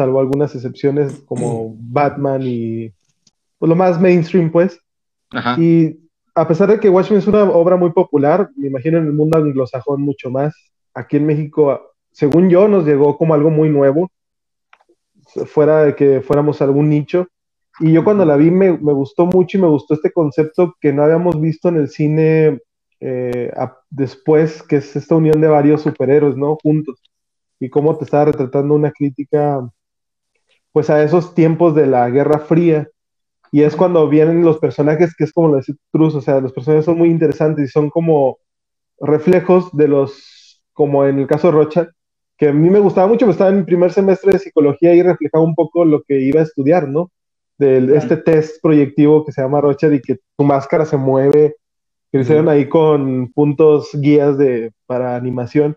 salvo 0.00 0.18
algunas 0.18 0.54
excepciones 0.54 1.22
como 1.26 1.76
Batman 1.78 2.40
y 2.42 2.90
pues, 3.58 3.68
lo 3.68 3.76
más 3.76 4.00
mainstream, 4.00 4.50
pues. 4.50 4.80
Y 5.58 6.00
a 6.34 6.48
pesar 6.48 6.70
de 6.70 6.80
que 6.80 6.88
Watchmen 6.88 7.18
es 7.18 7.26
una 7.26 7.42
obra 7.44 7.76
muy 7.76 7.90
popular, 7.90 8.48
me 8.56 8.68
imagino 8.68 8.96
en 8.96 9.04
el 9.04 9.12
mundo 9.12 9.36
anglosajón 9.36 10.00
mucho 10.00 10.30
más. 10.30 10.54
Aquí 10.94 11.18
en 11.18 11.26
México, 11.26 11.92
según 12.12 12.48
yo, 12.48 12.66
nos 12.66 12.86
llegó 12.86 13.18
como 13.18 13.34
algo 13.34 13.50
muy 13.50 13.68
nuevo, 13.68 14.10
fuera 15.44 15.84
de 15.84 15.94
que 15.94 16.22
fuéramos 16.22 16.62
algún 16.62 16.88
nicho. 16.88 17.28
Y 17.78 17.92
yo 17.92 18.02
cuando 18.02 18.24
la 18.24 18.36
vi 18.36 18.50
me, 18.50 18.70
gustó 18.70 19.26
mucho 19.26 19.58
y 19.58 19.60
me 19.60 19.68
gustó 19.68 19.92
este 19.92 20.12
concepto 20.12 20.76
que 20.80 20.94
no 20.94 21.02
habíamos 21.02 21.38
visto 21.38 21.68
en 21.68 21.76
el 21.76 21.88
cine 21.90 22.60
eh, 23.00 23.52
después, 23.90 24.62
que 24.62 24.76
es 24.76 24.96
esta 24.96 25.14
unión 25.14 25.42
de 25.42 25.48
varios 25.48 25.82
superhéroes, 25.82 26.38
¿no? 26.38 26.56
Juntos. 26.62 27.02
Y 27.60 27.68
cómo 27.68 27.98
te 27.98 28.04
estaba 28.04 28.24
retratando 28.24 28.74
una 28.74 28.90
crítica, 28.90 29.70
pues 30.72 30.90
a 30.90 31.02
esos 31.02 31.34
tiempos 31.34 31.74
de 31.74 31.86
la 31.86 32.08
Guerra 32.10 32.38
Fría. 32.40 32.88
Y 33.52 33.62
es 33.62 33.76
cuando 33.76 34.08
vienen 34.08 34.44
los 34.44 34.58
personajes, 34.58 35.14
que 35.16 35.24
es 35.24 35.32
como 35.32 35.48
lo 35.48 35.56
dice 35.56 35.74
Cruz, 35.92 36.14
o 36.14 36.20
sea, 36.20 36.40
los 36.40 36.52
personajes 36.52 36.84
son 36.84 36.98
muy 36.98 37.10
interesantes 37.10 37.68
y 37.68 37.72
son 37.72 37.90
como 37.90 38.38
reflejos 39.00 39.76
de 39.76 39.88
los, 39.88 40.62
como 40.72 41.04
en 41.06 41.18
el 41.18 41.26
caso 41.26 41.48
de 41.48 41.52
Rocha, 41.52 41.90
que 42.38 42.48
a 42.48 42.52
mí 42.52 42.70
me 42.70 42.80
gustaba 42.80 43.08
mucho, 43.08 43.26
me 43.26 43.32
estaba 43.32 43.50
en 43.50 43.58
mi 43.58 43.64
primer 43.64 43.92
semestre 43.92 44.32
de 44.32 44.38
psicología 44.38 44.94
y 44.94 45.02
reflejaba 45.02 45.44
un 45.44 45.54
poco 45.54 45.84
lo 45.84 46.02
que 46.02 46.20
iba 46.20 46.40
a 46.40 46.44
estudiar, 46.44 46.88
¿no? 46.88 47.10
de 47.60 47.94
este 47.94 48.16
test 48.16 48.62
proyectivo 48.62 49.24
que 49.24 49.32
se 49.32 49.42
llama 49.42 49.60
Rocher 49.60 49.92
y 49.92 50.00
que 50.00 50.16
tu 50.36 50.44
máscara 50.44 50.86
se 50.86 50.96
mueve, 50.96 51.56
que 52.10 52.18
lo 52.18 52.22
hicieron 52.22 52.48
ahí 52.48 52.68
con 52.68 53.30
puntos 53.32 53.90
guías 53.92 54.38
de, 54.38 54.72
para 54.86 55.14
animación. 55.14 55.76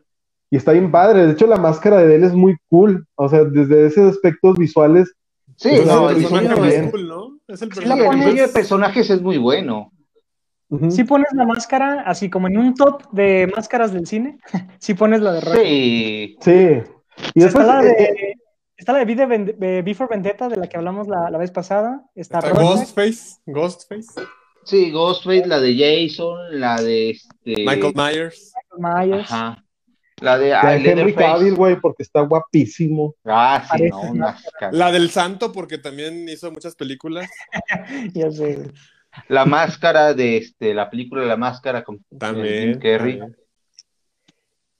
Y 0.53 0.57
está 0.57 0.71
bien 0.71 0.91
padre. 0.91 1.25
De 1.25 1.33
hecho, 1.33 1.47
la 1.47 1.57
máscara 1.57 1.97
de 2.03 2.13
él 2.13 2.23
es 2.23 2.33
muy 2.33 2.55
cool. 2.69 3.07
O 3.15 3.27
sea, 3.27 3.43
desde 3.43 3.87
esos 3.87 4.13
aspectos 4.13 4.55
visuales. 4.55 5.11
Sí, 5.55 5.71
no, 5.83 6.11
el 6.11 6.19
diseño 6.19 6.63
es 6.63 6.91
cool, 6.91 7.07
¿no? 7.07 7.39
Es 7.47 7.63
el, 7.63 7.69
diseño 7.69 8.43
de 8.43 8.47
personajes 8.49 9.09
es 9.09 9.19
muy 9.19 9.39
bueno. 9.39 9.91
Si 10.89 11.05
pones 11.05 11.29
la 11.33 11.47
máscara 11.47 12.03
así 12.05 12.29
como 12.29 12.49
en 12.49 12.59
un 12.59 12.75
top 12.75 13.01
de 13.11 13.51
máscaras 13.55 13.93
del 13.93 14.05
cine, 14.05 14.37
si 14.79 14.93
pones 14.93 15.21
la 15.21 15.33
de 15.33 15.41
Roger. 15.41 15.65
Sí. 15.65 16.37
Sí. 16.39 16.83
Y 17.33 17.39
después, 17.39 17.65
la 17.65 17.81
de, 17.81 17.89
eh, 17.89 18.33
Está 18.77 18.93
la 18.93 19.03
de 19.05 19.81
Before 19.81 20.09
Vendetta, 20.11 20.49
de 20.49 20.57
la 20.57 20.69
que 20.69 20.77
hablamos 20.77 21.07
la, 21.07 21.35
vez 21.35 21.49
pasada. 21.49 22.05
Está, 22.13 22.41
Ghostface. 22.41 23.39
Ghostface. 23.47 24.21
Sí, 24.65 24.91
Ghostface, 24.91 25.47
la 25.47 25.59
de 25.59 25.75
Jason, 25.75 26.59
la 26.59 26.79
de 26.79 27.09
este... 27.09 27.65
Michael 27.65 27.93
Myers. 27.95 28.53
Michael 28.77 29.09
Myers. 29.09 29.31
Ajá. 29.31 29.63
La 30.21 30.37
de, 30.37 30.49
la 30.49 30.71
de 30.71 30.91
Henry 30.91 31.13
Cavill, 31.13 31.55
güey, 31.55 31.79
porque 31.79 32.03
está 32.03 32.21
guapísimo. 32.21 33.15
Ah, 33.25 33.65
sí, 33.75 33.89
no, 33.89 34.35
La 34.71 34.91
del 34.91 35.09
Santo, 35.09 35.51
porque 35.51 35.77
también 35.77 36.27
hizo 36.29 36.51
muchas 36.51 36.75
películas. 36.75 37.29
ya 38.13 38.31
sé. 38.31 38.71
La 39.27 39.45
máscara 39.45 40.13
de 40.13 40.37
este, 40.37 40.73
la 40.73 40.89
película 40.89 41.23
La 41.25 41.37
Máscara 41.37 41.83
con 41.83 42.03
también, 42.17 42.79
Kerry. 42.79 43.21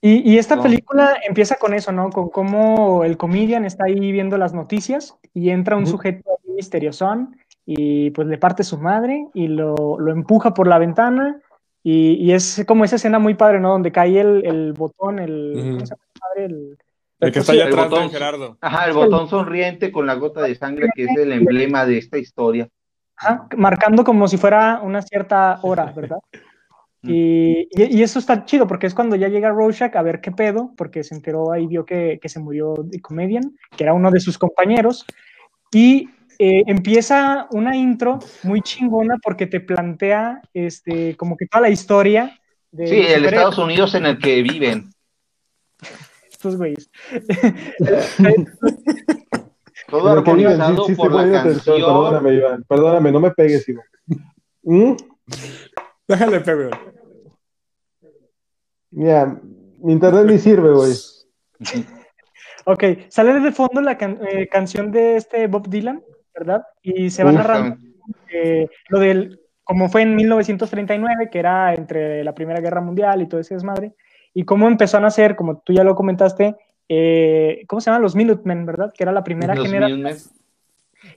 Y, 0.06 0.36
esta 0.36 0.62
película 0.62 1.16
empieza 1.26 1.56
con 1.56 1.72
eso, 1.72 1.90
¿no? 1.90 2.10
Con 2.10 2.28
cómo 2.28 3.04
el 3.04 3.16
comedian 3.16 3.64
está 3.64 3.84
ahí 3.84 4.12
viendo 4.12 4.36
las 4.36 4.52
noticias 4.52 5.16
y 5.32 5.48
entra 5.48 5.78
un 5.78 5.86
sujeto 5.86 6.40
misterioso 6.54 7.10
y 7.64 8.10
pues 8.10 8.28
le 8.28 8.36
parte 8.36 8.64
su 8.64 8.76
madre 8.76 9.28
y 9.32 9.48
lo, 9.48 9.96
empuja 10.10 10.52
por 10.52 10.68
la 10.68 10.76
ventana 10.76 11.40
y, 11.86 12.32
es 12.32 12.64
como 12.66 12.84
esa 12.84 12.96
escena 12.96 13.18
muy 13.18 13.34
padre, 13.34 13.60
¿no? 13.60 13.68
Donde 13.68 13.92
cae 13.92 14.18
el, 14.18 14.72
botón, 14.72 15.18
el, 15.18 15.84
el, 16.34 16.78
que 17.30 17.38
está 17.40 17.52
allá 17.52 17.66
atrás 17.66 17.90
botón, 17.90 18.10
Gerardo. 18.10 18.56
Ajá, 18.62 18.86
el 18.86 18.94
botón 18.94 19.28
sonriente 19.28 19.92
con 19.92 20.06
la 20.06 20.14
gota 20.14 20.40
de 20.40 20.54
sangre 20.54 20.88
que 20.94 21.04
es 21.04 21.16
el 21.18 21.32
emblema 21.32 21.84
de 21.84 21.98
esta 21.98 22.16
historia. 22.16 22.70
Ajá, 23.16 23.46
marcando 23.58 24.02
como 24.02 24.26
si 24.28 24.38
fuera 24.38 24.80
una 24.82 25.02
cierta 25.02 25.58
hora, 25.62 25.92
¿verdad? 25.94 26.18
Y, 27.06 27.68
y, 27.76 28.02
eso 28.02 28.18
está 28.18 28.46
chido 28.46 28.66
porque 28.66 28.86
es 28.86 28.94
cuando 28.94 29.14
ya 29.14 29.28
llega 29.28 29.50
Rorschach 29.50 29.94
a 29.94 30.00
ver 30.00 30.22
qué 30.22 30.32
pedo, 30.32 30.72
porque 30.74 31.04
se 31.04 31.14
enteró 31.14 31.52
ahí, 31.52 31.66
vio 31.66 31.84
que, 31.84 32.18
que 32.18 32.30
se 32.30 32.40
murió 32.40 32.76
de 32.82 32.98
Comedian, 33.02 33.54
que 33.76 33.84
era 33.84 33.92
uno 33.92 34.10
de 34.10 34.20
sus 34.20 34.38
compañeros, 34.38 35.04
y 35.70 36.08
eh, 36.46 36.62
empieza 36.66 37.48
una 37.52 37.74
intro 37.74 38.18
muy 38.42 38.60
chingona 38.60 39.16
porque 39.22 39.46
te 39.46 39.60
plantea 39.60 40.42
este, 40.52 41.16
como 41.16 41.38
que 41.38 41.46
toda 41.46 41.62
la 41.62 41.70
historia. 41.70 42.38
De 42.70 42.86
sí, 42.86 42.96
el 43.00 43.24
Estados 43.24 43.56
Unidos 43.56 43.94
en 43.94 44.04
el 44.04 44.18
que 44.18 44.42
viven. 44.42 44.90
Estos 46.30 46.58
güeyes. 46.58 46.90
Todo 49.88 50.12
organizado 50.12 50.86
por 50.94 51.12
la 51.14 51.32
canción. 51.32 51.76
Perdóname, 51.76 52.34
Iván, 52.34 52.62
perdóname, 52.68 53.10
no 53.10 53.20
me 53.20 53.30
pegues, 53.30 53.66
Iván. 53.66 53.86
¿Mm? 54.64 54.96
Déjale, 56.06 56.40
Pepe. 56.40 56.76
Mira, 58.90 59.40
mi 59.78 59.94
internet 59.94 60.26
ni 60.26 60.38
sirve, 60.38 60.72
güey. 60.72 60.92
ok, 62.66 62.84
sale 63.08 63.40
de 63.40 63.52
fondo 63.52 63.80
la 63.80 63.92
eh, 63.92 64.46
canción 64.48 64.92
de 64.92 65.16
este 65.16 65.46
Bob 65.46 65.70
Dylan, 65.70 66.02
¿verdad? 66.34 66.64
Y 66.82 67.10
se 67.10 67.24
va 67.24 67.32
narrando 67.32 67.76
eh, 68.28 68.68
lo 68.88 68.98
del, 68.98 69.40
como 69.62 69.88
fue 69.88 70.02
en 70.02 70.16
1939, 70.16 71.30
que 71.30 71.38
era 71.38 71.74
entre 71.74 72.24
la 72.24 72.34
Primera 72.34 72.60
Guerra 72.60 72.80
Mundial 72.80 73.22
y 73.22 73.26
todo 73.26 73.40
ese 73.40 73.54
desmadre, 73.54 73.94
y 74.32 74.44
cómo 74.44 74.68
empezó 74.68 74.96
a 74.96 75.00
nacer, 75.00 75.36
como 75.36 75.58
tú 75.58 75.72
ya 75.72 75.84
lo 75.84 75.94
comentaste, 75.94 76.56
eh, 76.88 77.64
¿cómo 77.66 77.80
se 77.80 77.86
llaman? 77.86 78.02
Los 78.02 78.16
Minutemen, 78.16 78.66
¿verdad? 78.66 78.92
Que 78.96 79.04
era 79.04 79.12
la 79.12 79.24
primera 79.24 79.56
generación 79.56 80.18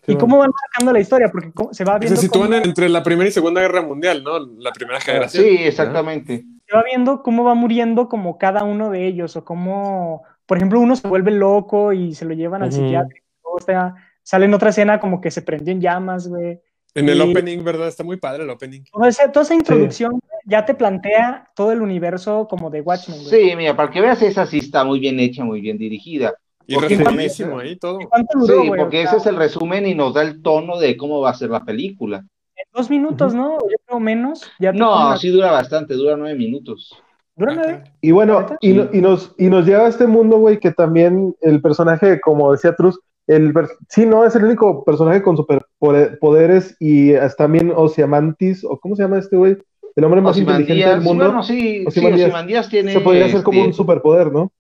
y 0.05 0.15
cómo 0.15 0.38
van 0.38 0.51
marcando 0.51 0.93
la 0.93 0.99
historia, 0.99 1.30
porque 1.32 1.51
se 1.72 1.84
va 1.84 1.97
viendo. 1.97 2.15
Se 2.15 2.22
sitúan 2.22 2.53
entre 2.53 2.89
la 2.89 3.03
Primera 3.03 3.30
y 3.30 3.32
Segunda 3.32 3.61
Guerra 3.61 3.82
Mundial, 3.82 4.24
¿no? 4.24 4.39
La 4.39 4.72
primera 4.72 4.99
generación. 4.99 5.43
Sí, 5.43 5.57
exactamente. 5.61 6.45
Se 6.68 6.76
va 6.76 6.84
viendo 6.84 7.24
cómo 7.24 7.43
va 7.43 7.53
muriendo 7.53 8.09
como 8.09 8.38
cada 8.38 8.63
uno 8.63 8.89
de 8.89 9.07
ellos, 9.07 9.36
o 9.36 9.45
cómo, 9.45 10.24
por 10.45 10.57
ejemplo, 10.57 10.80
uno 10.80 10.95
se 10.95 11.07
vuelve 11.07 11.32
loco 11.32 11.93
y 11.93 12.13
se 12.13 12.26
lo 12.26 12.34
llevan 12.34 12.63
al 12.63 12.72
psiquiátrico, 12.72 13.26
o 13.43 13.59
sea, 13.59 13.95
sale 14.28 14.43
en 14.43 14.53
otra 14.53 14.71
escena 14.71 14.99
como 14.99 15.21
que 15.21 15.32
se 15.32 15.41
prendió 15.41 15.71
en 15.71 15.80
llamas, 15.80 16.28
güey. 16.28 16.59
En 16.93 17.07
el 17.07 17.21
opening, 17.21 17.63
¿verdad? 17.63 17.88
Está 17.88 18.03
muy 18.03 18.17
padre 18.17 18.43
el 18.43 18.49
opening. 18.49 18.82
Toda 18.91 19.07
esa, 19.07 19.32
toda 19.32 19.43
esa 19.45 19.53
introducción 19.53 20.19
ya 20.45 20.65
te 20.65 20.75
plantea 20.75 21.49
todo 21.55 21.71
el 21.71 21.82
universo 21.82 22.45
como 22.49 22.69
de 22.69 22.82
Watchmen. 22.82 23.23
Güey. 23.23 23.30
Sí, 23.30 23.55
mira, 23.55 23.73
para 23.73 23.89
que 23.89 24.01
veas, 24.01 24.21
esa 24.21 24.45
sí 24.45 24.57
está 24.57 24.84
muy 24.84 24.99
bien 24.99 25.17
hecha, 25.21 25.45
muy 25.45 25.61
bien 25.61 25.78
dirigida. 25.78 26.34
Y 26.65 26.75
resumidísimo 26.75 27.59
ahí 27.59 27.78
todo. 27.78 27.99
Duró, 28.34 28.63
sí, 28.63 28.69
porque 28.75 29.03
ese 29.03 29.15
es 29.15 29.25
el 29.28 29.38
resumen 29.38 29.86
y 29.86 29.95
nos 29.95 30.13
da 30.13 30.23
el 30.23 30.41
tono 30.41 30.78
de 30.78 30.97
cómo 30.97 31.21
va 31.21 31.30
a 31.30 31.34
ser 31.34 31.49
la 31.49 31.63
película. 31.63 32.17
En 32.17 32.65
dos 32.73 32.89
minutos, 32.89 33.34
¿no? 33.34 33.57
Yo 33.59 33.78
creo 33.86 33.99
menos. 34.01 34.51
Ya 34.59 34.73
no, 34.73 35.15
sí 35.15 35.30
dura 35.30 35.51
bastante, 35.53 35.93
dura 35.93 36.17
nueve 36.17 36.38
minutos. 36.38 37.01
¿Dura 37.38 37.53
nueve? 37.55 37.84
Y 38.01 38.11
bueno, 38.11 38.45
y, 38.59 38.71
y, 38.71 39.01
nos, 39.01 39.34
y 39.38 39.45
nos 39.45 39.65
lleva 39.65 39.86
a 39.86 39.89
este 39.89 40.05
mundo, 40.05 40.38
güey, 40.38 40.59
que 40.59 40.71
también 40.71 41.34
el 41.39 41.61
personaje, 41.61 42.19
como 42.19 42.51
decía 42.51 42.75
Truz, 42.75 42.99
el, 43.28 43.53
sí, 43.89 44.05
no, 44.05 44.25
es 44.25 44.36
el 44.36 44.45
único 44.45 44.84
personaje 44.84 45.21
con 45.21 45.38
superpoderes 45.38 46.75
y 46.80 47.13
hasta 47.13 47.43
también 47.43 47.71
Osiamantis, 47.75 48.63
o 48.63 48.80
¿cómo 48.80 48.95
se 48.95 49.03
llama 49.03 49.19
este 49.19 49.36
güey? 49.36 49.57
El 49.95 50.03
hombre 50.03 50.21
más 50.21 50.38
inteligente 50.38 50.89
del 50.89 51.01
mundo. 51.01 51.25
Bueno, 51.25 51.43
sí, 51.43 51.84
Ozymandias, 51.86 52.69
tiene... 52.69 52.93
Se 52.93 53.01
podría 53.01 53.25
hacer 53.25 53.43
como 53.43 53.59
un 53.59 53.69
este, 53.69 53.78
superpoder, 53.78 54.32
¿no? 54.32 54.51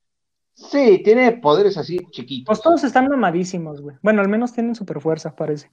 Sí, 0.54 1.02
tiene 1.04 1.32
poderes 1.32 1.76
así 1.76 1.98
chiquitos. 2.10 2.46
Pues 2.46 2.62
todos 2.62 2.82
están 2.84 3.08
mamadísimos, 3.08 3.82
güey. 3.82 3.96
Bueno, 4.02 4.22
al 4.22 4.28
menos 4.28 4.52
tienen 4.52 4.74
superfuerza, 4.74 5.36
parece. 5.36 5.70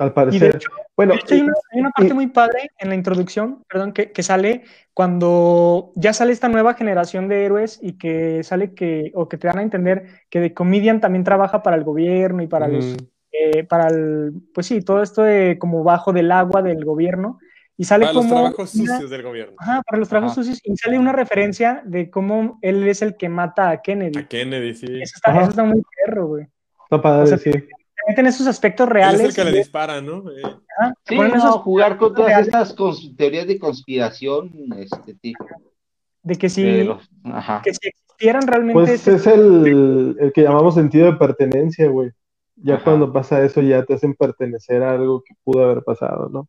Al 0.00 0.14
parecer. 0.14 0.58
bueno, 0.96 1.12
hay, 1.30 1.40
una, 1.78 1.90
parte 1.90 2.14
muy 2.14 2.28
padre 2.28 2.70
en 2.78 2.88
la 2.88 2.94
introducción, 2.94 3.62
perdón, 3.68 3.92
que, 3.92 4.12
que, 4.12 4.22
sale 4.22 4.64
cuando 4.94 5.92
ya 5.94 6.14
sale 6.14 6.32
esta 6.32 6.48
nueva 6.48 6.72
generación 6.72 7.28
de 7.28 7.44
héroes 7.44 7.78
y 7.82 7.98
que 7.98 8.42
sale 8.42 8.72
que, 8.72 9.12
o 9.14 9.28
que 9.28 9.36
te 9.36 9.48
dan 9.48 9.58
a 9.58 9.62
entender 9.62 10.06
que 10.30 10.40
The 10.40 10.54
Comedian 10.54 11.02
también 11.02 11.22
trabaja 11.22 11.62
para 11.62 11.76
el 11.76 11.84
gobierno 11.84 12.42
y 12.42 12.46
para 12.46 12.66
los, 12.66 12.96
eh, 13.30 13.62
para 13.64 13.88
el, 13.88 14.32
pues 14.54 14.68
sí, 14.68 14.80
todo 14.80 15.02
esto 15.02 15.22
de 15.22 15.58
como 15.58 15.84
bajo 15.84 16.14
del 16.14 16.32
agua 16.32 16.62
del 16.62 16.82
gobierno. 16.82 17.38
Y 17.76 17.84
sale 17.84 18.06
para 18.06 18.14
como 18.14 18.28
los 18.28 18.32
trabajos 18.32 18.70
sucios 18.70 19.10
del 19.10 19.22
gobierno. 19.22 19.56
Ajá, 19.58 19.82
para 19.86 19.98
los 19.98 20.08
trabajos 20.08 20.34
sucios. 20.34 20.60
Y 20.64 20.74
sale 20.78 20.98
una 20.98 21.12
referencia 21.12 21.82
de 21.84 22.08
cómo 22.08 22.58
él 22.62 22.88
es 22.88 23.02
el 23.02 23.18
que 23.18 23.28
mata 23.28 23.68
a 23.68 23.82
Kennedy. 23.82 24.18
A 24.18 24.26
Kennedy, 24.26 24.74
sí. 24.74 24.86
Eso 24.86 25.12
está, 25.16 25.38
eso 25.40 25.50
está 25.50 25.64
muy 25.64 25.82
perro, 26.06 26.28
güey. 26.28 26.46
Está 26.84 27.02
padre, 27.02 27.36
sí 27.36 27.52
en 28.06 28.26
esos 28.26 28.46
aspectos 28.46 28.88
reales. 28.88 29.20
es 29.20 29.28
el 29.28 29.34
que 29.34 29.50
le 29.50 29.58
dispara, 29.58 30.00
¿no? 30.00 30.30
Eh. 30.30 30.42
sí, 31.04 31.16
no, 31.16 31.52
jugar 31.58 31.96
con 31.96 32.14
todas 32.14 32.46
estas 32.46 32.74
teorías 33.16 33.46
de 33.46 33.58
conspiración, 33.58 34.50
este 34.76 35.14
tipo. 35.14 35.46
De 36.22 36.36
que 36.36 36.48
si, 36.48 36.88
que 37.64 37.74
si 37.74 37.88
existieran 37.88 38.46
realmente. 38.46 38.74
Pues 38.74 39.08
es 39.08 39.26
el, 39.26 40.16
el, 40.18 40.32
que 40.32 40.42
llamamos 40.42 40.74
sentido 40.74 41.06
de 41.06 41.18
pertenencia, 41.18 41.88
güey. 41.88 42.10
Ya 42.56 42.82
cuando 42.82 43.10
pasa 43.10 43.42
eso, 43.42 43.62
ya 43.62 43.84
te 43.84 43.94
hacen 43.94 44.14
pertenecer 44.14 44.82
a 44.82 44.92
algo 44.92 45.22
que 45.22 45.34
pudo 45.42 45.64
haber 45.64 45.82
pasado, 45.82 46.28
¿no? 46.28 46.46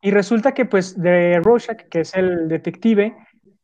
Y 0.00 0.10
resulta 0.10 0.52
que, 0.52 0.64
pues, 0.64 1.00
de 1.00 1.40
Rorschach, 1.40 1.82
que 1.88 2.00
es 2.00 2.14
el 2.14 2.48
detective, 2.48 3.14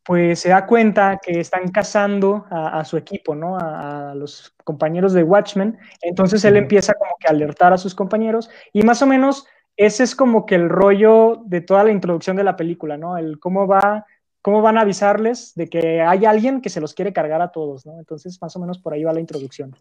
pues 0.09 0.39
se 0.39 0.49
da 0.49 0.65
cuenta 0.65 1.19
que 1.21 1.39
están 1.39 1.69
cazando 1.69 2.47
a, 2.49 2.83
su 2.83 2.97
equipo, 2.97 3.35
¿no? 3.35 3.59
A, 3.59 4.15
los 4.15 4.55
compañeros 4.63 5.13
de 5.13 5.21
Watchmen. 5.21 5.77
Entonces 6.01 6.43
él 6.45 6.57
empieza 6.57 6.95
como 6.95 7.11
que 7.19 7.27
a 7.27 7.29
alertar 7.29 7.73
a 7.73 7.77
sus 7.77 7.93
compañeros 7.93 8.49
y 8.73 8.81
más 8.81 9.03
o 9.03 9.05
menos 9.05 9.45
ese 9.77 10.03
es 10.03 10.15
como 10.15 10.47
que 10.47 10.55
el 10.55 10.67
rollo 10.67 11.43
de 11.45 11.61
toda 11.61 11.83
la 11.83 11.91
introducción 11.91 12.37
de 12.37 12.43
la 12.43 12.55
película, 12.55 12.97
¿no? 12.97 13.17
El 13.19 13.39
cómo 13.39 13.67
va, 13.67 14.07
cómo 14.41 14.63
van 14.63 14.79
a 14.79 14.81
avisarles 14.81 15.53
de 15.53 15.67
que 15.67 16.01
hay 16.01 16.25
alguien 16.25 16.59
que 16.61 16.71
se 16.71 16.81
los 16.81 16.95
quiere 16.95 17.13
cargar 17.13 17.43
a 17.43 17.51
todos, 17.51 17.85
¿no? 17.85 17.99
Entonces 17.99 18.41
más 18.41 18.55
o 18.55 18.59
menos 18.59 18.79
por 18.79 18.93
ahí 18.93 19.03
va 19.03 19.13
la 19.13 19.19
introducción. 19.19 19.75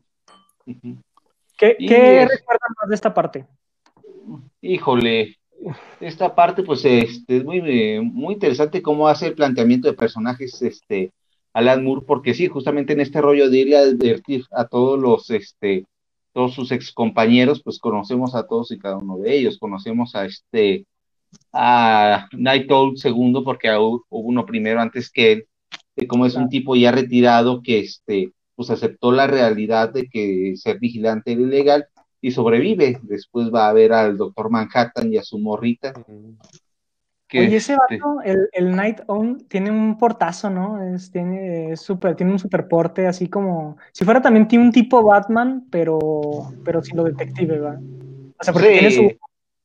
¿Qué, 0.67 1.75
¿qué 1.79 2.29
recuerdan 2.29 2.75
más 2.79 2.89
de 2.91 2.95
esta 2.95 3.15
parte? 3.15 3.47
Híjole, 4.61 5.38
esta 6.01 6.35
parte, 6.35 6.63
pues, 6.63 6.85
este, 6.85 7.39
es 7.39 7.45
muy, 7.45 7.61
eh, 7.65 8.01
muy 8.01 8.35
interesante 8.35 8.83
cómo 8.83 9.09
hace 9.09 9.27
el 9.27 9.35
planteamiento 9.35 9.89
de 9.89 9.95
personajes, 9.95 10.61
este, 10.63 11.13
Alan 11.53 11.85
Moore, 11.85 12.05
porque 12.07 12.35
sí, 12.35 12.47
justamente 12.47 12.93
en 12.93 13.01
este 13.01 13.21
rollo 13.21 13.51
de 13.51 13.59
ir 13.59 13.77
a 13.77 13.81
advertir 13.81 14.45
a 14.53 14.67
todos 14.67 14.99
los, 14.99 15.31
este, 15.31 15.85
todos 16.33 16.55
sus 16.55 16.71
ex 16.73 16.93
compañeros, 16.93 17.63
pues 17.63 17.79
conocemos 17.79 18.35
a 18.35 18.47
todos 18.47 18.71
y 18.71 18.79
cada 18.79 18.97
uno 18.99 19.19
de 19.19 19.37
ellos, 19.37 19.59
conocemos 19.59 20.15
a 20.15 20.27
este, 20.27 20.87
a 21.53 22.29
Night 22.33 22.71
Owl 22.71 22.97
segundo, 22.97 23.43
porque 23.45 23.71
hubo 23.77 24.05
uno 24.11 24.47
primero 24.47 24.81
antes 24.81 25.11
que 25.11 25.33
él, 25.33 25.47
que 25.97 26.07
como 26.07 26.27
es 26.27 26.37
un 26.37 26.49
tipo 26.49 26.77
ya 26.77 26.93
retirado 26.93 27.63
que, 27.63 27.81
este, 27.81 28.33
pues 28.55 28.71
aceptó 28.71 29.13
la 29.13 29.27
realidad 29.27 29.93
de 29.93 30.09
que 30.09 30.55
ser 30.57 30.79
vigilante 30.79 31.33
era 31.33 31.43
ilegal 31.43 31.89
y 32.21 32.31
sobrevive. 32.31 32.99
Después 33.03 33.53
va 33.53 33.69
a 33.69 33.73
ver 33.73 33.93
al 33.93 34.17
doctor 34.17 34.51
Manhattan 34.51 35.13
y 35.13 35.19
a 35.19 35.23
su 35.23 35.39
morrita. 35.39 35.93
Que 37.27 37.41
Oye, 37.41 37.57
ese 37.57 37.75
este 37.75 37.99
vato, 37.99 38.21
el, 38.25 38.49
el 38.53 38.75
Night 38.75 39.01
On, 39.07 39.39
tiene 39.49 39.71
un 39.71 39.99
portazo, 39.99 40.49
¿no? 40.49 40.83
Es, 40.95 41.11
tiene, 41.11 41.77
super, 41.77 42.17
tiene 42.17 42.33
un 42.33 42.39
super 42.39 42.67
porte, 42.69 43.07
así 43.07 43.29
como. 43.29 43.77
Si 43.93 44.05
fuera 44.05 44.23
también 44.23 44.49
tiene 44.49 44.65
un 44.65 44.73
tipo 44.73 45.03
Batman, 45.03 45.67
pero, 45.71 45.99
pero 46.65 46.83
sin 46.83 46.97
lo 46.97 47.05
detective, 47.05 47.61
¿va? 47.61 47.79
O 48.41 48.45
sea, 48.45 48.53
porque 48.55 48.71
tiene, 48.71 48.91
su, 48.91 49.19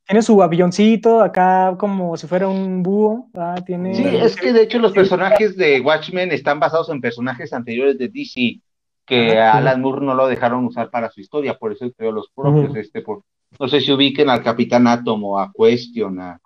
tiene 0.05 0.21
su 0.21 0.43
avioncito 0.43 1.21
acá 1.21 1.75
como 1.79 2.17
si 2.17 2.27
fuera 2.27 2.49
un 2.49 2.83
búho, 2.83 3.29
¿va? 3.37 3.55
Tiene, 3.55 3.95
sí, 3.95 4.03
es 4.03 4.35
que 4.35 4.51
de 4.51 4.63
hecho 4.63 4.79
los 4.79 4.91
personajes 4.91 5.55
de 5.55 5.79
Watchmen 5.79 6.33
están 6.33 6.59
basados 6.59 6.89
en 6.89 6.99
personajes 6.99 7.53
anteriores 7.53 7.97
de 7.97 8.09
DC 8.09 8.59
que 9.05 9.39
Alan 9.39 9.81
Moore 9.81 10.05
no 10.05 10.15
lo 10.15 10.27
dejaron 10.27 10.65
usar 10.65 10.89
para 10.89 11.09
su 11.09 11.21
historia, 11.21 11.57
por 11.57 11.71
eso 11.71 11.91
creó 11.95 12.11
los 12.11 12.29
propios, 12.33 12.75
este, 12.75 13.01
por, 13.01 13.23
no 13.59 13.67
sé 13.67 13.81
si 13.81 13.91
ubiquen 13.91 14.29
al 14.29 14.43
Capitán 14.43 14.87
Átomo, 14.87 15.39
a 15.39 15.51
Question, 15.51 16.19
a, 16.19 16.39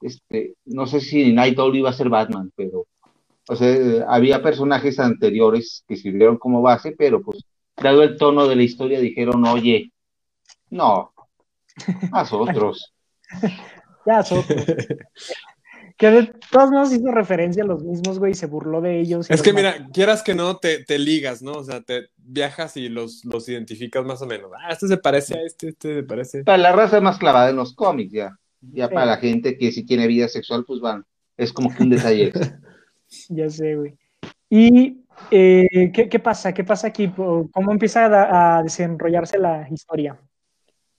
este, 0.00 0.54
no 0.66 0.86
sé 0.86 1.00
si 1.00 1.32
Night 1.32 1.58
Owl 1.58 1.76
iba 1.76 1.90
a 1.90 1.94
ser 1.94 2.08
Batman, 2.08 2.50
pero, 2.56 2.86
o 3.48 3.56
sea, 3.56 4.06
había 4.08 4.42
personajes 4.42 4.98
anteriores 4.98 5.84
que 5.86 5.96
sirvieron 5.96 6.38
como 6.38 6.62
base, 6.62 6.94
pero 6.96 7.22
pues, 7.22 7.44
dado 7.76 8.02
el 8.02 8.16
tono 8.16 8.46
de 8.46 8.56
la 8.56 8.62
historia, 8.62 9.00
dijeron, 9.00 9.44
oye, 9.46 9.92
no, 10.70 11.12
haz 12.12 12.32
otros. 12.32 12.94
ya, 14.06 14.20
otros. 14.20 14.46
Que 16.00 16.10
de 16.10 16.32
todos 16.50 16.70
modos 16.70 16.94
hizo 16.94 17.12
referencia 17.12 17.62
a 17.62 17.66
los 17.66 17.84
mismos, 17.84 18.18
güey, 18.18 18.32
y 18.32 18.34
se 18.34 18.46
burló 18.46 18.80
de 18.80 19.00
ellos. 19.00 19.30
Es 19.30 19.42
que 19.42 19.52
mira, 19.52 19.86
quieras 19.92 20.22
que 20.22 20.34
no, 20.34 20.56
te, 20.56 20.82
te, 20.82 20.98
ligas, 20.98 21.42
¿no? 21.42 21.52
O 21.52 21.62
sea, 21.62 21.82
te 21.82 22.06
viajas 22.16 22.78
y 22.78 22.88
los, 22.88 23.22
los 23.26 23.46
identificas 23.50 24.06
más 24.06 24.22
o 24.22 24.26
menos. 24.26 24.50
Ah, 24.58 24.72
este 24.72 24.88
se 24.88 24.96
parece 24.96 25.34
a 25.34 25.42
este, 25.42 25.68
este 25.68 25.96
se 25.96 26.02
parece. 26.02 26.42
Para 26.44 26.56
la 26.56 26.72
raza 26.72 27.02
más 27.02 27.18
clavada 27.18 27.50
en 27.50 27.56
los 27.56 27.74
cómics, 27.74 28.14
ya. 28.14 28.34
Ya 28.62 28.88
para 28.88 29.04
la 29.04 29.18
gente 29.18 29.58
que 29.58 29.72
si 29.72 29.84
tiene 29.84 30.06
vida 30.06 30.26
sexual, 30.28 30.64
pues 30.66 30.80
van. 30.80 31.04
Es 31.36 31.52
como 31.52 31.68
que 31.68 31.82
un 31.82 31.90
detalle. 31.90 32.32
ya 33.28 33.50
sé, 33.50 33.76
güey. 33.76 33.94
Y 34.48 35.04
eh, 35.30 35.90
¿qué, 35.92 36.08
¿qué, 36.08 36.18
pasa? 36.18 36.54
¿Qué 36.54 36.64
pasa 36.64 36.86
aquí? 36.86 37.10
¿Cómo 37.10 37.72
empieza 37.72 38.06
a, 38.06 38.56
a 38.56 38.62
desenrollarse 38.62 39.38
la 39.38 39.68
historia? 39.70 40.18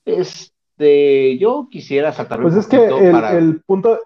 Este, 0.05 1.39
yo 1.39 1.67
quisiera 1.71 2.13
saltar 2.13 2.39
Pues 2.39 2.53
es 2.53 2.67
que 2.67 2.85
el, 2.85 3.15
el 3.15 3.61
punto, 3.61 3.99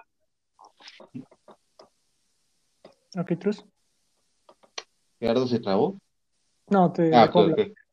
Ok, 3.17 3.33
Trus. 3.39 3.65
¿Gerardo 5.19 5.47
se 5.47 5.59
trabó? 5.59 5.97
No, 6.69 6.91
te. 6.91 7.15
Ah, 7.15 7.31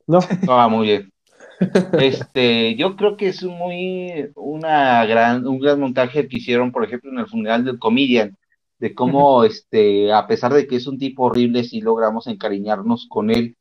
No. 0.07 0.19
Ah, 0.49 0.69
muy 0.69 0.87
bien. 0.87 1.13
Este, 1.93 2.75
yo 2.75 2.97
creo 2.97 3.17
que 3.17 3.29
es 3.29 3.43
muy 3.45 4.31
una 4.35 5.05
gran, 5.07 5.47
un 5.47 5.61
gran 5.61 5.79
montaje 5.79 6.27
que 6.27 6.39
hicieron, 6.39 6.73
por 6.73 6.85
ejemplo, 6.85 7.11
en 7.11 7.21
el 7.21 7.29
funeral 7.29 7.65
del 7.65 7.79
comedian, 7.79 8.37
de 8.79 8.95
cómo, 8.95 9.45
este, 9.45 10.13
a 10.13 10.27
pesar 10.27 10.53
de 10.53 10.67
que 10.67 10.75
es 10.75 10.89
un 10.89 10.99
tipo 10.99 11.25
horrible, 11.25 11.63
sí 11.63 11.81
logramos 11.81 12.27
encariñarnos 12.27 13.07
con 13.09 13.31
él, 13.31 13.57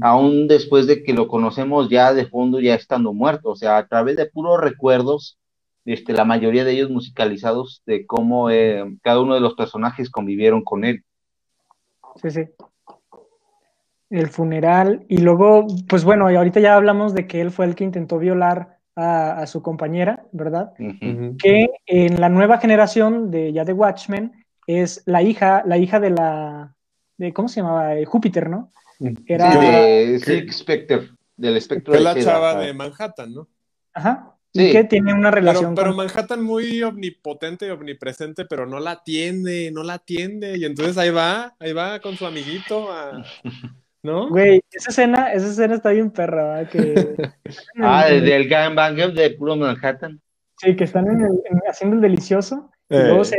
aún 0.00 0.48
después 0.48 0.86
de 0.86 1.02
que 1.02 1.12
lo 1.12 1.28
conocemos 1.28 1.90
ya 1.90 2.14
de 2.14 2.26
fondo, 2.26 2.60
ya 2.60 2.74
estando 2.74 3.12
muerto, 3.12 3.50
o 3.50 3.56
sea, 3.56 3.76
a 3.76 3.86
través 3.86 4.16
de 4.16 4.26
puros 4.26 4.58
recuerdos, 4.58 5.36
este, 5.84 6.12
la 6.12 6.24
mayoría 6.24 6.64
de 6.64 6.72
ellos 6.72 6.90
musicalizados 6.90 7.82
de 7.86 8.06
cómo 8.06 8.50
eh, 8.50 8.84
cada 9.02 9.20
uno 9.20 9.34
de 9.34 9.40
los 9.40 9.54
personajes 9.54 10.10
convivieron 10.10 10.62
con 10.62 10.84
él. 10.84 11.04
Sí, 12.16 12.30
sí. 12.30 12.44
El 14.10 14.28
funeral. 14.28 15.04
Y 15.08 15.18
luego, 15.18 15.66
pues 15.88 16.04
bueno, 16.04 16.30
y 16.30 16.36
ahorita 16.36 16.60
ya 16.60 16.74
hablamos 16.74 17.14
de 17.14 17.26
que 17.26 17.40
él 17.40 17.50
fue 17.50 17.66
el 17.66 17.74
que 17.74 17.84
intentó 17.84 18.18
violar 18.18 18.78
a, 18.96 19.44
su 19.46 19.60
compañera, 19.60 20.24
¿verdad? 20.30 20.72
Que 20.78 21.68
en 21.86 22.20
la 22.20 22.28
nueva 22.28 22.58
generación 22.58 23.32
de 23.32 23.52
ya 23.52 23.64
de 23.64 23.72
Watchmen 23.72 24.32
es 24.68 25.02
la 25.04 25.20
hija, 25.20 25.64
la 25.66 25.78
hija 25.78 25.98
de 25.98 26.10
la, 26.10 26.76
de, 27.18 27.32
¿cómo 27.32 27.48
se 27.48 27.60
llamaba? 27.60 27.92
Júpiter, 28.06 28.48
¿no? 28.48 28.70
Era, 29.26 29.50
de 29.50 30.20
Silk 30.20 30.52
Spectre, 30.52 31.10
del 31.36 31.56
espectro. 31.56 31.92
de 31.92 32.00
la 32.00 32.14
chava 32.14 32.54
de 32.54 32.72
Manhattan, 32.72 33.34
¿no? 33.34 33.48
Ajá 33.92 34.33
y 34.56 34.66
Sí. 34.66 34.72
que 34.72 34.84
tiene 34.84 35.12
una 35.12 35.30
Pero, 35.30 35.42
relación 35.42 35.74
pero 35.74 35.88
con... 35.88 35.96
Manhattan 35.96 36.42
muy 36.42 36.80
omnipotente 36.82 37.66
y 37.66 37.70
omnipresente, 37.70 38.44
pero 38.46 38.64
no 38.66 38.78
la 38.78 38.92
atiende, 38.92 39.70
no 39.72 39.82
la 39.82 39.94
atiende. 39.94 40.56
Y 40.56 40.64
entonces 40.64 40.96
ahí 40.96 41.10
va, 41.10 41.54
ahí 41.58 41.72
va 41.72 41.98
con 42.00 42.16
su 42.16 42.24
amiguito, 42.24 42.90
a- 42.92 43.24
¿no? 44.02 44.28
Güey, 44.30 44.62
esa 44.70 44.90
escena, 44.90 45.32
esa 45.32 45.48
escena 45.48 45.74
está 45.74 45.90
bien 45.90 46.10
perra, 46.10 46.44
¿verdad? 46.62 46.70
Que, 46.70 47.16
Ah, 47.82 48.06
del 48.08 48.48
gangbang 48.48 48.94
de 49.12 49.30
puro 49.30 49.56
Manhattan. 49.56 50.20
sí, 50.58 50.76
que 50.76 50.84
están 50.84 51.08
en 51.08 51.20
el- 51.20 51.40
en- 51.50 51.60
haciendo 51.68 51.96
el 51.96 52.02
delicioso 52.02 52.70
y 52.88 52.94
Eh. 52.96 53.04
luego 53.08 53.24
se, 53.24 53.36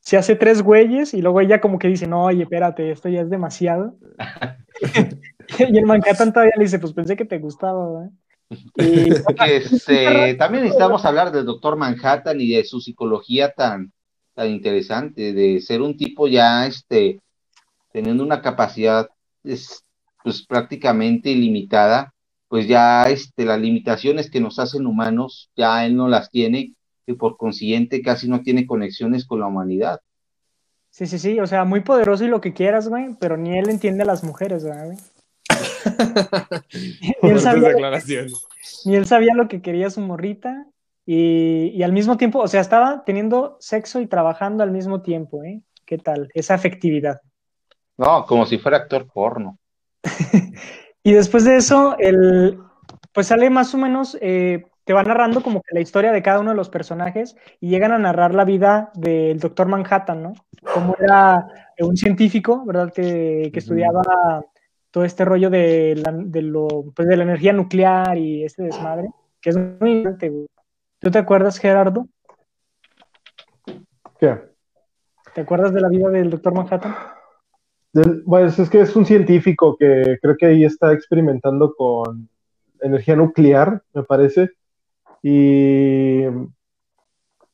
se 0.00 0.16
hace 0.16 0.34
tres 0.34 0.60
güeyes 0.62 1.14
y 1.14 1.22
luego 1.22 1.40
ella 1.40 1.60
como 1.60 1.78
que 1.78 1.86
dice, 1.86 2.08
no, 2.08 2.24
oye, 2.24 2.42
espérate, 2.42 2.90
esto 2.90 3.08
ya 3.08 3.20
es 3.20 3.30
demasiado. 3.30 3.96
y 5.70 5.78
el 5.78 5.84
Manhattan 5.86 6.32
todavía 6.32 6.54
le 6.56 6.64
dice, 6.64 6.78
pues 6.80 6.92
pensé 6.92 7.14
que 7.14 7.24
te 7.24 7.38
gustaba, 7.38 7.92
¿verdad? 7.92 8.10
Y 8.76 9.10
Que 9.38 9.56
este, 9.56 10.34
también 10.34 10.64
necesitamos 10.64 11.04
hablar 11.04 11.32
del 11.32 11.44
doctor 11.44 11.76
Manhattan 11.76 12.40
y 12.40 12.54
de 12.54 12.64
su 12.64 12.80
psicología 12.80 13.52
tan, 13.52 13.92
tan 14.34 14.50
interesante, 14.50 15.32
de 15.32 15.60
ser 15.60 15.82
un 15.82 15.96
tipo 15.96 16.28
ya 16.28 16.66
este, 16.66 17.20
teniendo 17.92 18.24
una 18.24 18.42
capacidad 18.42 19.08
es, 19.44 19.84
pues 20.22 20.44
prácticamente 20.46 21.30
ilimitada, 21.30 22.14
pues 22.48 22.68
ya 22.68 23.04
este, 23.04 23.44
las 23.44 23.60
limitaciones 23.60 24.30
que 24.30 24.40
nos 24.40 24.58
hacen 24.58 24.86
humanos, 24.86 25.50
ya 25.56 25.84
él 25.86 25.96
no 25.96 26.08
las 26.08 26.30
tiene 26.30 26.74
y 27.06 27.12
por 27.14 27.36
consiguiente 27.36 28.02
casi 28.02 28.28
no 28.28 28.42
tiene 28.42 28.66
conexiones 28.66 29.26
con 29.26 29.40
la 29.40 29.46
humanidad. 29.46 30.00
Sí, 30.90 31.06
sí, 31.06 31.18
sí, 31.18 31.40
o 31.40 31.46
sea, 31.46 31.64
muy 31.64 31.80
poderoso 31.80 32.24
y 32.24 32.28
lo 32.28 32.40
que 32.40 32.52
quieras, 32.52 32.88
güey, 32.88 33.16
pero 33.18 33.36
ni 33.36 33.56
él 33.58 33.70
entiende 33.70 34.02
a 34.02 34.06
las 34.06 34.22
mujeres, 34.22 34.62
¿verdad, 34.64 34.86
güey? 34.86 34.98
Ni, 36.72 37.08
él 37.08 37.14
Fuertes 37.20 37.42
sabía, 37.42 37.68
declaraciones. 37.68 38.46
ni 38.84 38.96
él 38.96 39.06
sabía 39.06 39.34
lo 39.34 39.48
que 39.48 39.62
quería 39.62 39.90
su 39.90 40.00
morrita 40.00 40.66
y, 41.04 41.72
y 41.74 41.82
al 41.82 41.92
mismo 41.92 42.16
tiempo, 42.16 42.38
o 42.40 42.48
sea, 42.48 42.60
estaba 42.60 43.04
teniendo 43.04 43.56
sexo 43.60 44.00
y 44.00 44.06
trabajando 44.06 44.62
al 44.62 44.70
mismo 44.70 45.02
tiempo, 45.02 45.42
¿eh? 45.42 45.62
¿Qué 45.84 45.98
tal? 45.98 46.30
Esa 46.34 46.54
afectividad. 46.54 47.20
No, 47.98 48.24
como 48.24 48.46
si 48.46 48.58
fuera 48.58 48.78
actor 48.78 49.06
porno. 49.12 49.58
Y 51.04 51.14
después 51.14 51.44
de 51.44 51.56
eso, 51.56 51.96
el, 51.98 52.58
pues 53.12 53.26
sale 53.26 53.50
más 53.50 53.74
o 53.74 53.78
menos, 53.78 54.16
eh, 54.20 54.66
te 54.84 54.92
va 54.92 55.02
narrando 55.02 55.42
como 55.42 55.60
que 55.60 55.74
la 55.74 55.80
historia 55.80 56.12
de 56.12 56.22
cada 56.22 56.40
uno 56.40 56.50
de 56.50 56.56
los 56.56 56.70
personajes 56.70 57.36
y 57.60 57.70
llegan 57.70 57.92
a 57.92 57.98
narrar 57.98 58.34
la 58.34 58.44
vida 58.44 58.90
del 58.94 59.40
doctor 59.40 59.66
Manhattan, 59.66 60.22
¿no? 60.22 60.34
Como 60.72 60.96
era 61.00 61.46
un 61.80 61.96
científico, 61.96 62.64
¿verdad? 62.64 62.92
Que, 62.92 63.50
que 63.52 63.58
estudiaba 63.58 64.44
todo 64.92 65.04
este 65.04 65.24
rollo 65.24 65.50
de 65.50 65.96
la, 65.96 66.12
de, 66.12 66.42
lo, 66.42 66.68
pues 66.94 67.08
de 67.08 67.16
la 67.16 67.24
energía 67.24 67.52
nuclear 67.52 68.16
y 68.18 68.44
este 68.44 68.62
desmadre, 68.62 69.08
que 69.40 69.50
es 69.50 69.56
muy 69.56 70.04
güey. 70.04 70.46
¿Tú 71.00 71.10
te 71.10 71.18
acuerdas, 71.18 71.58
Gerardo? 71.58 72.06
¿Qué? 74.20 74.38
¿Te 75.34 75.40
acuerdas 75.40 75.72
de 75.72 75.80
la 75.80 75.88
vida 75.88 76.10
del 76.10 76.30
doctor 76.30 76.54
Manhattan? 76.54 76.94
Del- 77.92 78.22
Bueno, 78.24 78.48
es 78.48 78.70
que 78.70 78.82
es 78.82 78.94
un 78.94 79.06
científico 79.06 79.76
que 79.76 80.18
creo 80.20 80.36
que 80.36 80.46
ahí 80.46 80.64
está 80.64 80.92
experimentando 80.92 81.74
con 81.74 82.28
energía 82.80 83.16
nuclear, 83.16 83.82
me 83.94 84.02
parece, 84.02 84.50
y, 85.22 86.24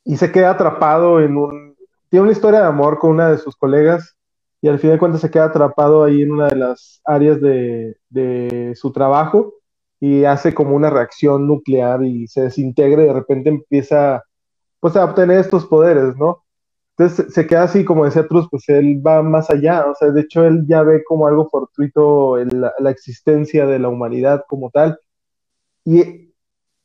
y 0.04 0.16
se 0.16 0.32
queda 0.32 0.50
atrapado 0.50 1.20
en 1.20 1.36
un... 1.36 1.76
Tiene 2.10 2.24
una 2.24 2.32
historia 2.32 2.60
de 2.62 2.66
amor 2.66 2.98
con 2.98 3.10
una 3.10 3.30
de 3.30 3.38
sus 3.38 3.54
colegas 3.54 4.17
y 4.60 4.68
al 4.68 4.78
fin 4.78 4.90
de 4.90 4.98
cuentas 4.98 5.20
se 5.20 5.30
queda 5.30 5.46
atrapado 5.46 6.04
ahí 6.04 6.22
en 6.22 6.32
una 6.32 6.48
de 6.48 6.56
las 6.56 7.00
áreas 7.04 7.40
de, 7.40 7.96
de 8.10 8.72
su 8.76 8.92
trabajo 8.92 9.54
y 10.00 10.24
hace 10.24 10.54
como 10.54 10.74
una 10.76 10.90
reacción 10.90 11.46
nuclear 11.46 12.04
y 12.04 12.26
se 12.28 12.42
desintegra 12.42 13.02
y 13.02 13.06
de 13.06 13.12
repente 13.12 13.50
empieza 13.50 14.22
pues 14.80 14.96
a 14.96 15.04
obtener 15.06 15.40
estos 15.40 15.66
poderes, 15.66 16.16
¿no? 16.16 16.44
Entonces 16.96 17.32
se 17.34 17.46
queda 17.46 17.64
así, 17.64 17.84
como 17.84 18.04
decía 18.04 18.26
Truz, 18.28 18.48
pues 18.50 18.68
él 18.68 19.02
va 19.06 19.22
más 19.22 19.50
allá, 19.50 19.86
o 19.88 19.94
sea, 19.94 20.10
de 20.10 20.22
hecho 20.22 20.44
él 20.46 20.66
ya 20.68 20.82
ve 20.82 21.02
como 21.04 21.26
algo 21.28 21.48
fortuito 21.50 22.36
la, 22.38 22.72
la 22.80 22.90
existencia 22.90 23.66
de 23.66 23.78
la 23.80 23.88
humanidad 23.88 24.44
como 24.48 24.70
tal. 24.70 24.98
Y 25.84 26.00
e- 26.00 26.28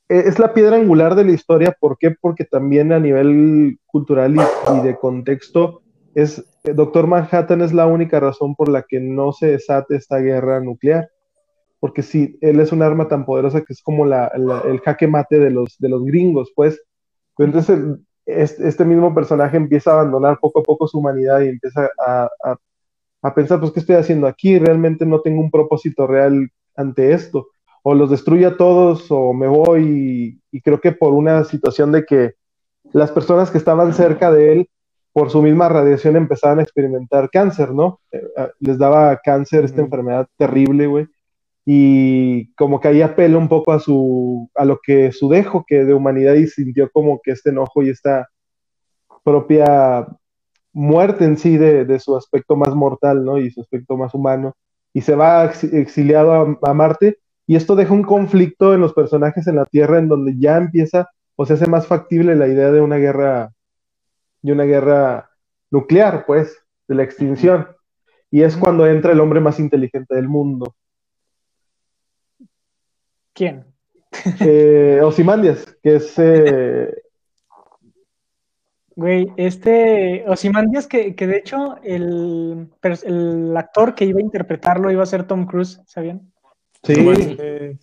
es 0.09 0.39
la 0.39 0.53
piedra 0.53 0.77
angular 0.77 1.15
de 1.15 1.25
la 1.25 1.33
historia, 1.33 1.75
¿por 1.79 1.97
qué? 1.99 2.11
Porque 2.19 2.45
también 2.45 2.93
a 2.93 2.99
nivel 2.99 3.79
cultural 3.87 4.35
y, 4.35 4.39
y 4.79 4.81
de 4.81 4.97
contexto, 4.97 5.82
es, 6.15 6.43
Doctor 6.63 7.07
Manhattan 7.07 7.61
es 7.61 7.73
la 7.73 7.87
única 7.87 8.19
razón 8.19 8.55
por 8.55 8.69
la 8.69 8.83
que 8.83 8.99
no 8.99 9.31
se 9.33 9.47
desate 9.47 9.95
esta 9.95 10.17
guerra 10.19 10.59
nuclear. 10.61 11.09
Porque 11.79 12.01
si 12.03 12.37
él 12.41 12.59
es 12.59 12.71
un 12.71 12.81
arma 12.81 13.07
tan 13.09 13.25
poderosa 13.25 13.61
que 13.61 13.73
es 13.73 13.81
como 13.81 14.05
el 14.05 14.79
jaque 14.81 15.07
mate 15.07 15.39
de 15.39 15.51
los, 15.51 15.77
de 15.79 15.89
los 15.89 16.03
gringos, 16.05 16.51
pues. 16.55 16.81
Entonces, 17.37 17.79
este, 18.25 18.85
mismo 18.85 19.13
personaje 19.13 19.57
empieza 19.57 19.91
a 19.91 19.95
abandonar 20.01 20.39
poco 20.39 20.59
a 20.59 20.63
poco 20.63 20.87
su 20.87 20.99
humanidad 20.99 21.41
y 21.41 21.49
empieza 21.49 21.89
a, 21.99 22.29
a- 23.21 23.35
pensar, 23.35 23.59
pues, 23.59 23.71
¿qué 23.71 23.79
estoy 23.81 23.95
haciendo 23.95 24.27
aquí? 24.27 24.59
Realmente 24.59 25.05
no 25.05 25.21
tengo 25.21 25.41
un 25.41 25.51
propósito 25.51 26.07
real 26.07 26.49
ante 26.75 27.13
esto. 27.13 27.47
O 27.83 27.93
los 27.95 28.09
destruyo 28.11 28.49
a 28.49 28.57
todos 28.57 29.07
o 29.11 29.33
me 29.33 29.47
voy 29.47 30.39
y 30.51 30.61
creo 30.61 30.79
que 30.79 30.91
por 30.93 31.13
una 31.13 31.43
situación 31.43 31.91
de 31.91 32.05
que 32.05 32.33
las 32.93 33.11
personas 33.11 33.51
que 33.51 33.57
estaban 33.57 33.93
cerca 33.93 34.31
de 34.31 34.53
él, 34.53 34.69
por 35.13 35.29
su 35.29 35.41
misma 35.41 35.69
radiación, 35.69 36.15
empezaban 36.15 36.59
a 36.59 36.63
experimentar 36.63 37.29
cáncer, 37.29 37.71
¿no? 37.71 37.99
Eh, 38.11 38.21
eh, 38.35 38.47
les 38.59 38.77
daba 38.77 39.17
cáncer, 39.23 39.63
esta 39.63 39.81
enfermedad 39.81 40.27
terrible, 40.37 40.87
güey. 40.87 41.07
Y 41.65 42.53
como 42.55 42.81
que 42.81 42.89
ahí 42.89 43.01
apela 43.01 43.37
un 43.37 43.47
poco 43.47 43.71
a 43.71 43.79
su, 43.79 44.49
a 44.55 44.65
lo 44.65 44.79
que 44.83 45.11
su 45.13 45.29
dejo 45.29 45.63
que 45.65 45.85
de 45.85 45.93
humanidad 45.93 46.33
y 46.33 46.47
sintió 46.47 46.89
como 46.91 47.21
que 47.23 47.31
este 47.31 47.51
enojo 47.51 47.83
y 47.83 47.89
esta 47.89 48.27
propia 49.23 50.05
muerte 50.73 51.23
en 51.23 51.37
sí 51.37 51.57
de, 51.57 51.85
de 51.85 51.99
su 51.99 52.17
aspecto 52.17 52.55
más 52.55 52.75
mortal, 52.75 53.23
¿no? 53.23 53.37
Y 53.37 53.51
su 53.51 53.61
aspecto 53.61 53.95
más 53.95 54.13
humano. 54.13 54.55
Y 54.93 55.01
se 55.01 55.15
va 55.15 55.45
ex- 55.45 55.63
exiliado 55.63 56.33
a, 56.33 56.59
a 56.69 56.73
Marte. 56.73 57.19
Y 57.47 57.55
esto 57.55 57.75
deja 57.75 57.93
un 57.93 58.03
conflicto 58.03 58.73
en 58.73 58.81
los 58.81 58.93
personajes 58.93 59.47
en 59.47 59.57
la 59.57 59.65
Tierra 59.65 59.99
en 59.99 60.07
donde 60.07 60.35
ya 60.37 60.57
empieza 60.57 61.09
o 61.35 61.45
se 61.45 61.53
hace 61.53 61.67
más 61.67 61.87
factible 61.87 62.35
la 62.35 62.47
idea 62.47 62.71
de 62.71 62.81
una 62.81 62.97
guerra, 62.97 63.52
de 64.43 64.51
una 64.51 64.65
guerra 64.65 65.31
nuclear, 65.71 66.25
pues, 66.27 66.55
de 66.87 66.95
la 66.95 67.03
extinción. 67.03 67.67
Y 68.29 68.43
es 68.43 68.55
cuando 68.55 68.85
entra 68.85 69.11
el 69.11 69.19
hombre 69.19 69.39
más 69.39 69.59
inteligente 69.59 70.13
del 70.13 70.27
mundo, 70.27 70.75
¿Quién? 73.33 73.65
eh, 74.41 74.99
Ozymandias, 75.03 75.75
que 75.81 75.95
es 75.95 76.13
eh, 76.17 76.93
Güey, 78.95 79.33
este 79.37 80.23
Ozymandias 80.27 80.85
que, 80.85 81.15
que 81.15 81.25
de 81.25 81.37
hecho 81.37 81.77
el, 81.81 82.69
el 83.03 83.57
actor 83.57 83.95
que 83.95 84.05
iba 84.05 84.19
a 84.19 84.23
interpretarlo 84.23 84.91
iba 84.91 85.01
a 85.01 85.07
ser 85.07 85.25
Tom 85.25 85.47
Cruise, 85.47 85.81
¿sabían? 85.87 86.31
sí, 86.83 87.01
manches, 87.01 87.79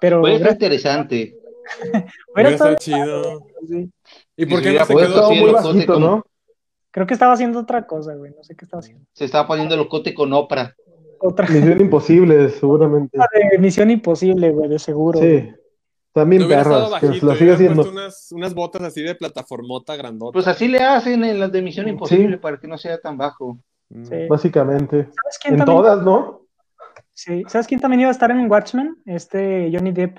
Pero 0.00 0.20
Puede 0.20 0.38
ser 0.38 0.52
interesante. 0.52 1.34
hubiera 2.32 2.50
estado 2.50 2.76
chido. 2.76 3.46
sí. 3.66 3.90
¿Y 4.36 4.46
por 4.46 4.62
qué 4.62 4.72
no 4.72 4.84
se 4.84 4.92
puesto 4.92 5.14
quedó 5.14 5.30
muy 5.32 5.52
bajito, 5.52 5.92
con- 5.94 6.02
¿no? 6.02 6.24
Creo 6.90 7.06
que 7.06 7.14
estaba 7.14 7.32
haciendo 7.34 7.60
otra 7.60 7.86
cosa, 7.86 8.14
güey, 8.14 8.32
no 8.34 8.42
sé 8.42 8.56
qué 8.56 8.64
estaba 8.64 8.80
haciendo. 8.80 9.04
Se 9.12 9.24
estaba 9.26 9.46
poniendo 9.46 9.74
el 9.74 9.80
locote 9.80 10.14
con 10.14 10.32
Oprah. 10.32 10.74
Otra 11.20 11.46
Misión 11.74 11.80
Imposible, 11.80 12.48
seguramente. 12.50 13.18
de 13.52 13.58
Misión 13.58 13.90
Imposible, 13.90 14.50
güey, 14.50 14.68
de 14.68 14.78
seguro. 14.78 15.18
Sí, 15.20 15.26
güey. 15.26 15.54
también 16.12 16.42
No 16.42 16.48
perras, 16.48 17.00
que 17.00 17.06
lo 17.24 17.34
sigue 17.34 17.52
haciendo. 17.52 17.90
unas, 17.90 18.32
unas 18.32 18.54
botas 18.54 18.82
así 18.82 19.02
de 19.02 19.14
plataformota 19.14 19.94
grandota. 19.96 20.32
Pues 20.32 20.46
así 20.46 20.68
le 20.68 20.78
hacen 20.78 21.22
en 21.24 21.38
las 21.38 21.52
de 21.52 21.60
Misión 21.62 21.88
Imposible 21.88 22.36
Sí. 22.36 22.40
para 22.40 22.58
que 22.58 22.66
no 22.68 22.78
sea 22.78 22.98
tan 22.98 23.16
bajo. 23.18 23.58
Mm. 23.90 24.04
Sí. 24.04 24.14
Básicamente. 24.28 24.96
¿Sabes 25.04 25.38
quién 25.42 25.54
En 25.54 25.58
también? 25.60 25.76
todas, 25.78 26.02
¿no? 26.02 26.42
Sí. 27.12 27.42
¿Sabes 27.48 27.66
quién 27.66 27.80
también 27.80 28.00
iba 28.00 28.08
a 28.10 28.12
estar 28.12 28.30
en 28.30 28.50
Watchmen? 28.50 28.96
Este 29.06 29.70
Johnny 29.72 29.92
Depp. 29.92 30.18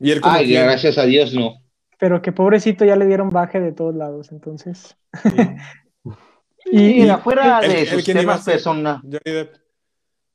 Y 0.00 0.10
él 0.12 0.20
como 0.20 0.34
Ay, 0.34 0.52
gracias 0.52 0.96
a 0.98 1.04
Dios 1.04 1.34
no. 1.34 1.54
Pero 1.98 2.22
que 2.22 2.32
pobrecito 2.32 2.84
ya 2.84 2.96
le 2.96 3.06
dieron 3.06 3.28
baje 3.30 3.60
de 3.60 3.72
todos 3.72 3.94
lados, 3.94 4.32
entonces. 4.32 4.96
Sí. 5.22 5.30
Y, 6.70 6.80
Y 7.00 7.04
y- 7.04 7.08
afuera 7.08 7.60
¿El- 7.60 7.70
de 7.72 7.80
el 7.82 7.86
sus 7.88 8.04
quién 8.04 8.18
iba 8.18 8.32
a 8.32 8.34
temas 8.34 8.44
ser? 8.44 8.54
persona. 8.54 9.00
Johnny 9.02 9.20
Depp. 9.36 9.54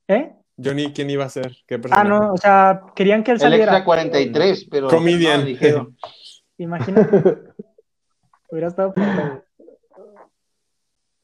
¿Eh? 0.08 0.34
Johnny, 0.64 0.92
¿quién 0.92 1.10
iba 1.12 1.26
a 1.26 1.30
ser? 1.30 1.56
¿Qué 1.68 1.80
Ah, 1.92 2.04
no, 2.04 2.34
o 2.34 2.38
sea, 2.38 2.82
querían 2.96 3.24
que 3.24 3.32
él 3.32 3.36
El 3.36 3.42
saliera. 3.42 3.64
extra 3.66 3.86
43, 3.86 4.68
pero 4.72 4.88
Comedian. 4.88 5.42
no, 5.42 5.46
dijeron. 5.46 5.98
Imagínate. 6.58 7.40
Hubiera 8.50 8.68
estado. 8.70 8.94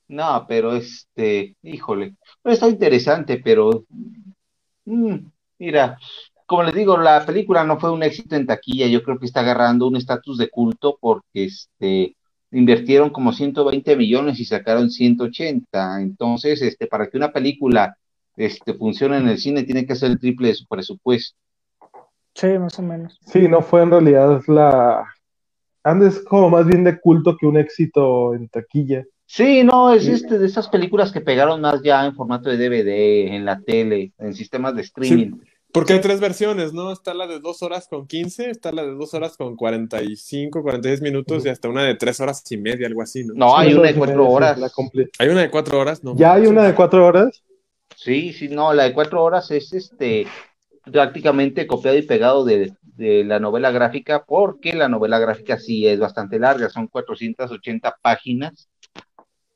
No, 0.08 0.46
pero 0.48 0.76
este, 0.76 1.56
híjole, 1.64 2.16
está 2.44 2.68
interesante, 2.68 3.40
pero 3.44 3.86
mm, 4.86 5.16
mira, 5.60 5.98
como 6.50 6.64
les 6.64 6.74
digo, 6.74 6.98
la 6.98 7.24
película 7.28 7.64
no 7.64 7.80
fue 7.80 7.92
un 7.92 8.02
éxito 8.02 8.36
en 8.36 8.48
taquilla, 8.48 8.88
yo 8.88 9.04
creo 9.04 9.20
que 9.20 9.28
está 9.28 9.42
agarrando 9.42 9.88
un 9.88 9.96
estatus 9.96 10.36
de 10.40 10.50
culto 10.50 10.98
porque 11.00 11.44
este 11.46 12.16
invirtieron 12.52 13.12
como 13.12 13.32
120 13.32 13.96
millones 13.96 14.40
y 14.40 14.46
sacaron 14.46 14.90
180, 14.90 16.02
entonces 16.02 16.64
este 16.64 16.88
para 16.88 17.08
que 17.08 17.18
una 17.18 17.32
película 17.32 17.96
este 18.36 18.74
funcione 18.74 19.18
en 19.18 19.28
el 19.28 19.38
cine 19.38 19.62
tiene 19.62 19.86
que 19.86 19.94
ser 19.94 20.10
el 20.10 20.20
triple 20.20 20.48
de 20.48 20.56
su 20.56 20.66
presupuesto. 20.66 21.38
Sí, 22.34 22.48
más 22.58 22.80
o 22.80 22.82
menos. 22.82 23.20
Sí, 23.28 23.48
no 23.48 23.62
fue 23.62 23.84
en 23.84 23.92
realidad 23.92 24.42
la. 24.48 25.06
Andes 25.84 26.20
como 26.28 26.50
más 26.50 26.66
bien 26.66 26.84
de 26.84 27.00
culto 27.00 27.38
que 27.38 27.46
un 27.46 27.58
éxito 27.58 28.34
en 28.34 28.50
taquilla. 28.50 29.06
Sí, 29.28 29.64
no, 29.64 29.94
es 29.94 30.08
este 30.08 30.40
de 30.40 30.48
esas 30.48 30.68
películas 30.68 31.12
que 31.12 31.22
pegaron 31.22 31.62
más 31.62 31.84
ya 31.84 32.04
en 32.08 32.16
formato 32.16 32.50
de 32.50 32.58
DVD, 32.58 33.36
en 33.36 33.46
la 33.46 33.62
tele, 33.62 34.14
en 34.18 34.34
sistemas 34.34 34.74
de 34.74 34.82
streaming. 34.82 35.38
Porque 35.72 35.94
hay 35.94 36.02
tres 36.02 36.20
versiones, 36.20 36.74
¿no? 36.74 36.92
Está 36.92 37.14
la 37.14 37.28
de 37.28 37.40
dos 37.40 37.62
horas 37.62 37.88
con 37.88 38.08
15, 38.08 38.50
está 38.50 38.72
la 38.72 38.84
de 38.84 38.92
dos 38.96 39.14
horas 39.14 39.38
con 39.38 39.56
45, 39.56 40.64
46 40.64 41.02
minutos 41.02 41.46
y 41.46 41.50
hasta 41.50 41.70
una 41.70 41.84
de 41.84 41.96
tres 41.96 42.20
horas 42.20 42.44
y 42.52 42.58
media, 42.58 42.88
algo 42.88 43.02
así, 43.04 43.24
¿no? 43.24 43.34
No, 43.36 43.56
hay 43.58 43.74
una 43.74 43.84
de 43.84 43.90
eso 43.90 44.00
cuatro 44.00 44.26
sí, 44.26 44.32
horas. 44.34 44.58
la 44.60 44.70
comple- 44.70 45.10
Hay 45.20 45.30
una 45.30 45.42
de 45.42 45.52
cuatro 45.52 45.80
horas, 45.80 46.04
¿no? 46.04 46.16
¿Ya 46.18 46.34
hay 46.34 46.48
una 46.48 46.64
de 46.66 46.74
cuatro 46.74 47.06
horas? 47.06 47.44
Sí, 47.96 48.34
sí, 48.34 48.48
no, 48.50 48.74
la 48.74 48.84
de 48.86 48.94
cuatro 48.94 49.24
horas 49.24 49.52
es 49.52 49.72
este 49.74 50.26
prácticamente 50.92 51.68
copiado 51.68 51.98
y 51.98 52.02
pegado 52.02 52.46
de, 52.46 52.74
de 52.82 53.24
la 53.24 53.40
novela 53.40 53.72
gráfica, 53.72 54.24
porque 54.26 54.74
la 54.74 54.90
novela 54.90 55.20
gráfica 55.20 55.60
sí 55.60 55.86
es 55.88 56.00
bastante 56.00 56.40
larga, 56.40 56.70
son 56.70 56.88
480 56.88 57.96
páginas, 58.02 58.70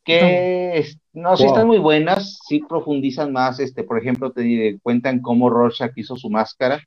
que 0.04 0.84
no, 1.14 1.38
sí 1.38 1.43
Wow. 1.43 1.51
están 1.54 1.68
muy 1.68 1.78
buenas, 1.78 2.39
sí 2.47 2.62
profundizan 2.68 3.32
más, 3.32 3.60
este, 3.60 3.84
por 3.84 3.97
ejemplo, 3.99 4.32
te 4.32 4.78
cuentan 4.82 5.22
cómo 5.22 5.49
Rorschach 5.49 5.91
hizo 5.95 6.16
su 6.16 6.30
máscara, 6.30 6.82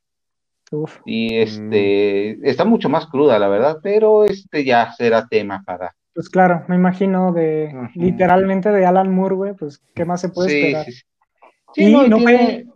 Uf. 0.73 0.99
y 1.05 1.37
este, 1.37 2.49
está 2.49 2.65
mucho 2.65 2.89
más 2.89 3.07
cruda, 3.07 3.39
la 3.39 3.49
verdad, 3.49 3.79
pero 3.83 4.25
este 4.25 4.65
ya 4.65 4.93
será 4.93 5.27
tema 5.27 5.63
para... 5.65 5.95
Pues 6.15 6.29
claro, 6.31 6.65
me 6.69 6.77
imagino 6.77 7.33
de 7.33 7.75
literalmente 7.95 8.71
de 8.71 8.87
Alan 8.87 9.15
Moore, 9.15 9.35
güey, 9.35 9.53
pues 9.55 9.83
¿qué 9.95 10.05
más 10.05 10.21
se 10.23 10.31
puede 10.31 10.49
Sí, 10.49 10.57
esperar? 10.63 10.85
sí, 10.87 10.93
sí. 10.93 11.03
Sí, 11.75 11.85
Y 11.85 11.93
no, 11.93 12.07
y 12.07 12.09
no 12.09 12.17
tiene- 12.17 12.37
fue, 12.39 12.67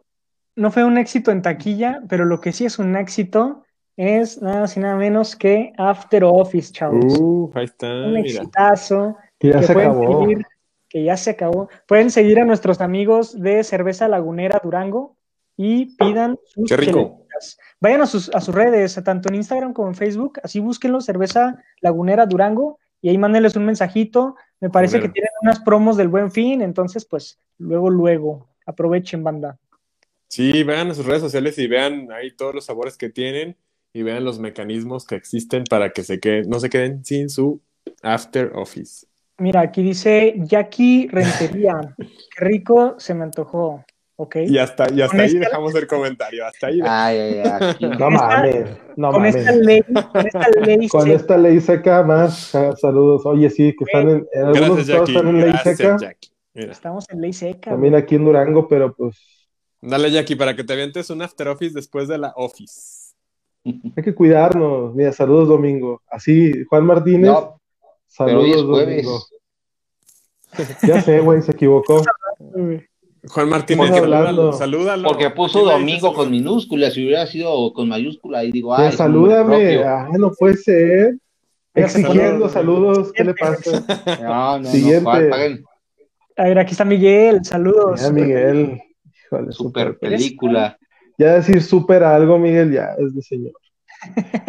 no 0.56 0.70
fue 0.70 0.84
un 0.84 0.98
éxito 0.98 1.30
en 1.30 1.40
taquilla, 1.42 2.02
pero 2.08 2.24
lo 2.26 2.40
que 2.40 2.52
sí 2.52 2.66
es 2.66 2.78
un 2.78 2.96
éxito 2.96 3.64
es 3.96 4.42
nada 4.42 4.60
más 4.60 4.76
y 4.76 4.80
nada 4.80 4.96
menos 4.96 5.36
que 5.36 5.72
After 5.78 6.22
Office, 6.24 6.70
chavos. 6.72 7.18
Uh, 7.18 7.50
ahí 7.54 7.64
está, 7.64 7.86
un 7.88 8.12
mira. 8.14 8.20
exitazo 8.20 9.16
Que 9.40 9.48
ya 9.48 9.60
que 9.60 9.66
se 9.66 9.72
pueden 9.72 9.90
acabó. 9.90 10.20
seguir, 10.20 10.46
que 10.88 11.04
ya 11.04 11.16
se 11.16 11.30
acabó. 11.30 11.68
Pueden 11.88 12.10
seguir 12.10 12.38
a 12.38 12.44
nuestros 12.44 12.80
amigos 12.80 13.40
de 13.40 13.64
Cerveza 13.64 14.06
Lagunera 14.06 14.60
Durango 14.62 15.16
y 15.56 15.96
pidan 15.96 16.38
sus 16.44 16.68
Qué 16.68 16.76
rico. 16.76 17.26
Vayan 17.80 18.02
a 18.02 18.06
sus, 18.06 18.28
a 18.34 18.40
sus 18.40 18.54
redes, 18.54 19.00
tanto 19.02 19.28
en 19.28 19.36
Instagram 19.36 19.72
como 19.72 19.88
en 19.88 19.94
Facebook, 19.94 20.40
así 20.42 20.60
búsquenlo, 20.60 21.00
Cerveza 21.00 21.62
Lagunera 21.80 22.26
Durango, 22.26 22.78
y 23.00 23.08
ahí 23.08 23.18
mándenles 23.18 23.56
un 23.56 23.64
mensajito. 23.64 24.36
Me 24.60 24.68
parece 24.68 24.98
Lagunera. 24.98 25.08
que 25.08 25.20
tienen 25.20 25.30
unas 25.42 25.60
promos 25.60 25.96
del 25.96 26.08
buen 26.08 26.30
fin, 26.30 26.60
entonces 26.60 27.04
pues 27.04 27.38
luego, 27.58 27.88
luego, 27.88 28.48
aprovechen, 28.66 29.24
banda. 29.24 29.58
Sí, 30.28 30.62
vean 30.62 30.90
a 30.90 30.94
sus 30.94 31.06
redes 31.06 31.22
sociales 31.22 31.58
y 31.58 31.66
vean 31.66 32.12
ahí 32.12 32.30
todos 32.30 32.54
los 32.54 32.66
sabores 32.66 32.96
que 32.96 33.08
tienen 33.08 33.56
y 33.92 34.02
vean 34.02 34.24
los 34.24 34.38
mecanismos 34.38 35.04
que 35.04 35.16
existen 35.16 35.64
para 35.64 35.90
que 35.90 36.04
se 36.04 36.20
queden, 36.20 36.48
no 36.48 36.60
se 36.60 36.70
queden 36.70 37.04
sin 37.04 37.28
su 37.28 37.60
after 38.02 38.52
office. 38.54 39.06
Mira, 39.40 39.60
aquí 39.62 39.82
dice 39.82 40.34
Jackie 40.38 41.08
Rentería. 41.10 41.74
Qué 41.98 42.44
rico, 42.44 42.94
se 42.98 43.14
me 43.14 43.24
antojó. 43.24 43.84
Ok. 44.16 44.36
Y 44.46 44.58
hasta, 44.58 44.92
y 44.92 45.00
hasta 45.00 45.12
Con 45.16 45.20
ahí 45.20 45.26
esta- 45.28 45.38
dejamos 45.40 45.74
el 45.74 45.86
comentario. 45.86 46.46
Hasta 46.46 46.66
ahí. 46.66 46.80
Ay, 46.84 47.18
ay, 47.18 47.42
ay, 47.44 47.68
aquí 47.70 47.84
no. 47.86 47.90
No 47.90 47.98
Con 47.98 48.12
esta- 48.14 48.26
mames, 48.28 48.66
no 48.96 49.10
con 49.12 49.22
mames. 49.22 49.34
esta 49.36 49.52
ley, 49.52 49.82
con 49.82 50.26
esta 50.26 50.48
ley 50.60 50.88
Con 50.88 51.02
seca, 51.02 51.14
esta 51.16 51.36
ley 51.38 51.60
seca 51.60 52.02
más, 52.02 52.52
saludos. 52.80 53.24
Oye, 53.24 53.48
sí, 53.48 53.74
que 53.76 53.84
están 53.84 54.08
en, 54.10 54.26
en 54.32 54.44
algunos 54.44 54.86
Gracias, 54.86 54.88
estados 54.88 55.08
están 55.08 55.28
en 55.28 55.40
ley 55.40 55.50
Gracias, 55.52 55.76
seca, 55.78 56.14
estamos 56.54 57.06
en 57.10 57.20
ley 57.22 57.32
seca. 57.32 57.70
también 57.70 57.94
aquí 57.94 58.14
en 58.16 58.24
Durango, 58.26 58.68
pero 58.68 58.94
pues 58.94 59.16
Dale, 59.82 60.10
Jackie, 60.10 60.36
para 60.36 60.54
que 60.54 60.64
te 60.64 60.74
avientes 60.74 61.08
un 61.08 61.22
after 61.22 61.48
office 61.48 61.74
después 61.74 62.06
de 62.06 62.18
la 62.18 62.34
office. 62.36 63.14
hay 63.64 64.02
que 64.04 64.14
cuidarnos. 64.14 64.94
Mira, 64.94 65.12
saludos 65.12 65.48
Domingo. 65.48 66.02
Así, 66.10 66.52
Juan 66.68 66.84
Martínez, 66.84 67.30
No, 67.30 67.59
pero 68.18 68.40
hoy 68.40 68.50
saludos 68.52 68.56
es 68.56 68.62
jueves. 68.64 69.04
Domingo. 69.04 69.24
Ya 70.86 71.00
sé, 71.00 71.20
güey, 71.20 71.42
se 71.42 71.52
equivocó. 71.52 72.02
Juan 73.28 73.48
Martínez, 73.48 73.88
salúdalo. 74.56 75.08
Porque 75.08 75.30
puso 75.30 75.58
¿Quién 75.60 75.66
le 75.66 75.72
dice 75.74 75.80
domingo 76.00 76.14
con 76.14 76.30
minúscula, 76.30 76.90
si 76.90 77.04
hubiera 77.04 77.26
sido 77.26 77.72
con 77.72 77.88
mayúscula, 77.88 78.42
y 78.44 78.50
digo, 78.50 78.74
ah, 78.74 78.90
salúdame. 78.90 79.84
Ah, 79.84 80.08
no 80.18 80.32
puede 80.32 80.56
ser. 80.56 81.16
Exigiendo 81.74 82.48
saludos. 82.48 82.52
saludos. 82.52 83.12
¿Qué 83.12 83.24
le 83.24 83.34
pasa? 83.34 83.84
No, 84.20 84.58
no, 84.58 84.68
Siguiente. 84.70 85.04
no, 85.04 85.68
A 86.36 86.44
ver, 86.44 86.58
aquí 86.58 86.72
está 86.72 86.84
Miguel, 86.84 87.44
saludos. 87.44 88.00
Ya, 88.00 88.10
Miguel. 88.10 88.80
Híjole, 89.26 89.52
super 89.52 89.98
película. 89.98 90.76
Ya 91.18 91.34
decir 91.34 91.62
súper 91.62 92.02
algo, 92.02 92.38
Miguel, 92.38 92.72
ya 92.72 92.94
es 92.98 93.14
de 93.14 93.22
señor. 93.22 93.52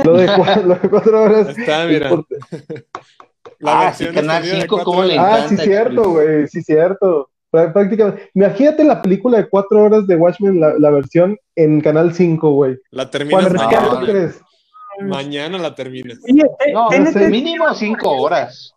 Lo 0.04 0.14
de, 0.18 0.28
cua- 0.30 0.64
lo 0.64 0.76
de 0.76 0.90
cuatro 0.90 1.22
horas. 1.24 1.50
Está, 1.58 1.86
mira. 1.86 2.10
La 3.62 3.88
Ah, 3.88 3.94
sí, 3.94 4.06
Canal 4.06 4.44
extendida 4.44 4.56
de 4.56 4.62
5, 4.62 4.76
cuatro 4.76 4.92
¿cómo 4.92 5.04
le 5.04 5.20
horas. 5.20 5.26
Ah, 5.30 5.38
sí, 5.48 5.54
encanta 5.54 5.64
cierto, 5.64 6.10
güey, 6.12 6.48
sí, 6.48 6.62
cierto. 6.64 7.30
Prá- 7.52 7.72
Prácticamente. 7.74 8.30
Imagínate 8.34 8.84
la 8.84 9.02
película 9.02 9.38
de 9.38 9.50
cuatro 9.50 9.84
horas 9.84 10.08
de 10.08 10.16
Watchmen, 10.16 10.60
la, 10.60 10.74
la 10.80 10.90
versión 10.92 11.38
en 11.56 11.82
Canal 11.82 12.14
5, 12.14 12.50
güey. 12.52 12.78
La 12.92 13.04
¿Cuál 13.04 13.12
terminas 13.12 13.54
mañana. 13.54 14.34
Mañana 15.02 15.58
la 15.58 15.74
terminas. 15.76 16.18
Oye, 16.24 16.44
T- 16.60 16.74
No, 16.74 16.88
TNT, 16.90 17.30
mínimo 17.30 17.74
cinco 17.74 18.12
horas. 18.12 18.74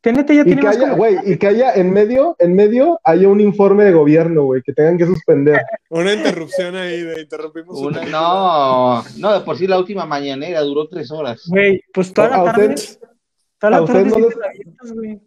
TNT 0.00 0.30
ya 0.34 0.40
Y 0.40 0.44
tiene 0.44 0.60
que 0.62 0.66
más 0.66 0.76
haya, 0.78 0.92
güey, 0.94 1.16
y 1.24 1.36
que 1.38 1.46
haya 1.46 1.74
en 1.74 1.92
medio, 1.92 2.34
en 2.40 2.56
medio, 2.56 2.98
haya 3.04 3.28
un 3.28 3.40
informe 3.40 3.84
de 3.84 3.92
gobierno, 3.92 4.42
güey, 4.42 4.60
que 4.62 4.72
tengan 4.72 4.98
que 4.98 5.06
suspender. 5.06 5.62
Una 5.90 6.12
interrupción 6.12 6.74
ahí 6.74 7.02
de 7.02 7.20
interrumpimos. 7.20 7.78
Una- 7.78 8.04
no, 8.06 9.04
no, 9.18 9.32
de 9.32 9.40
por 9.44 9.56
sí 9.56 9.68
la 9.68 9.78
última 9.78 10.04
mañanera 10.04 10.60
duró 10.62 10.88
tres 10.88 11.08
horas. 11.12 11.42
Güey, 11.46 11.80
pues 11.94 12.12
toda 12.12 12.34
¿A 12.34 12.38
la 12.38 12.44
tarde, 12.52 12.68
ustedes, 12.74 12.98
toda 13.70 13.80
la 13.80 13.84
tarde 13.86 14.04
no 14.10 14.18
les- 14.18 14.94
güey. 14.94 15.20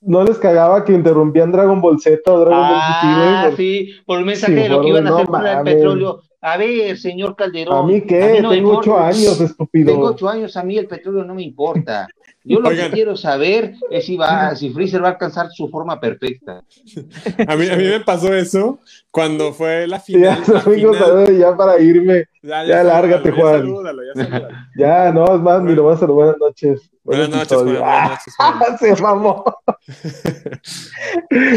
no 0.00 0.22
les 0.24 0.38
cagaba 0.38 0.84
que 0.84 0.92
interrumpían 0.92 1.50
Dragon 1.52 1.80
Ball 1.80 1.98
Z 2.00 2.20
o 2.30 2.40
Dragon 2.40 2.58
Ball 2.60 2.78
GT, 2.78 3.04
Ah, 3.04 3.50
sí, 3.56 3.90
por 4.06 4.18
el 4.18 4.24
mensaje 4.24 4.54
Sí, 4.54 4.62
de 4.62 4.68
lo 4.68 4.80
que 4.80 4.88
iban 4.88 5.06
a 5.06 5.10
no 5.10 5.16
hacer 5.16 5.26
con 5.28 5.46
el 5.46 5.62
petróleo. 5.62 6.20
A 6.40 6.56
ver, 6.58 6.96
señor 6.98 7.36
Calderón. 7.36 7.78
A 7.78 7.82
mí 7.86 8.02
qué, 8.02 8.40
no 8.42 8.50
tengo 8.50 8.78
ocho 8.78 8.98
años, 8.98 9.40
estúpido. 9.40 9.92
Tengo 9.92 10.06
ocho 10.08 10.28
años, 10.28 10.56
a 10.58 10.62
mí 10.62 10.76
el 10.76 10.86
petróleo 10.86 11.24
no 11.24 11.34
me 11.34 11.42
importa. 11.42 12.06
Yo 12.46 12.60
lo 12.60 12.68
Oigan. 12.68 12.88
que 12.90 12.92
quiero 12.96 13.16
saber 13.16 13.74
es 13.90 14.04
si 14.04 14.18
va, 14.18 14.54
si 14.54 14.68
Freezer 14.70 15.02
va 15.02 15.08
a 15.08 15.10
alcanzar 15.12 15.48
su 15.50 15.68
forma 15.70 15.98
perfecta. 15.98 16.62
A 17.48 17.56
mí, 17.56 17.68
a 17.70 17.76
mí 17.76 17.84
me 17.84 18.00
pasó 18.00 18.34
eso 18.34 18.78
cuando 19.10 19.52
fue 19.54 19.86
la 19.86 19.96
Ya, 19.96 20.02
final. 20.02 20.42
la 20.52 20.60
Domingo, 20.60 20.92
final. 20.92 21.38
ya 21.38 21.56
para 21.56 21.80
irme. 21.80 22.24
Ya, 22.42 22.64
ya 22.66 22.84
lárgate, 22.84 23.30
salúdalo, 23.30 23.42
Juan. 23.42 23.54
Ya 23.54 23.60
salúdalo, 23.62 24.02
ya 24.14 24.24
salúdalo. 24.24 24.48
Ya, 24.76 25.12
no, 25.12 25.34
es 25.34 25.40
más, 25.40 25.62
ni 25.62 25.74
lo 25.74 25.84
voy 25.84 25.92
a 25.92 25.96
hacer. 25.96 26.08
Buenas 26.08 26.36
noches. 26.38 26.90
Buenas 27.02 27.28
Buen 27.28 27.38
noches, 27.40 27.56
Juan. 27.58 27.66
Buenas 27.74 28.10
noches, 28.10 28.34
Juan. 28.36 28.54
Ah, 28.60 28.76
se 28.78 29.02
mamó. 29.02 29.44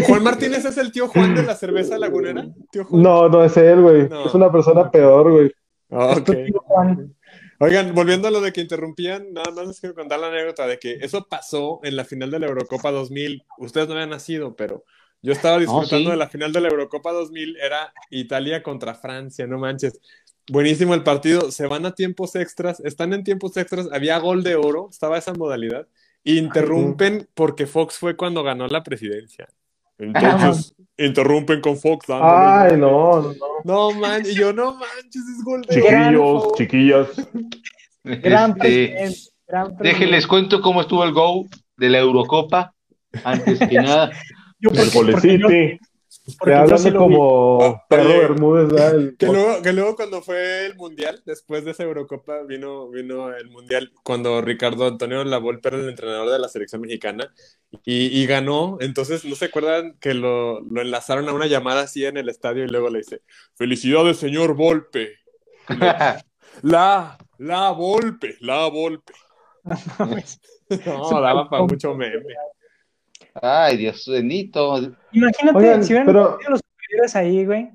Juan 0.07 0.23
Martínez 0.23 0.65
es 0.65 0.77
el 0.77 0.91
tío 0.91 1.07
Juan 1.09 1.35
de 1.35 1.43
la 1.43 1.55
cerveza 1.55 1.97
lagunera. 1.97 2.45
¿Tío 2.71 2.85
Juan? 2.85 3.01
No, 3.03 3.27
no 3.29 3.43
es 3.43 3.55
él, 3.57 3.81
güey. 3.81 4.07
No. 4.09 4.25
Es 4.25 4.33
una 4.33 4.51
persona 4.51 4.89
peor, 4.89 5.31
güey. 5.31 5.51
Ok. 5.89 6.25
Tío 6.45 6.61
Juan. 6.65 7.13
Oigan, 7.59 7.95
volviendo 7.95 8.27
a 8.27 8.31
lo 8.31 8.41
de 8.41 8.53
que 8.53 8.61
interrumpían, 8.61 9.33
nada 9.33 9.51
más 9.51 9.67
les 9.67 9.79
quiero 9.79 9.95
contar 9.95 10.19
la 10.19 10.27
anécdota 10.27 10.67
de 10.67 10.77
que 10.77 10.99
eso 11.01 11.27
pasó 11.27 11.79
en 11.83 11.95
la 11.95 12.05
final 12.05 12.29
de 12.29 12.39
la 12.39 12.47
Eurocopa 12.47 12.91
2000. 12.91 13.43
Ustedes 13.57 13.87
no 13.87 13.95
habían 13.95 14.11
nacido, 14.11 14.55
pero 14.55 14.83
yo 15.23 15.33
estaba 15.33 15.57
disfrutando 15.57 16.05
sí. 16.05 16.11
de 16.11 16.17
la 16.17 16.29
final 16.29 16.53
de 16.53 16.61
la 16.61 16.67
Eurocopa 16.67 17.11
2000. 17.11 17.57
Era 17.57 17.93
Italia 18.11 18.61
contra 18.61 18.93
Francia, 18.93 19.47
no 19.47 19.57
manches. 19.57 19.99
Buenísimo 20.49 20.93
el 20.93 21.03
partido. 21.03 21.51
Se 21.51 21.65
van 21.65 21.85
a 21.85 21.95
tiempos 21.95 22.35
extras. 22.35 22.79
Están 22.81 23.13
en 23.13 23.23
tiempos 23.23 23.57
extras. 23.57 23.89
Había 23.91 24.19
gol 24.19 24.43
de 24.43 24.55
oro. 24.55 24.89
Estaba 24.91 25.17
esa 25.17 25.33
modalidad. 25.33 25.87
Interrumpen 26.23 27.27
porque 27.33 27.65
Fox 27.65 27.97
fue 27.97 28.15
cuando 28.15 28.43
ganó 28.43 28.67
la 28.67 28.83
presidencia. 28.83 29.47
Entonces, 29.99 30.73
interrumpen 30.97 31.61
con 31.61 31.77
Fox. 31.77 32.07
dándole- 32.07 32.31
Ay, 32.33 32.77
no, 32.77 33.21
no, 33.21 33.33
no. 33.33 33.35
No, 33.63 33.91
man. 33.99 34.21
Y 34.25 34.33
yo, 34.35 34.53
no 34.53 34.73
manches, 34.75 35.23
es 35.35 35.43
gol 35.43 35.61
de. 35.63 35.75
Chiquillos, 35.75 36.53
chiquillas. 36.55 37.07
Gran 38.03 38.51
Este, 38.61 38.93
gran 39.47 39.65
presidente. 39.75 39.83
déjenles 39.83 40.27
cuento 40.27 40.61
cómo 40.61 40.81
estuvo 40.81 41.03
el 41.03 41.11
go 41.13 41.45
de 41.77 41.89
la 41.89 41.99
Eurocopa. 41.99 42.73
Antes 43.23 43.59
que 43.59 43.75
nada, 43.81 44.11
Yo 44.59 44.69
porque- 44.71 44.89
porque 45.11 45.39
yo- 45.39 45.47
porque 46.37 46.53
hablando 46.53 46.95
como 46.95 47.57
Oh, 47.59 47.81
perro 47.87 48.03
oye. 48.09 48.19
Bermúdez, 48.19 48.67
¿verdad? 48.69 48.95
El- 48.95 49.17
Que 49.17 49.25
luego, 49.27 49.61
que 49.61 49.73
luego 49.73 49.95
cuando 49.95 50.21
fue 50.21 50.65
el 50.65 50.75
Mundial, 50.75 51.21
después 51.25 51.63
de 51.65 51.71
esa 51.71 51.83
Eurocopa, 51.83 52.43
vino, 52.43 52.89
vino 52.89 53.33
el 53.35 53.49
Mundial 53.49 53.91
cuando 54.03 54.41
Ricardo 54.41 54.85
Antonio 54.87 55.23
Lavolpe 55.23 55.69
era 55.69 55.77
el 55.77 55.89
entrenador 55.89 56.29
de 56.29 56.39
la 56.39 56.49
selección 56.49 56.81
mexicana 56.81 57.33
y, 57.83 58.07
y 58.21 58.25
ganó. 58.27 58.77
Entonces, 58.81 59.25
¿no 59.25 59.35
se 59.35 59.45
acuerdan 59.45 59.97
que 59.99 60.13
lo, 60.13 60.59
lo 60.61 60.81
enlazaron 60.81 61.27
a 61.29 61.33
una 61.33 61.47
llamada 61.47 61.81
así 61.81 62.05
en 62.05 62.17
el 62.17 62.29
estadio 62.29 62.63
y 62.65 62.67
luego 62.67 62.89
le 62.89 62.99
dice, 62.99 63.21
felicidades, 63.55 64.17
señor 64.17 64.53
Volpe. 64.55 65.13
La, 66.63 67.17
la 67.37 67.71
Volpe, 67.71 68.35
la 68.41 68.67
Volpe. 68.67 69.13
No, 70.85 71.21
daba 71.21 71.49
para 71.49 71.63
mucho 71.63 71.93
meme. 71.95 72.23
Ay, 73.41 73.77
Dios 73.77 74.05
bendito. 74.07 74.77
Imagínate 75.11 75.57
Oigan, 75.57 75.83
si 75.83 75.93
hubieran 75.93 76.07
pero- 76.07 76.37
los 76.49 76.59
superiores 76.61 77.15
ahí, 77.15 77.45
güey. 77.45 77.69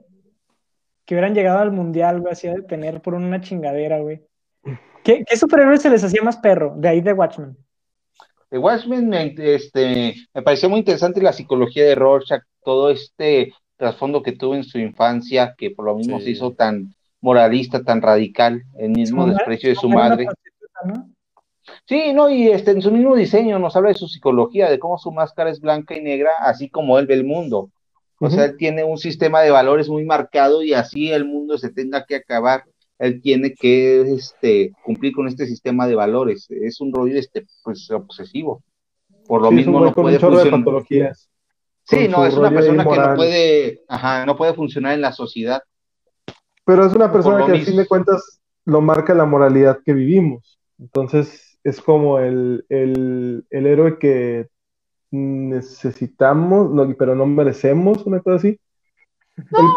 que 1.04 1.14
hubieran 1.14 1.34
llegado 1.34 1.58
al 1.58 1.72
mundial, 1.72 2.20
güey, 2.20 2.32
así 2.32 2.46
a 2.46 2.54
detener 2.54 3.02
por 3.02 3.14
una 3.14 3.40
chingadera, 3.40 3.98
güey. 4.00 4.22
¿Qué, 5.02 5.24
¿Qué 5.28 5.36
superhéroe 5.36 5.76
se 5.78 5.90
les 5.90 6.04
hacía 6.04 6.22
más 6.22 6.36
perro? 6.36 6.74
De 6.76 6.88
ahí 6.88 7.00
de 7.00 7.12
Watchmen. 7.12 7.56
De 8.50 8.58
Watchmen 8.58 9.08
me, 9.08 9.34
este, 9.36 10.14
me 10.32 10.42
pareció 10.42 10.68
muy 10.70 10.78
interesante 10.78 11.20
la 11.20 11.32
psicología 11.32 11.84
de 11.86 11.96
Rorschach, 11.96 12.42
todo 12.62 12.90
este 12.90 13.52
trasfondo 13.76 14.22
que 14.22 14.30
tuvo 14.32 14.54
en 14.54 14.62
su 14.62 14.78
infancia, 14.78 15.54
que 15.58 15.70
por 15.70 15.86
lo 15.86 15.96
mismo 15.96 16.18
Sí. 16.18 16.26
se 16.26 16.30
hizo 16.30 16.52
tan 16.52 16.94
moralista, 17.20 17.82
tan 17.82 18.00
radical, 18.00 18.62
el 18.78 18.90
mismo 18.90 19.22
Su 19.22 19.26
madre- 19.28 19.38
desprecio 19.38 19.68
de 19.70 19.74
su 19.74 19.88
madre. 19.88 20.26
¿no? 20.84 21.08
Sí, 21.86 22.12
no, 22.12 22.28
y 22.28 22.48
este, 22.48 22.72
en 22.72 22.82
su 22.82 22.90
mismo 22.90 23.14
diseño 23.14 23.58
nos 23.58 23.76
habla 23.76 23.90
de 23.90 23.94
su 23.94 24.08
psicología, 24.08 24.70
de 24.70 24.78
cómo 24.78 24.98
su 24.98 25.12
máscara 25.12 25.50
es 25.50 25.60
blanca 25.60 25.96
y 25.96 26.02
negra, 26.02 26.30
así 26.40 26.68
como 26.68 26.98
él 26.98 27.06
ve 27.06 27.14
el 27.14 27.24
mundo. 27.24 27.70
O 28.18 28.30
sea, 28.30 28.44
él 28.44 28.56
tiene 28.56 28.84
un 28.84 28.98
sistema 28.98 29.40
de 29.40 29.50
valores 29.50 29.88
muy 29.88 30.04
marcado 30.04 30.62
y 30.62 30.74
así 30.74 31.10
el 31.10 31.24
mundo 31.24 31.58
se 31.58 31.72
tenga 31.72 32.04
que 32.04 32.14
acabar, 32.14 32.62
él 33.00 33.20
tiene 33.20 33.52
que 33.52 34.00
este, 34.02 34.72
cumplir 34.84 35.12
con 35.12 35.26
este 35.26 35.46
sistema 35.46 35.88
de 35.88 35.96
valores. 35.96 36.46
Es 36.50 36.80
un 36.80 36.92
rollo 36.94 37.18
este, 37.18 37.44
pues, 37.64 37.90
obsesivo. 37.90 38.62
Por 39.26 39.42
lo 39.42 39.48
Sí, 39.48 39.56
mismo 39.56 39.80
no 39.80 39.92
puede 39.92 40.20
funcionar. 40.20 41.14
Sí, 41.84 42.06
no, 42.06 42.24
es 42.24 42.34
una 42.34 42.50
persona 42.50 42.84
que 42.84 42.96
no 42.96 43.14
puede, 43.16 43.82
ajá, 43.88 44.24
no 44.24 44.36
puede 44.36 44.54
funcionar 44.54 44.94
en 44.94 45.00
la 45.00 45.10
sociedad. 45.10 45.60
Pero 46.64 46.86
es 46.86 46.94
una 46.94 47.12
persona 47.12 47.44
que 47.44 47.52
al 47.52 47.62
fin 47.62 47.76
de 47.76 47.88
cuentas 47.88 48.40
lo 48.64 48.80
marca 48.80 49.14
la 49.14 49.24
moralidad 49.24 49.80
que 49.84 49.94
vivimos. 49.94 50.60
Entonces 50.78 51.51
es 51.64 51.80
como 51.80 52.18
el, 52.18 52.64
el, 52.68 53.44
el 53.50 53.66
héroe 53.66 53.98
que 53.98 54.48
necesitamos, 55.10 56.70
no, 56.70 56.94
pero 56.96 57.14
no 57.14 57.26
merecemos, 57.26 58.04
una 58.06 58.20
cosa 58.20 58.36
así. 58.36 58.58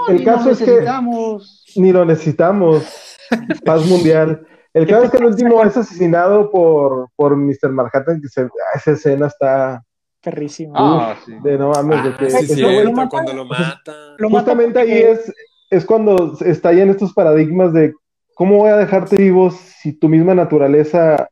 el 0.09 0.15
el 0.17 0.23
caso 0.25 0.45
no 0.45 0.51
es 0.51 0.59
que 0.59 0.65
necesitamos. 0.65 1.65
ni 1.75 1.91
lo 1.91 2.05
necesitamos. 2.05 3.17
Paz 3.63 3.86
mundial. 3.89 4.45
El 4.73 4.86
¿Qué 4.86 4.91
caso 4.91 5.05
es 5.05 5.11
que 5.11 5.17
el 5.17 5.25
último 5.25 5.63
es 5.63 5.77
asesinado 5.77 6.51
por, 6.51 7.09
por 7.15 7.36
Mr. 7.38 7.69
Manhattan, 7.71 8.21
que 8.21 8.27
se, 8.27 8.47
esa 8.75 8.91
escena 8.91 9.27
está 9.27 9.81
Perrísimo. 10.21 10.73
Ah, 10.75 11.15
sí. 11.23 11.33
de 11.43 11.57
no 11.57 11.69
mames, 11.69 12.03
de 12.03 12.09
Ah, 12.09 12.17
que 12.17 12.29
sí, 12.31 12.55
cierto, 12.55 12.83
lo 12.83 12.91
matan. 12.93 13.09
cuando 13.09 13.33
lo 13.33 13.45
mata 13.45 13.83
Justamente 14.19 14.79
ahí 14.79 14.91
es, 14.91 15.31
es 15.69 15.86
cuando 15.86 16.36
estallan 16.43 16.89
estos 16.89 17.13
paradigmas 17.13 17.73
de 17.73 17.93
cómo 18.33 18.57
voy 18.57 18.71
a 18.71 18.77
dejarte 18.77 19.15
vivo 19.17 19.51
si 19.51 19.93
tu 19.93 20.09
misma 20.09 20.33
naturaleza 20.33 21.29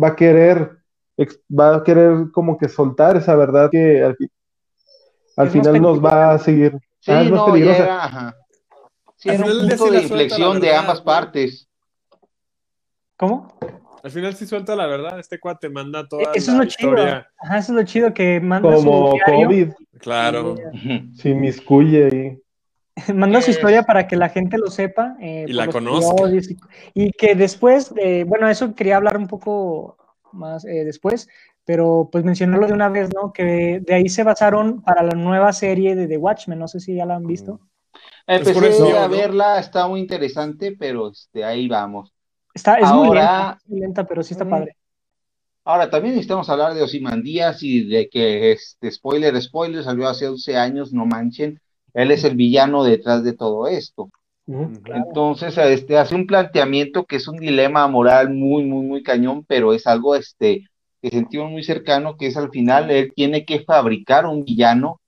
va 0.00 0.08
a 0.08 0.16
querer, 0.16 0.78
va 1.50 1.76
a 1.76 1.82
querer 1.84 2.30
como 2.32 2.56
que 2.58 2.68
soltar 2.68 3.16
esa 3.16 3.34
verdad 3.36 3.70
que 3.70 4.02
al, 4.02 4.16
Es 5.36 5.52
final 5.52 5.80
nos 5.82 6.04
va 6.04 6.32
a 6.32 6.38
seguir. 6.38 6.78
Sí, 7.00 7.10
Ah, 7.12 7.22
es 7.22 7.30
más 7.30 7.40
no, 7.40 7.46
peligrosa. 7.46 7.82
era, 7.84 8.04
ajá. 8.04 8.36
Sí, 9.16 9.28
Al 9.30 9.34
era 9.36 9.44
un 9.44 9.50
final 9.50 9.68
punto 9.68 9.84
sí 9.84 9.90
de 9.96 10.02
inflexión 10.02 10.60
de 10.60 10.74
ambas 10.74 10.98
¿no? 10.98 11.04
partes. 11.04 11.68
¿Cómo? 13.16 13.52
Al 14.02 14.10
final 14.12 14.34
sí 14.34 14.46
suelta 14.46 14.76
la 14.76 14.86
verdad, 14.86 15.18
este 15.18 15.40
cuate 15.40 15.68
manda 15.68 16.06
toda 16.06 16.30
Eso 16.34 16.52
es 16.52 16.56
lo 16.58 16.64
chido. 16.66 17.02
Ajá, 17.02 17.58
eso 17.58 17.72
es 17.72 17.76
lo 17.76 17.82
chido 17.82 18.14
que 18.14 18.40
manda 18.40 18.72
Como 18.76 19.12
su 19.12 19.18
COVID, 19.26 19.72
Claro. 19.98 20.54
se 21.16 21.30
inmiscuye 21.30 22.04
ahí. 22.04 22.42
manda 23.14 23.40
su 23.42 23.50
Es- 23.50 23.56
historia 23.56 23.82
para 23.82 24.06
que 24.06 24.16
la 24.16 24.28
gente 24.28 24.58
lo 24.58 24.68
sepa. 24.70 25.16
eh, 25.20 25.46
Y 25.48 25.52
la 25.52 25.66
conozca. 25.68 26.24
Y, 26.94 27.04
y 27.06 27.10
que 27.12 27.34
después, 27.34 27.92
de- 27.94 28.24
bueno, 28.24 28.48
eso 28.48 28.74
quería 28.74 28.96
hablar 28.96 29.16
un 29.16 29.26
poco 29.26 29.96
más 30.32 30.64
eh, 30.64 30.84
después, 30.84 31.28
pero 31.64 32.08
pues 32.10 32.24
mencionarlo 32.24 32.66
de 32.66 32.72
una 32.72 32.88
vez, 32.88 33.08
¿no? 33.14 33.32
Que 33.32 33.80
de 33.84 33.94
ahí 33.94 34.08
se 34.08 34.24
basaron 34.24 34.82
para 34.82 35.02
la 35.02 35.14
nueva 35.14 35.52
serie 35.52 35.94
de 35.96 36.06
The 36.08 36.16
Watchmen, 36.16 36.58
no 36.58 36.68
sé 36.68 36.80
si 36.80 36.94
ya 36.94 37.04
la 37.06 37.16
han 37.16 37.26
visto. 37.26 37.60
Empecé 38.26 38.52
por 38.54 38.64
eso, 38.64 38.98
a 38.98 39.08
¿no? 39.08 39.16
verla, 39.16 39.58
está 39.58 39.86
muy 39.88 40.00
interesante, 40.00 40.76
pero 40.78 41.10
este, 41.10 41.44
ahí 41.44 41.66
vamos. 41.68 42.12
Está, 42.54 42.76
es 42.78 42.90
muy 42.92 43.08
lenta, 43.14 43.58
muy 43.66 43.80
lenta, 43.80 44.04
pero 44.06 44.22
sí 44.22 44.34
está 44.34 44.44
Mm. 44.44 44.50
padre. 44.50 44.76
Ahora, 45.64 45.90
también 45.90 46.14
necesitamos 46.14 46.48
hablar 46.48 46.72
de 46.74 46.82
Ozymandias 46.82 47.62
y 47.62 47.86
de 47.86 48.08
que, 48.08 48.52
este, 48.52 48.90
spoiler, 48.90 49.40
spoiler, 49.42 49.84
salió 49.84 50.08
hace 50.08 50.26
11 50.26 50.56
años, 50.56 50.92
no 50.94 51.04
manchen, 51.04 51.60
él 51.94 52.10
es 52.10 52.24
el 52.24 52.36
villano 52.36 52.84
detrás 52.84 53.24
de 53.24 53.32
todo 53.32 53.66
esto. 53.66 54.10
Entonces, 54.46 55.58
este, 55.58 55.98
hace 55.98 56.14
un 56.14 56.26
planteamiento 56.26 57.04
que 57.04 57.16
es 57.16 57.28
un 57.28 57.36
dilema 57.36 57.86
moral 57.86 58.30
muy, 58.30 58.64
muy, 58.64 58.86
muy 58.86 59.02
cañón, 59.02 59.44
pero 59.46 59.74
es 59.74 59.86
algo, 59.86 60.14
este, 60.14 60.64
que 61.02 61.10
sentimos 61.10 61.50
muy 61.50 61.62
cercano, 61.62 62.16
que 62.16 62.28
es 62.28 62.36
al 62.36 62.50
final, 62.50 62.90
él 62.90 63.12
tiene 63.14 63.44
que 63.44 63.60
fabricar 63.60 64.24
un 64.24 64.44
villano, 64.44 65.00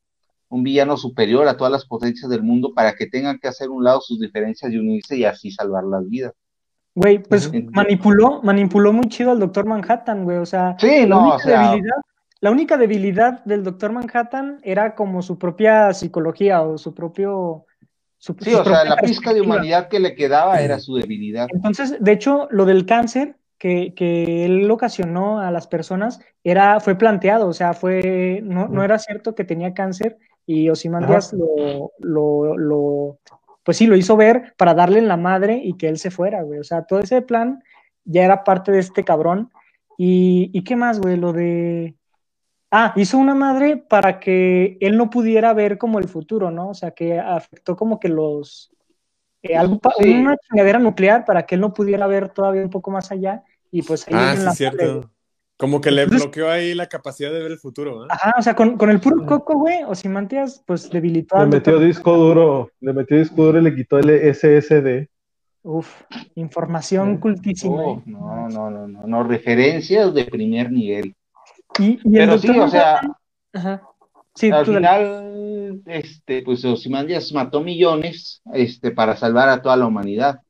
un 0.51 0.63
villano 0.63 0.99
superior 0.99 1.49
a 1.49 1.57
todas 1.57 1.73
las 1.73 1.87
potencias 1.87 2.31
del 2.31 2.43
mundo 2.43 2.75
para 2.75 2.95
que 2.95 3.07
tengan 3.07 3.39
que 3.39 3.49
hacer 3.49 3.71
un 3.71 3.83
lado 3.83 4.03
sus 4.03 4.21
diferencias 4.21 4.73
y 4.73 4.77
unirse 4.77 5.17
y 5.17 5.25
así 5.25 5.51
salvar 5.51 5.85
las 5.85 6.07
vidas. 6.09 6.33
Güey, 6.95 7.23
pues 7.23 7.51
manipuló, 7.73 8.43
manipuló 8.43 8.93
muy 8.93 9.09
chido 9.09 9.31
al 9.31 9.39
Doctor 9.39 9.65
Manhattan, 9.65 10.25
güey. 10.25 10.39
O 10.39 10.47
sea, 10.47 10.77
Sí, 10.79 11.07
la, 11.07 11.07
no, 11.07 11.21
única 11.21 11.37
o 11.37 11.39
sea, 11.39 11.71
debilidad, 11.71 11.97
la 12.41 12.51
única 12.51 12.77
debilidad 12.77 13.45
del 13.45 13.63
Doctor 13.63 13.93
Manhattan 13.93 14.59
era 14.63 14.95
como 14.95 15.23
su 15.23 15.39
propia 15.39 15.93
psicología 15.93 16.63
o 16.63 16.79
su 16.79 16.95
propio. 16.95 17.67
Su, 18.17 18.35
sí, 18.41 18.51
su 18.51 18.59
o 18.59 18.65
sea, 18.65 18.85
la 18.85 18.97
pizca 18.97 19.33
de 19.33 19.41
humanidad 19.41 19.89
que 19.89 19.99
le 19.99 20.15
quedaba 20.15 20.61
era 20.61 20.79
su 20.79 20.97
debilidad. 20.97 21.49
Entonces, 21.53 21.97
de 22.01 22.13
hecho, 22.13 22.49
lo 22.51 22.67
del 22.67 22.85
cáncer 22.85 23.37
que, 23.59 23.95
que 23.95 24.45
él 24.45 24.71
ocasionó 24.71 25.41
a 25.41 25.51
las 25.51 25.67
personas 25.67 26.21
era, 26.45 26.81
fue 26.81 26.97
planteado, 26.97 27.47
o 27.49 27.53
sea, 27.53 27.73
fue, 27.73 28.41
no, 28.43 28.69
no 28.69 28.83
era 28.85 28.99
cierto 28.99 29.35
que 29.35 29.45
tenía 29.45 29.75
cáncer 29.75 30.19
y 30.47 30.69
Ozymandias 30.69 31.33
lo, 31.33 31.93
lo, 31.99 32.57
lo, 32.57 33.19
pues 33.63 33.77
sí, 33.77 33.87
lo 33.87 33.97
hizo 33.97 34.17
ver 34.17 34.55
para 34.57 34.75
darle 34.75 34.99
en 34.99 35.09
la 35.09 35.17
madre 35.17 35.61
y 35.63 35.75
que 35.75 35.89
él 35.89 35.99
se 35.99 36.11
fuera, 36.11 36.43
güey. 36.43 36.59
O 36.59 36.65
sea, 36.65 36.85
todo 36.85 37.01
ese 37.01 37.23
plan 37.23 37.63
ya 38.05 38.25
era 38.25 38.45
parte 38.45 38.73
de 38.73 38.81
este 38.81 39.05
cabrón. 39.05 39.51
¿Y, 39.97 40.51
y 40.53 40.65
qué 40.65 40.77
más, 40.77 41.01
güey? 41.01 41.17
Lo 41.17 41.33
de... 41.33 41.95
Ah, 42.71 42.93
hizo 42.97 43.19
una 43.19 43.35
madre 43.35 43.77
para 43.77 44.21
que 44.21 44.79
él 44.81 44.97
no 44.97 45.11
pudiera 45.11 45.53
ver 45.55 45.77
como 45.79 45.99
el 45.99 46.07
futuro, 46.09 46.51
¿no? 46.51 46.69
O 46.71 46.75
sea, 46.75 46.93
que 46.93 47.19
afectó 47.19 47.75
como 47.77 47.99
que 47.99 48.09
los... 48.09 48.71
eh, 49.43 49.57
algo 49.57 49.79
pa- 49.79 49.93
Sí. 49.99 50.11
Una 50.15 50.37
chingadera 50.37 50.79
nuclear 50.79 51.25
para 51.25 51.45
que 51.47 51.57
él 51.57 51.61
no 51.61 51.73
pudiera 51.75 52.07
ver 52.07 52.29
todavía 52.29 52.63
un 52.63 52.71
poco 52.71 52.91
más 52.93 53.11
allá 53.11 53.43
y 53.73 53.83
pues 53.83 54.07
ahí 54.07 54.15
Ah, 54.17 54.31
en 54.33 54.37
sí, 54.37 54.39
la 54.39 54.45
madre, 54.45 54.57
cierto. 54.57 55.11
Como 55.57 55.81
que 55.81 55.91
le 55.91 56.03
Entonces- 56.03 56.25
bloqueó 56.27 56.49
ahí 56.51 56.75
la 56.75 56.87
capacidad 56.87 57.33
de 57.33 57.43
ver 57.43 57.51
el 57.53 57.59
futuro, 57.59 58.05
¿eh? 58.05 58.09
Ajá, 58.11 58.33
o 58.39 58.43
sea, 58.43 58.55
con, 58.55 58.77
con 58.79 58.89
el 58.91 59.01
puro 59.01 59.27
coco, 59.27 59.59
güey, 59.59 59.83
Ozymandias, 59.85 60.63
pues 60.67 60.89
debilitó 60.91 61.39
Le 61.41 61.47
metió 61.47 61.73
doctor. 61.73 61.87
disco 61.89 62.17
duro, 62.17 62.71
le 62.81 62.93
metió 62.93 63.19
disco 63.19 63.45
duro 63.45 63.59
y 63.59 63.63
le 63.63 63.75
quitó 63.75 63.99
el 63.99 64.11
SSD. 64.35 65.09
Uf, 65.63 66.03
información 66.37 67.15
Mm. 67.15 67.21
cultísima. 67.21 67.75
Oh, 67.75 67.99
eh. 67.99 68.03
no, 68.07 68.49
no, 68.49 68.71
no, 68.71 68.87
no, 68.89 69.07
no, 69.07 69.23
referencias 69.25 70.15
de 70.15 70.25
primer 70.25 70.71
nivel. 70.73 71.15
Y, 71.79 71.99
y 72.05 72.19
el 72.19 72.29
Pero 72.29 72.39
sí, 72.39 72.49
o 72.51 72.69
sea, 72.69 73.01
Manhattan- 73.03 73.15
Ajá. 73.53 73.83
Sí, 74.35 74.47
al 74.51 74.65
dale. 74.65 74.79
final, 74.79 75.83
este, 75.87 76.43
pues 76.43 76.65
Ozymandias 76.65 77.33
mató 77.33 77.61
millones, 77.61 78.43
este, 78.53 78.91
para 78.93 79.17
salvar 79.17 79.49
a 79.49 79.61
toda 79.61 79.77
la 79.77 79.87
humanidad, 79.87 80.41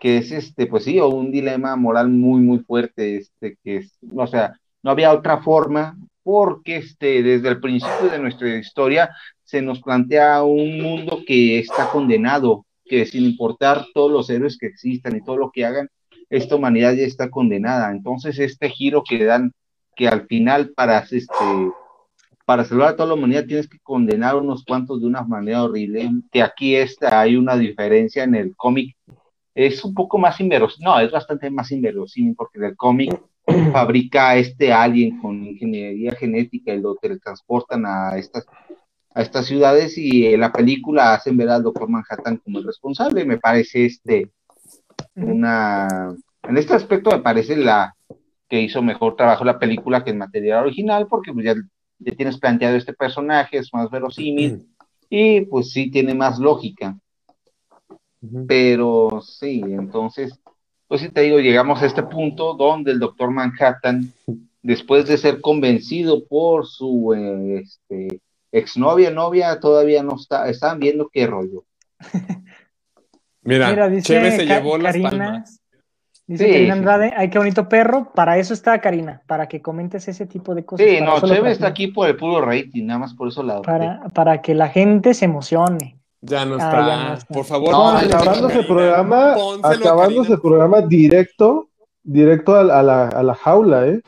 que 0.00 0.18
es, 0.18 0.32
este, 0.32 0.66
pues 0.66 0.84
sí, 0.84 0.98
un 1.00 1.30
dilema 1.30 1.76
moral 1.76 2.08
muy, 2.08 2.40
muy 2.40 2.58
fuerte, 2.60 3.16
este, 3.16 3.56
que 3.62 3.78
es, 3.78 3.98
o 4.14 4.26
sea, 4.26 4.54
no 4.82 4.90
había 4.90 5.12
otra 5.12 5.38
forma, 5.42 5.96
porque, 6.22 6.76
este, 6.76 7.22
desde 7.22 7.48
el 7.48 7.60
principio 7.60 8.08
de 8.10 8.18
nuestra 8.18 8.54
historia 8.58 9.10
se 9.44 9.62
nos 9.62 9.80
plantea 9.80 10.42
un 10.42 10.80
mundo 10.82 11.20
que 11.26 11.58
está 11.58 11.90
condenado, 11.90 12.66
que 12.84 13.06
sin 13.06 13.24
importar 13.24 13.86
todos 13.94 14.10
los 14.10 14.28
héroes 14.30 14.58
que 14.58 14.66
existan 14.66 15.16
y 15.16 15.22
todo 15.24 15.36
lo 15.36 15.50
que 15.50 15.64
hagan, 15.64 15.88
esta 16.28 16.56
humanidad 16.56 16.92
ya 16.92 17.04
está 17.04 17.30
condenada. 17.30 17.90
Entonces, 17.90 18.38
este 18.38 18.68
giro 18.68 19.02
que 19.08 19.24
dan, 19.24 19.52
que 19.98 20.06
al 20.06 20.26
final 20.28 20.70
para, 20.76 21.00
este, 21.00 21.26
para 22.46 22.64
salvar 22.64 22.90
a 22.90 22.96
toda 22.96 23.08
la 23.08 23.14
humanidad 23.14 23.46
tienes 23.46 23.68
que 23.68 23.80
condenar 23.80 24.34
a 24.34 24.38
unos 24.38 24.64
cuantos 24.64 25.00
de 25.00 25.08
una 25.08 25.22
manera 25.22 25.64
horrible, 25.64 26.08
que 26.30 26.40
aquí 26.40 26.76
está, 26.76 27.20
hay 27.20 27.34
una 27.34 27.56
diferencia 27.56 28.22
en 28.22 28.36
el 28.36 28.54
cómic, 28.54 28.96
es 29.56 29.84
un 29.84 29.94
poco 29.94 30.16
más 30.16 30.38
inverosímil, 30.38 30.84
no, 30.84 31.00
es 31.00 31.10
bastante 31.10 31.50
más 31.50 31.72
inverosímil 31.72 32.36
porque 32.36 32.58
en 32.58 32.64
el 32.64 32.76
cómic 32.76 33.20
fabrica 33.72 34.30
a 34.30 34.36
este 34.36 34.72
alien 34.72 35.20
con 35.20 35.44
ingeniería 35.44 36.12
genética 36.12 36.72
y 36.72 36.80
lo 36.80 36.94
teletransportan 36.94 37.84
a 37.84 38.16
estas, 38.16 38.46
a 39.12 39.20
estas 39.20 39.46
ciudades 39.46 39.98
y 39.98 40.26
en 40.26 40.38
la 40.38 40.52
película 40.52 41.12
hacen 41.12 41.36
ver 41.36 41.48
al 41.48 41.64
Doctor 41.64 41.88
Manhattan 41.88 42.36
como 42.36 42.60
el 42.60 42.66
responsable, 42.66 43.24
me 43.24 43.38
parece 43.38 43.84
este 43.86 44.30
una, 45.16 46.14
en 46.44 46.56
este 46.56 46.74
aspecto 46.74 47.10
me 47.10 47.18
parece 47.18 47.56
la 47.56 47.96
que 48.48 48.60
hizo 48.60 48.82
mejor 48.82 49.16
trabajo 49.16 49.44
la 49.44 49.58
película 49.58 50.04
que 50.04 50.10
el 50.10 50.16
material 50.16 50.64
original 50.64 51.06
porque 51.08 51.32
pues 51.32 51.44
ya 51.44 51.54
ya 51.98 52.14
tienes 52.14 52.38
planteado 52.38 52.76
este 52.76 52.92
personaje, 52.92 53.58
es 53.58 53.72
más 53.72 53.90
verosímil 53.90 54.66
y 55.10 55.42
pues 55.42 55.70
sí 55.70 55.90
tiene 55.90 56.14
más 56.14 56.38
lógica. 56.38 56.96
Pero 58.46 59.20
sí, 59.22 59.62
entonces, 59.64 60.38
pues 60.86 61.00
sí 61.00 61.08
te 61.08 61.22
digo, 61.22 61.38
llegamos 61.38 61.82
a 61.82 61.86
este 61.86 62.02
punto 62.02 62.54
donde 62.54 62.92
el 62.92 62.98
doctor 62.98 63.30
Manhattan, 63.30 64.12
después 64.62 65.06
de 65.06 65.18
ser 65.18 65.40
convencido 65.40 66.26
por 66.26 66.66
su 66.66 67.14
eh, 67.14 67.62
este, 67.62 68.20
exnovia, 68.50 69.10
novia, 69.10 69.60
todavía 69.60 70.02
no 70.02 70.16
está, 70.16 70.48
están 70.48 70.78
viendo 70.78 71.08
qué 71.12 71.26
rollo. 71.26 71.64
Mira, 73.42 73.70
Mira, 73.70 73.88
dice 73.88 74.30
se 74.36 74.46
llevó 74.46 74.76
las 74.76 74.92
Karina, 74.92 75.10
palmas. 75.10 75.60
Dice 76.28 76.44
Sí, 76.44 76.50
Karina 76.52 76.74
sí, 76.74 76.78
Andrade, 76.78 77.12
ay, 77.16 77.30
qué 77.30 77.38
bonito 77.38 77.68
perro. 77.68 78.12
Para 78.14 78.38
eso 78.38 78.52
está 78.54 78.78
Karina, 78.80 79.22
para 79.26 79.48
que 79.48 79.60
comentes 79.62 80.06
ese 80.08 80.26
tipo 80.26 80.54
de 80.54 80.64
cosas. 80.64 80.86
Sí, 80.86 81.00
no, 81.00 81.18
Cheve 81.26 81.50
está 81.50 81.66
aquí 81.68 81.88
por 81.88 82.06
el 82.06 82.16
puro 82.16 82.40
rating, 82.42 82.84
nada 82.84 83.00
más 83.00 83.14
por 83.14 83.28
eso 83.28 83.42
la. 83.42 83.62
Para, 83.62 84.02
para 84.14 84.40
que 84.42 84.54
la 84.54 84.68
gente 84.68 85.14
se 85.14 85.24
emocione. 85.24 85.96
Ya 86.20 86.44
no 86.44 86.56
Ah, 86.56 86.58
está. 86.58 86.86
ya 86.86 87.08
no 87.08 87.14
está. 87.14 87.34
Por 87.34 87.44
favor, 87.46 87.70
No, 87.70 87.78
pónselo 87.92 88.14
a 88.14 88.18
acabándose 88.18 88.44
el 88.44 88.50
Karina. 88.60 88.66
programa, 88.74 89.34
Pónselo 89.34 89.66
a 89.66 89.72
acabándose 89.72 90.18
Karina. 90.18 90.34
el 90.34 90.40
programa 90.42 90.80
directo, 90.82 91.68
directo 92.02 92.54
a, 92.56 92.60
a 92.60 92.82
la, 92.82 93.08
a 93.08 93.22
la 93.22 93.34
jaula, 93.34 93.86
¿eh? 93.86 94.00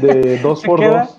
De 0.00 0.38
dos 0.42 0.60
Se 0.60 0.66
por 0.68 0.80
queda- 0.80 1.06
dos. 1.06 1.16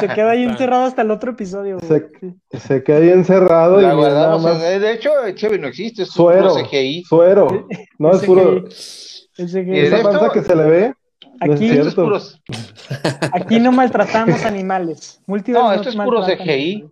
Se 0.00 0.08
queda 0.08 0.30
ahí 0.30 0.44
encerrado 0.44 0.84
hasta 0.84 1.02
el 1.02 1.10
otro 1.10 1.32
episodio. 1.32 1.80
Se, 1.80 2.08
se 2.56 2.82
queda 2.84 2.98
ahí 2.98 3.08
encerrado 3.10 3.80
y 3.82 3.84
mira, 3.84 4.10
nada 4.10 4.38
más 4.38 4.60
de 4.60 4.92
hecho, 4.92 5.10
Cheve 5.34 5.58
no 5.58 5.66
existe, 5.66 6.04
es 6.04 6.10
Suero. 6.10 6.50
puro 6.50 6.64
CGI. 6.64 7.02
suero. 7.04 7.66
No 7.98 8.10
es 8.12 8.16
Ese 8.18 8.26
puro. 8.26 8.64
Esa 9.36 9.60
esto- 9.60 10.02
panza 10.10 10.30
que 10.32 10.42
se 10.42 10.56
le 10.56 10.64
ve. 10.64 10.94
no 11.44 11.52
es 11.54 11.60
Aquí- 11.60 11.68
Esto 11.70 11.88
es 11.88 11.94
cierto. 11.94 12.04
puro, 12.04 12.20
Aquí 13.32 13.60
no 13.60 13.72
maltratamos 13.72 14.44
animales. 14.44 15.20
Multiverse 15.26 15.66
no, 15.66 15.72
esto 15.72 15.88
es 15.90 15.96
puro 15.96 16.22
CGI. 16.24 16.84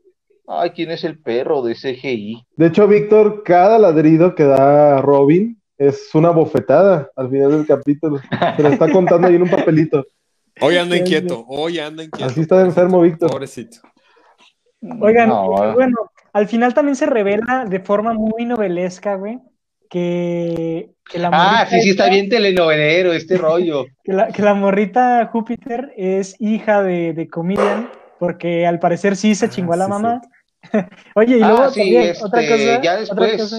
Ay, 0.47 0.71
¿quién 0.71 0.91
es 0.91 1.05
el 1.05 1.19
perro 1.19 1.63
de 1.63 1.75
CGI? 1.75 2.45
De 2.57 2.67
hecho, 2.67 2.87
Víctor, 2.87 3.43
cada 3.45 3.79
ladrido 3.79 4.35
que 4.35 4.45
da 4.45 5.01
Robin 5.01 5.59
es 5.79 6.15
una 6.15 6.31
bofetada 6.31 7.09
al 7.17 7.31
final 7.31 7.51
del 7.53 7.67
capítulo. 7.67 8.21
Se 8.57 8.63
lo 8.63 8.69
está 8.69 8.91
contando 8.93 9.27
ahí 9.29 9.37
en 9.37 9.43
un 9.43 9.49
papelito. 9.51 10.05
Hoy 10.61 10.77
anda 10.77 10.97
inquieto, 10.97 11.45
hoy 11.49 11.79
anda 11.79 12.05
inquieto. 12.05 12.27
Así 12.31 12.43
está 12.43 12.59
de 12.59 12.67
enfermo, 12.67 13.01
Víctor. 13.01 13.31
Pobrecito. 13.31 13.79
Oigan, 15.01 15.31
No, 15.31 15.73
bueno, 15.73 15.97
al 16.35 16.47
final 16.47 16.75
también 16.75 16.95
se 16.95 17.07
revela 17.07 17.65
de 17.67 17.81
forma 17.81 18.13
muy 18.13 18.45
novelesca, 18.45 19.15
güey, 19.17 19.39
que, 19.95 20.91
que 21.09 21.19
la 21.21 21.31
Ah, 21.31 21.65
morrita 21.65 21.71
sí, 21.71 21.81
sí, 21.83 21.91
está 21.91 22.09
bien 22.09 22.29
telenovelero 22.29 23.13
este 23.13 23.39
rollo. 23.39 23.87
Que 24.05 24.13
la, 24.13 24.27
que 24.29 24.43
la 24.43 24.55
morrita 24.55 25.27
Júpiter 25.33 25.93
es 25.97 26.35
hija 26.41 26.83
de, 26.83 27.15
de 27.15 27.29
comedian, 27.29 27.89
porque 28.19 28.67
al 28.67 28.79
parecer 28.81 29.17
sí 29.17 29.35
se 29.35 29.47
Ah, 29.47 29.49
chingó 29.49 29.73
a 29.73 29.77
la 29.77 29.87
sí, 29.87 29.91
mamá. 29.93 30.21
Oye, 31.15 31.39
y 31.39 31.43
Ah, 31.43 31.49
luego 31.49 31.71
sí, 31.71 31.81
también, 31.81 32.03
este, 32.03 32.25
otra 32.25 32.41
cosa, 32.43 32.83
ya 32.83 32.93
otra 32.95 33.01
después. 33.01 33.43
cosa, 33.43 33.57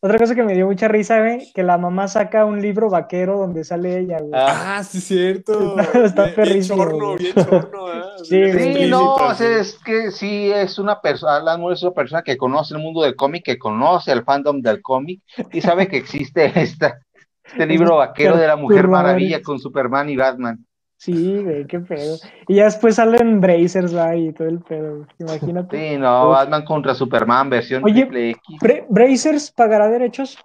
otra 0.00 0.18
cosa 0.18 0.34
que 0.34 0.42
me 0.42 0.54
dio 0.54 0.66
mucha 0.66 0.88
risa, 0.88 1.18
güey, 1.20 1.50
que 1.54 1.62
la 1.62 1.78
mamá 1.78 2.06
saca 2.08 2.44
un 2.44 2.60
libro 2.60 2.90
vaquero 2.90 3.38
donde 3.38 3.64
sale 3.64 3.98
ella, 3.98 4.18
güey. 4.20 4.30
Ah, 4.34 4.76
Ah, 4.78 4.84
sí, 4.84 5.00
cierto. 5.00 5.78
Está- 5.80 6.04
está 6.04 6.22
Bien- 6.24 6.34
bien 6.34 6.34
perrísimo, 6.34 6.76
chorno, 6.84 7.16
bien 7.16 7.34
chorno. 7.34 7.92
¿eh? 7.92 8.02
Sí, 8.24 8.36
Bien 8.36 8.52
güey. 8.56 8.74
Sí, 8.84 8.90
no, 8.90 9.14
o 9.14 9.34
sea, 9.34 9.58
es 9.58 9.78
que 9.84 10.10
sí 10.10 10.50
es 10.52 10.78
una 10.78 11.00
persona, 11.00 11.36
Alan 11.36 11.60
Moore 11.60 11.74
es 11.74 11.82
una 11.82 11.92
persona 11.92 12.22
que 12.22 12.36
conoce 12.36 12.74
el 12.74 12.80
mundo 12.82 13.02
del 13.02 13.14
cómic, 13.16 13.44
que 13.44 13.58
conoce 13.58 14.12
el 14.12 14.24
fandom 14.24 14.60
del 14.60 14.82
cómic 14.82 15.22
y 15.52 15.60
sabe 15.60 15.86
que 15.88 15.96
existe 15.96 16.44
esta, 16.60 16.98
este 17.44 17.66
libro 17.66 17.96
vaquero 17.96 18.36
de 18.36 18.46
la 18.46 18.56
Mujer. 18.56 18.88
Maravilla 18.88 19.40
con 19.42 19.58
Superman 19.58 20.08
y 20.10 20.16
Batman. 20.16 20.64
Sí, 20.98 21.42
güey, 21.42 21.66
qué 21.66 21.80
pedo. 21.80 22.16
Y 22.48 22.54
ya 22.56 22.64
después 22.64 22.94
salen 22.94 23.40
Brazers, 23.40 23.92
güey, 23.92 24.28
y 24.28 24.32
todo 24.32 24.48
el 24.48 24.60
pedo, 24.60 24.96
güey. 24.96 25.06
imagínate. 25.18 25.76
Sí, 25.92 25.98
no, 25.98 26.30
Uf. 26.30 26.34
Batman 26.36 26.64
contra 26.64 26.94
Superman, 26.94 27.50
versión 27.50 27.84
Oye, 27.84 28.02
triple 28.02 28.30
X. 28.30 28.40
Bra- 28.60 28.86
¿Brazers 28.88 29.50
pagará 29.52 29.88
derechos? 29.88 30.38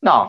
No, 0.00 0.28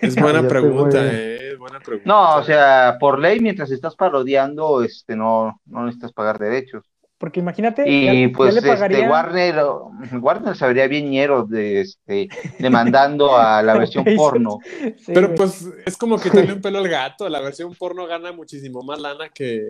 Es 0.00 0.16
buena 0.20 0.46
pregunta, 0.48 0.98
eh. 1.04 1.52
es 1.52 1.58
buena 1.58 1.78
pregunta. 1.80 2.08
no, 2.08 2.36
o 2.36 2.42
sea, 2.42 2.96
por 2.98 3.18
ley, 3.18 3.40
mientras 3.40 3.70
estás 3.70 3.94
parodiando, 3.94 4.82
este, 4.82 5.14
no, 5.14 5.60
no 5.66 5.84
necesitas 5.84 6.12
pagar 6.12 6.38
derechos. 6.38 6.84
Porque 7.18 7.40
imagínate, 7.40 7.88
Y 7.88 8.04
ya, 8.04 8.12
ya 8.12 8.36
pues 8.36 8.52
le 8.52 8.58
este 8.60 8.70
pagaría 8.70 9.08
Warner, 9.10 9.56
Warner 10.20 10.54
se 10.54 10.66
vería 10.66 10.86
bien 10.86 11.08
ñero 11.10 11.44
de 11.44 11.80
este 11.80 12.28
demandando 12.58 13.36
a 13.38 13.62
la 13.62 13.78
versión 13.78 14.04
porno. 14.16 14.58
Sí, 14.98 15.12
Pero 15.14 15.28
güey. 15.28 15.36
pues 15.38 15.66
es 15.86 15.96
como 15.96 16.18
quitarle 16.18 16.52
un 16.52 16.60
pelo 16.62 16.78
al 16.78 16.88
gato. 16.88 17.28
La 17.28 17.40
versión 17.40 17.74
porno 17.74 18.06
gana 18.06 18.32
muchísimo 18.32 18.82
más 18.82 19.00
lana 19.00 19.30
que, 19.30 19.62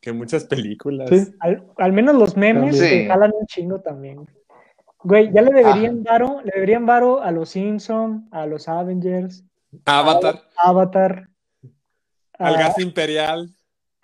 que 0.00 0.12
muchas 0.12 0.44
películas. 0.44 1.10
Sí. 1.10 1.34
Al, 1.40 1.66
al 1.76 1.92
menos 1.92 2.14
los 2.14 2.36
memes 2.38 2.78
Sí. 2.78 3.06
jalan 3.06 3.32
un 3.38 3.46
chingo 3.46 3.80
también. 3.80 4.26
Güey, 5.02 5.30
ya 5.34 5.42
le 5.42 5.50
deberían 5.52 6.02
varo, 6.02 6.40
le 6.42 6.52
deberían 6.54 6.86
varo 6.86 7.20
a 7.22 7.30
los 7.30 7.50
Simpson, 7.50 8.26
a 8.32 8.46
los 8.46 8.66
Avengers, 8.68 9.44
Avatar, 9.84 10.40
Avatar, 10.56 11.28
al 12.38 12.56
gas 12.56 12.78
imperial, 12.78 13.50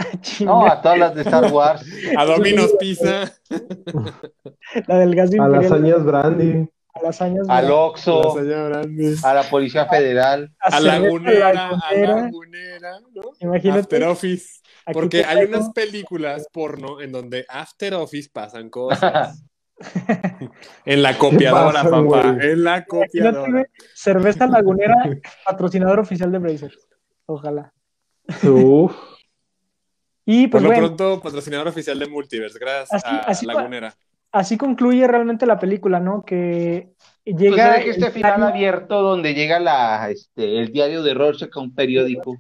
No, 0.44 0.66
a 0.66 0.80
todas 0.80 0.98
las 0.98 1.14
de 1.14 1.22
Star 1.22 1.52
Wars. 1.52 1.84
a 2.16 2.24
Domino's 2.24 2.72
Pizza, 2.78 3.32
la 4.86 4.98
del 4.98 5.14
gas 5.14 5.30
A 5.32 5.36
imperial, 5.36 5.62
lasañas 5.62 6.04
Brandy. 6.04 6.68
a 6.94 7.02
las 7.02 7.22
años 7.22 7.46
Al 7.48 7.64
a 7.66 7.68
la 7.68 7.74
Oxxo, 7.74 8.38
a 8.38 9.34
la 9.34 9.42
Policía 9.50 9.86
Federal. 9.86 10.52
a 10.60 10.80
Lagunera, 10.80 11.48
a 11.70 11.94
Lagunera, 11.94 13.00
¿no? 13.14 13.22
Imagínate. 13.40 13.80
After 13.80 14.04
Office. 14.04 14.60
Porque 14.92 15.18
hay 15.24 15.36
traigo- 15.46 15.56
unas 15.58 15.70
películas 15.72 16.46
porno 16.52 17.00
en 17.00 17.12
donde 17.12 17.44
After 17.48 17.94
Office 17.94 18.30
pasan 18.32 18.70
cosas. 18.70 19.44
En 20.84 21.02
la 21.02 21.16
copiadora, 21.16 21.82
papá. 21.84 22.00
güey? 22.00 22.22
En 22.50 22.64
la 22.64 22.84
copiadora. 22.84 23.64
Cerveza 23.94 24.46
Lagunera, 24.46 24.94
patrocinador 25.46 26.00
oficial 26.00 26.30
de 26.30 26.38
Brazers. 26.38 26.86
Ojalá. 27.24 27.72
Uf. 28.42 28.94
Y 30.32 30.46
Por 30.46 30.60
pues 30.60 30.62
lo 30.62 30.68
bueno, 30.68 30.86
pronto, 30.96 31.20
patrocinador 31.22 31.66
oficial 31.68 31.98
de 31.98 32.06
Multiverse. 32.06 32.58
Gracias 32.58 33.04
Así- 33.04 33.16
a 33.16 33.18
así. 33.20 33.46
Lagunera. 33.46 33.94
así 34.32 34.56
concluye 34.56 35.04
realmente 35.08 35.44
la 35.44 35.58
película, 35.58 35.98
¿no? 35.98 36.24
Que 36.24 36.90
Pues 37.24 37.36
llega. 37.36 37.72
deja 37.72 37.76
este 37.90 38.06
el 38.06 38.12
final 38.12 38.36
diario- 38.36 38.48
abierto 38.54 39.02
donde 39.02 39.34
llega 39.34 39.58
la, 39.58 40.08
este, 40.08 40.60
el 40.60 40.70
diario 40.72 41.02
de 41.02 41.14
Rorschach 41.14 41.50
a 41.56 41.60
un 41.60 41.74
periódico. 41.74 42.36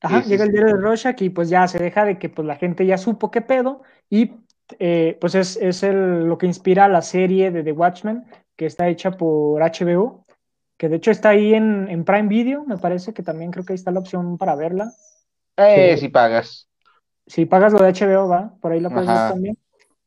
Ajá, 0.00 0.18
Sí, 0.18 0.24
sí, 0.24 0.30
llega 0.30 0.44
el 0.44 0.50
sí. 0.50 0.56
diario 0.56 0.74
de 0.76 0.80
Rorschach 0.80 1.20
y 1.22 1.30
pues 1.30 1.48
ya 1.48 1.66
se 1.66 1.78
deja 1.80 2.04
de 2.04 2.18
que 2.20 2.28
pues 2.28 2.46
la 2.46 2.54
gente 2.56 2.86
ya 2.86 2.98
supo 2.98 3.30
qué 3.32 3.40
pedo 3.40 3.82
y 4.08 4.30
eh, 4.78 5.16
pues 5.20 5.34
es, 5.34 5.56
es 5.56 5.82
el, 5.82 6.24
lo 6.26 6.38
que 6.38 6.46
inspira 6.46 6.86
la 6.86 7.02
serie 7.02 7.50
de 7.50 7.64
The 7.64 7.72
Watchmen 7.72 8.24
que 8.56 8.66
está 8.66 8.86
hecha 8.88 9.10
por 9.12 9.60
HBO, 9.62 10.24
que 10.76 10.88
de 10.88 10.96
hecho 10.96 11.10
está 11.10 11.30
ahí 11.30 11.52
en, 11.54 11.88
en 11.88 12.04
Prime 12.04 12.28
Video, 12.28 12.64
me 12.64 12.76
parece 12.78 13.12
que 13.12 13.22
también 13.24 13.50
creo 13.50 13.64
que 13.64 13.72
ahí 13.72 13.76
está 13.76 13.90
la 13.90 13.98
opción 14.00 14.38
para 14.38 14.54
verla. 14.54 14.92
Eh, 15.56 15.92
Sí. 15.94 16.00
si 16.02 16.08
pagas. 16.10 16.65
Si 17.26 17.44
pagas 17.46 17.72
lo 17.72 17.80
de 17.80 17.92
HBO, 17.92 18.28
va, 18.28 18.52
por 18.60 18.72
ahí 18.72 18.80
la 18.80 18.90
puedes 18.90 19.08
ver 19.08 19.16
también. 19.30 19.58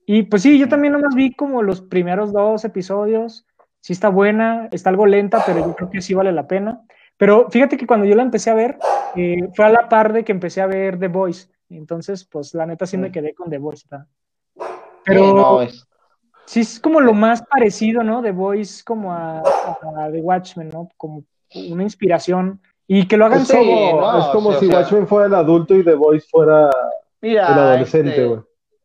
Y 0.06 0.24
pues 0.24 0.42
sí, 0.42 0.58
yo 0.58 0.68
también 0.70 0.94
nomás 0.94 1.14
vi 1.16 1.34
como 1.34 1.62
los 1.62 1.82
primeros 1.82 2.32
dos 2.32 2.64
episodios. 2.66 3.46
Sí 3.82 3.94
está 3.94 4.10
buena, 4.10 4.68
está 4.72 4.90
algo 4.90 5.06
lenta, 5.06 5.44
pero 5.46 5.60
yo 5.60 5.76
creo 5.76 5.90
que 5.90 6.02
sí 6.02 6.14
vale 6.14 6.32
la 6.32 6.48
pena. 6.48 6.82
Pero 7.18 7.50
fíjate 7.50 7.78
que 7.78 7.86
cuando 7.86 8.06
yo 8.06 8.16
la 8.16 8.24
empecé 8.24 8.50
a 8.50 8.54
ver, 8.54 8.78
eh, 9.16 9.50
fue 9.54 9.66
a 9.66 9.70
la 9.70 9.90
par 9.90 10.14
de 10.14 10.24
que 10.24 10.32
empecé 10.32 10.62
a 10.62 10.68
ver 10.68 10.98
The 11.00 11.10
Voice. 11.10 11.50
Entonces, 11.70 12.26
pues 12.26 12.54
la 12.56 12.66
neta 12.66 12.86
sí 12.86 12.98
me 12.98 13.10
Mm. 13.10 13.12
quedé 13.12 13.34
con 13.36 13.50
The 13.50 13.58
Voice. 13.58 13.86
¿verdad? 13.90 14.08
Sí, 14.56 14.64
Pero 15.06 15.34
no, 15.34 15.62
es- 15.62 15.86
sí 16.46 16.62
es 16.62 16.80
como 16.80 17.00
lo 17.02 17.14
más 17.14 17.44
parecido, 17.44 18.02
¿no? 18.04 18.22
The 18.22 18.32
Voice 18.32 18.84
como 18.84 19.12
a, 19.14 19.40
a 19.42 20.10
The 20.12 20.22
Watchmen, 20.22 20.70
¿no? 20.70 20.90
Como 20.98 21.24
una 21.70 21.84
inspiración. 21.84 22.62
Y 22.88 23.08
que 23.08 23.18
lo 23.18 23.26
hagan 23.28 23.42
Es 23.42 23.48
Sí, 23.50 23.56
como, 23.58 24.02
no, 24.02 24.20
es 24.20 24.26
como 24.28 24.54
si 24.54 24.66
o 24.66 24.70
sea- 24.70 24.80
Watchmen 24.80 25.08
fuera 25.08 25.28
el 25.28 25.36
adulto 25.36 25.76
y 25.76 25.84
The 25.84 25.94
Voice 25.94 26.28
fuera 26.30 26.70
Mira, 27.22 27.48
el 27.48 27.54
adolescente, 27.54 28.10
este, 28.10 28.26
güey. 28.26 28.40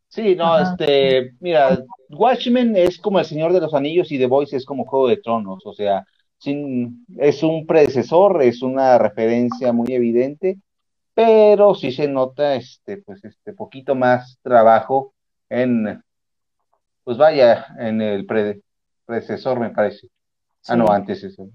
Sí, 0.09 0.35
no, 0.37 0.55
Ajá. 0.55 0.73
este, 0.79 1.33
mira, 1.41 1.79
Watchmen 2.09 2.77
es 2.77 2.99
como 2.99 3.19
El 3.19 3.25
Señor 3.25 3.53
de 3.53 3.61
los 3.61 3.75
Anillos 3.75 4.11
y 4.13 4.19
The 4.19 4.27
Voice 4.27 4.57
es 4.57 4.65
como 4.65 4.85
Juego 4.85 5.09
de 5.09 5.17
Tronos, 5.17 5.65
o 5.67 5.73
sea, 5.73 6.05
sin, 6.39 7.05
es 7.19 7.43
un 7.43 7.67
predecesor, 7.67 8.43
es 8.43 8.63
una 8.63 8.99
referencia 8.99 9.73
muy 9.73 9.93
evidente, 9.93 10.59
pero 11.15 11.75
sí 11.75 11.91
se 11.93 12.07
nota, 12.09 12.55
este, 12.55 12.99
pues, 12.99 13.25
este, 13.25 13.53
poquito 13.53 13.95
más 13.95 14.39
trabajo 14.43 15.15
en, 15.49 16.03
pues 17.03 17.17
vaya, 17.17 17.67
en 17.79 18.01
el 18.01 18.27
pre- 18.27 18.61
predecesor, 19.07 19.59
me 19.61 19.71
parece. 19.71 20.09
Ah, 20.67 20.77
no, 20.77 20.89
antes 20.89 21.23
eso. 21.25 21.49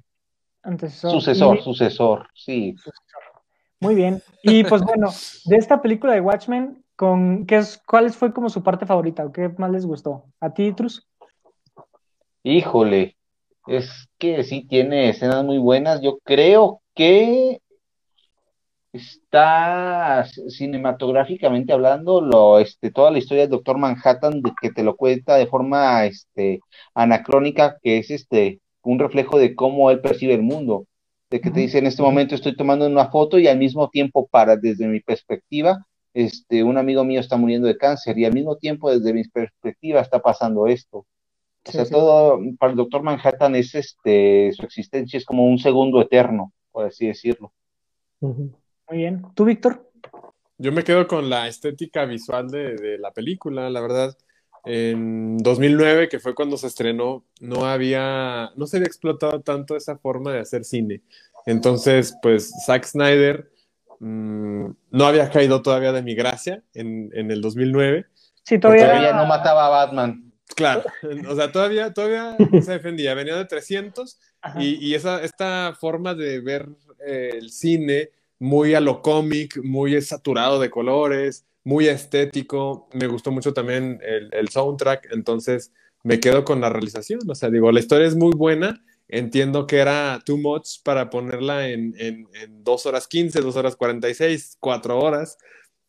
antecesor. 0.64 1.12
Sucesor, 1.12 1.58
Y- 1.58 1.62
sucesor, 1.62 2.28
sí. 2.34 2.76
Muy 3.80 3.96
bien. 3.96 4.22
Y 4.44 4.64
pues 4.64 4.82
bueno, 4.82 5.10
de 5.46 5.56
esta 5.56 5.82
película 5.82 6.14
de 6.14 6.22
Watchmen, 6.22 6.84
con, 6.96 7.46
¿qué 7.46 7.58
es, 7.58 7.82
¿cuál 7.86 8.12
fue 8.12 8.34
como 8.34 8.50
su 8.50 8.62
parte 8.62 8.86
favorita 8.86 9.26
o 9.26 9.32
qué 9.32 9.50
más 9.58 9.72
les 9.72 9.86
gustó? 9.86 10.26
¿A 10.40 10.54
ti, 10.54 10.74
Trus? 10.74 11.08
Híjole, 12.44 13.16
es 13.68 14.10
que 14.18 14.44
sí 14.44 14.66
tiene 14.68 15.10
escenas 15.10 15.46
muy 15.46 15.58
buenas. 15.58 16.02
Yo 16.02 16.20
creo 16.24 16.82
que 16.94 17.62
está 18.92 20.26
cinematográficamente 20.50 21.74
hablando, 21.74 22.22
lo, 22.22 22.60
este, 22.60 22.92
toda 22.92 23.12
la 23.12 23.20
historia 23.20 23.44
del 23.44 23.52
Doctor 23.52 23.78
Manhattan, 23.78 24.42
que 24.62 24.72
te 24.72 24.84
lo 24.84 24.96
cuenta 24.96 25.36
de 25.36 25.48
forma 25.48 26.06
este, 26.06 26.60
anacrónica, 26.94 27.78
que 27.82 28.00
es 28.00 28.10
este, 28.10 28.62
un 28.82 29.00
reflejo 29.00 29.38
de 29.38 29.56
cómo 29.56 29.92
él 29.92 30.02
percibe 30.02 30.34
el 30.34 30.42
mundo. 30.42 30.86
De 31.30 31.40
que 31.42 31.52
te 31.52 31.60
dice, 31.60 31.78
en 31.78 31.86
este 31.86 32.02
momento 32.02 32.34
estoy 32.34 32.56
tomando 32.56 32.88
una 32.88 33.10
foto 33.10 33.38
y 33.38 33.48
al 33.48 33.58
mismo 33.58 33.90
tiempo, 33.90 34.28
para, 34.28 34.56
desde 34.56 34.88
mi 34.88 35.00
perspectiva, 35.00 35.86
este, 36.14 36.64
un 36.64 36.78
amigo 36.78 37.04
mío 37.04 37.20
está 37.20 37.38
muriendo 37.38 37.68
de 37.68 37.78
cáncer 37.78 38.18
y 38.18 38.26
al 38.26 38.34
mismo 38.34 38.58
tiempo, 38.58 38.92
desde 38.92 39.14
mi 39.14 39.24
perspectiva, 39.24 40.02
está 40.02 40.20
pasando 40.20 40.68
esto. 40.68 41.06
O 41.68 41.72
sea, 41.72 41.86
todo 41.86 42.40
para 42.58 42.72
el 42.72 42.78
Doctor 42.78 43.04
Manhattan 43.04 43.56
es 43.56 43.76
este, 43.76 44.52
su 44.54 44.64
existencia 44.64 45.18
es 45.18 45.26
como 45.26 45.46
un 45.46 45.60
segundo 45.60 46.02
eterno, 46.02 46.52
por 46.72 46.86
así 46.86 47.08
decirlo. 47.08 47.52
Muy 48.20 48.52
bien. 48.90 49.24
¿Tú, 49.36 49.46
Víctor? 49.46 49.88
Yo 50.58 50.72
me 50.72 50.84
quedo 50.84 51.08
con 51.08 51.30
la 51.30 51.48
estética 51.48 52.06
visual 52.06 52.50
de, 52.50 52.76
de, 52.76 52.98
la 52.98 53.12
película, 53.12 53.70
la 53.70 53.82
verdad. 53.82 54.18
En 54.66 55.38
2009, 55.38 56.10
que 56.10 56.20
fue 56.20 56.36
cuando 56.36 56.58
se 56.58 56.68
estrenó, 56.68 57.26
no 57.40 57.66
había, 57.66 58.52
no 58.56 58.68
se 58.68 58.78
había 58.78 58.88
explotado 58.88 59.42
tanto 59.42 59.76
esa 59.76 59.98
forma 59.98 60.34
de 60.34 60.40
hacer 60.40 60.66
cine. 60.66 61.02
Entonces, 61.46 62.16
pues 62.22 62.52
Zack 62.66 62.86
Snyder 62.86 63.50
mmm, 64.00 64.68
no 64.92 65.06
había 65.06 65.30
caído 65.30 65.62
todavía 65.62 65.92
de 65.92 66.04
mi 66.04 66.16
gracia 66.16 66.64
en, 66.74 67.10
en 67.14 67.32
el 67.32 67.42
2009. 67.42 68.06
Sí, 68.44 68.60
todavía... 68.60 68.88
todavía 68.88 69.14
no 69.14 69.26
mataba 69.26 69.68
a 69.68 69.70
Batman. 69.70 70.30
Claro, 70.56 70.84
o 71.30 71.36
sea, 71.36 71.52
todavía, 71.52 71.94
todavía 71.94 72.36
se 72.62 72.72
defendía, 72.72 73.14
venía 73.14 73.36
de 73.36 73.46
300 73.46 74.20
y, 74.58 74.86
y, 74.86 74.96
esa, 74.96 75.22
esta 75.24 75.76
forma 75.80 76.16
de 76.16 76.40
ver 76.40 76.68
eh, 77.06 77.30
el 77.34 77.52
cine 77.52 78.10
muy 78.40 78.74
a 78.74 78.80
lo 78.80 79.02
cómic, 79.02 79.60
muy 79.64 80.02
saturado 80.02 80.60
de 80.60 80.70
colores, 80.70 81.46
muy 81.64 81.88
estético, 81.88 82.88
me 82.94 83.08
gustó 83.08 83.32
mucho 83.32 83.54
también 83.54 84.00
el, 84.04 84.30
el, 84.34 84.50
soundtrack, 84.50 85.10
entonces 85.12 85.74
me 86.04 86.20
quedo 86.20 86.46
con 86.46 86.62
la 86.62 86.70
realización, 86.70 87.20
o 87.28 87.36
sea, 87.36 87.50
digo, 87.50 87.72
la 87.72 87.80
historia 87.80 88.08
es 88.08 88.16
muy 88.16 88.32
buena, 88.36 88.84
entiendo 89.08 89.68
que 89.68 89.78
era 89.78 90.20
too 90.26 90.38
much 90.38 90.82
para 90.84 91.10
ponerla 91.10 91.68
en, 91.68 91.94
en, 91.98 92.28
en 92.34 92.64
2 92.64 92.86
horas 92.86 93.08
15, 93.08 93.42
2 93.42 93.56
horas 93.56 93.76
46, 93.76 94.58
4 94.60 95.00
horas, 95.00 95.38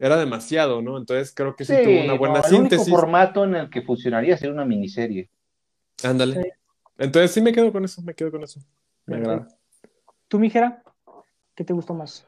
era 0.00 0.16
demasiado, 0.16 0.80
¿no? 0.80 0.96
Entonces 0.96 1.32
creo 1.34 1.54
que 1.54 1.64
sí, 1.64 1.74
sí 1.76 1.84
tuvo 1.84 2.04
una 2.04 2.14
buena 2.14 2.40
no, 2.40 2.44
el 2.44 2.50
síntesis. 2.50 2.88
El 2.88 2.94
formato 2.94 3.44
en 3.44 3.54
el 3.54 3.70
que 3.70 3.82
funcionaría 3.82 4.36
sería 4.36 4.54
una 4.54 4.64
miniserie. 4.64 5.28
Ándale. 6.02 6.42
Sí. 6.42 6.48
Entonces 6.96 7.30
sí 7.32 7.42
me 7.42 7.52
quedo 7.52 7.70
con 7.70 7.84
eso, 7.84 8.00
me 8.02 8.14
quedo 8.14 8.30
con 8.30 8.42
eso. 8.42 8.60
Me 9.04 9.16
sí. 9.16 9.20
agrada. 9.20 9.48
¿Tú, 10.26 10.38
Mijera? 10.38 10.82
¿Qué 11.54 11.64
te 11.64 11.74
gustó 11.74 11.92
más? 11.92 12.26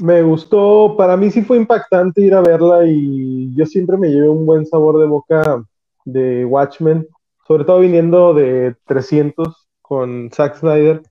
Me 0.00 0.22
gustó, 0.22 0.94
para 0.96 1.16
mí 1.16 1.30
sí 1.30 1.42
fue 1.42 1.58
impactante 1.58 2.22
ir 2.22 2.34
a 2.34 2.40
verla 2.40 2.86
y 2.86 3.54
yo 3.54 3.66
siempre 3.66 3.98
me 3.98 4.08
llevé 4.08 4.28
un 4.28 4.46
buen 4.46 4.64
sabor 4.64 4.98
de 4.98 5.06
boca 5.06 5.62
de 6.04 6.44
Watchmen, 6.44 7.06
sobre 7.46 7.64
todo 7.64 7.80
viniendo 7.80 8.32
de 8.32 8.74
300 8.86 9.68
con 9.82 10.30
Zack 10.32 10.56
Snyder. 10.56 11.02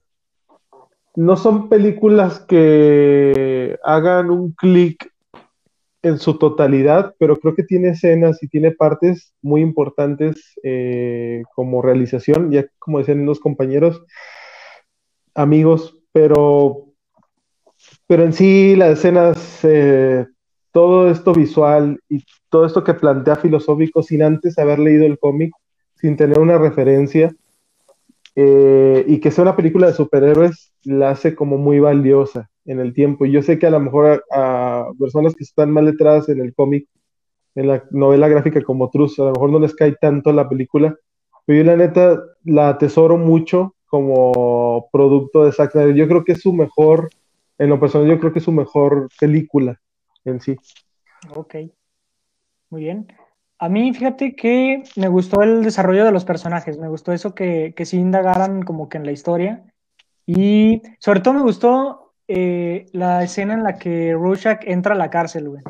No 1.14 1.36
son 1.36 1.68
películas 1.68 2.40
que 2.40 3.78
hagan 3.84 4.30
un 4.30 4.52
clic 4.52 5.12
en 6.02 6.18
su 6.18 6.36
totalidad, 6.36 7.14
pero 7.18 7.36
creo 7.36 7.54
que 7.54 7.62
tiene 7.62 7.90
escenas 7.90 8.42
y 8.42 8.48
tiene 8.48 8.72
partes 8.72 9.34
muy 9.40 9.60
importantes 9.60 10.58
eh, 10.64 11.44
como 11.54 11.80
realización, 11.80 12.50
ya 12.50 12.66
como 12.78 12.98
decían 12.98 13.24
los 13.24 13.38
compañeros, 13.38 14.02
amigos, 15.34 15.98
pero, 16.12 16.91
pero 18.12 18.24
en 18.24 18.34
sí 18.34 18.76
las 18.76 18.98
escenas, 18.98 19.60
eh, 19.62 20.26
todo 20.70 21.08
esto 21.08 21.32
visual 21.32 21.98
y 22.10 22.22
todo 22.50 22.66
esto 22.66 22.84
que 22.84 22.92
plantea 22.92 23.36
filosófico 23.36 24.02
sin 24.02 24.22
antes 24.22 24.58
haber 24.58 24.80
leído 24.80 25.06
el 25.06 25.18
cómic, 25.18 25.54
sin 25.94 26.18
tener 26.18 26.38
una 26.38 26.58
referencia, 26.58 27.34
eh, 28.36 29.02
y 29.08 29.18
que 29.18 29.30
sea 29.30 29.44
una 29.44 29.56
película 29.56 29.86
de 29.86 29.94
superhéroes, 29.94 30.74
la 30.84 31.08
hace 31.08 31.34
como 31.34 31.56
muy 31.56 31.80
valiosa 31.80 32.50
en 32.66 32.80
el 32.80 32.92
tiempo. 32.92 33.24
Y 33.24 33.30
yo 33.30 33.40
sé 33.40 33.58
que 33.58 33.68
a 33.68 33.70
lo 33.70 33.80
mejor 33.80 34.22
a, 34.30 34.80
a 34.80 34.92
personas 35.00 35.34
que 35.34 35.44
están 35.44 35.70
mal 35.70 35.86
letradas 35.86 36.28
en 36.28 36.40
el 36.40 36.52
cómic, 36.52 36.86
en 37.54 37.66
la 37.66 37.82
novela 37.92 38.28
gráfica 38.28 38.62
como 38.62 38.90
Truz, 38.90 39.18
a 39.20 39.22
lo 39.22 39.32
mejor 39.32 39.48
no 39.48 39.58
les 39.58 39.74
cae 39.74 39.96
tanto 39.98 40.34
la 40.34 40.50
película, 40.50 40.94
pero 41.46 41.62
yo 41.62 41.64
la 41.64 41.78
neta 41.78 42.22
la 42.44 42.68
atesoro 42.68 43.16
mucho 43.16 43.74
como 43.86 44.90
producto 44.92 45.46
de 45.46 45.52
Zack 45.52 45.72
Snyder. 45.72 45.94
Yo 45.94 46.08
creo 46.08 46.24
que 46.24 46.32
es 46.32 46.42
su 46.42 46.52
mejor, 46.52 47.08
en 47.62 47.68
lo 47.68 47.78
personal, 47.78 48.08
yo 48.08 48.18
creo 48.18 48.32
que 48.32 48.40
es 48.40 48.44
su 48.44 48.50
mejor 48.50 49.08
película 49.20 49.80
en 50.24 50.40
sí. 50.40 50.56
Ok, 51.36 51.54
muy 52.70 52.82
bien. 52.82 53.06
A 53.60 53.68
mí, 53.68 53.94
fíjate 53.94 54.34
que 54.34 54.82
me 54.96 55.06
gustó 55.06 55.42
el 55.42 55.62
desarrollo 55.62 56.04
de 56.04 56.10
los 56.10 56.24
personajes, 56.24 56.76
me 56.78 56.88
gustó 56.88 57.12
eso 57.12 57.36
que, 57.36 57.72
que 57.76 57.84
sí 57.84 57.98
indagaran 57.98 58.62
como 58.62 58.88
que 58.88 58.98
en 58.98 59.06
la 59.06 59.12
historia. 59.12 59.62
Y 60.26 60.82
sobre 60.98 61.20
todo 61.20 61.34
me 61.34 61.42
gustó 61.42 62.14
eh, 62.26 62.86
la 62.92 63.22
escena 63.22 63.54
en 63.54 63.62
la 63.62 63.78
que 63.78 64.12
Rorschach 64.12 64.62
entra 64.64 64.94
a 64.96 64.98
la 64.98 65.10
cárcel, 65.10 65.48
güey. 65.48 65.62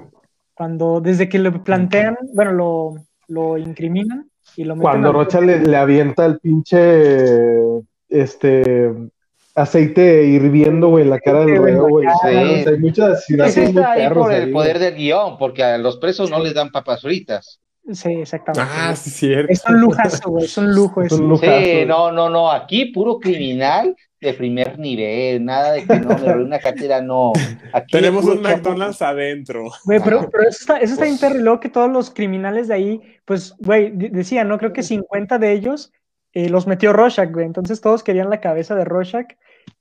Cuando, 0.54 1.02
desde 1.02 1.28
que 1.28 1.38
lo 1.38 1.62
plantean, 1.62 2.16
bueno, 2.32 2.52
lo, 2.52 2.94
lo 3.28 3.58
incriminan 3.58 4.30
y 4.56 4.64
lo 4.64 4.76
meten 4.76 4.90
Cuando 4.90 5.12
Rocha 5.12 5.42
le, 5.42 5.60
le, 5.60 5.76
avienta 5.76 6.24
el 6.24 6.38
pinche, 6.38 7.82
este, 8.08 8.94
aceite 9.54 10.24
hirviendo, 10.24 10.88
güey, 10.88 11.04
en 11.04 11.10
la 11.10 11.20
cara 11.20 11.44
del 11.44 11.62
reo, 11.62 11.88
güey. 11.88 12.06
Sí. 12.06 12.14
O 12.14 12.62
sea, 12.62 12.72
hay 12.72 12.78
muchas 12.78 13.10
asesinatos 13.10 13.56
muy 13.56 13.82
perros 13.82 14.18
por 14.26 14.32
el 14.32 14.44
ahí, 14.44 14.52
poder 14.52 14.78
del 14.78 14.94
guion, 14.94 15.38
porque 15.38 15.62
a 15.62 15.78
los 15.78 15.98
presos 15.98 16.30
no 16.30 16.38
les 16.40 16.54
dan 16.54 16.70
papas 16.70 17.02
fritas. 17.02 17.60
Sí, 17.92 18.12
exactamente. 18.12 18.72
Ah, 18.76 18.94
sí, 18.94 19.10
cierto. 19.10 19.52
Es 19.52 19.64
un 19.68 19.80
lujazo, 19.80 20.30
güey, 20.30 20.44
es 20.44 20.56
un 20.56 20.72
lujo. 20.72 21.02
Es 21.02 21.12
un 21.12 21.28
lujazo. 21.28 21.64
Sí, 21.64 21.84
no, 21.84 22.12
no, 22.12 22.30
no, 22.30 22.50
aquí 22.50 22.86
puro 22.86 23.18
criminal 23.18 23.96
de 24.20 24.34
primer 24.34 24.78
nivel, 24.78 25.44
nada 25.44 25.72
de 25.72 25.84
que 25.84 25.98
no 25.98 26.10
me 26.10 26.20
doy 26.20 26.42
una 26.44 26.60
cartera, 26.60 27.02
no. 27.02 27.32
Aquí 27.72 27.90
Tenemos 27.90 28.24
un 28.24 28.40
McDonald's 28.40 29.02
adentro. 29.02 29.64
Güey, 29.84 29.98
pero, 30.02 30.28
pero 30.30 30.48
eso 30.48 30.58
está, 30.60 30.76
eso 30.76 30.92
está 30.92 31.06
bien 31.06 31.18
perro, 31.18 31.40
y 31.40 31.42
luego 31.42 31.58
que 31.58 31.68
todos 31.68 31.90
los 31.90 32.10
criminales 32.10 32.68
de 32.68 32.74
ahí, 32.74 33.00
pues, 33.24 33.56
güey, 33.58 33.90
de- 33.90 34.10
decía, 34.10 34.44
¿no? 34.44 34.58
Creo 34.58 34.72
que 34.72 34.84
50 34.84 35.38
de 35.38 35.50
ellos 35.52 35.92
eh, 36.34 36.48
los 36.48 36.68
metió 36.68 36.92
Rorschach, 36.92 37.32
güey. 37.32 37.46
Entonces 37.46 37.80
todos 37.80 38.04
querían 38.04 38.30
la 38.30 38.40
cabeza 38.40 38.76
de 38.76 38.84
Rorschach. 38.84 39.26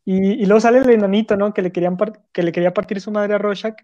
Y, 0.06 0.42
y 0.42 0.46
luego 0.46 0.60
sale 0.62 0.80
el 0.80 0.90
enanito, 0.90 1.38
¿no? 1.38 1.54
Que 1.54 1.62
le, 1.62 1.72
querían 1.72 1.98
que 2.32 2.44
le 2.44 2.52
quería 2.52 2.74
partir 2.74 3.00
su 3.02 3.12
madre 3.12 3.36
a 3.36 3.38
Rorschach. 3.38 3.76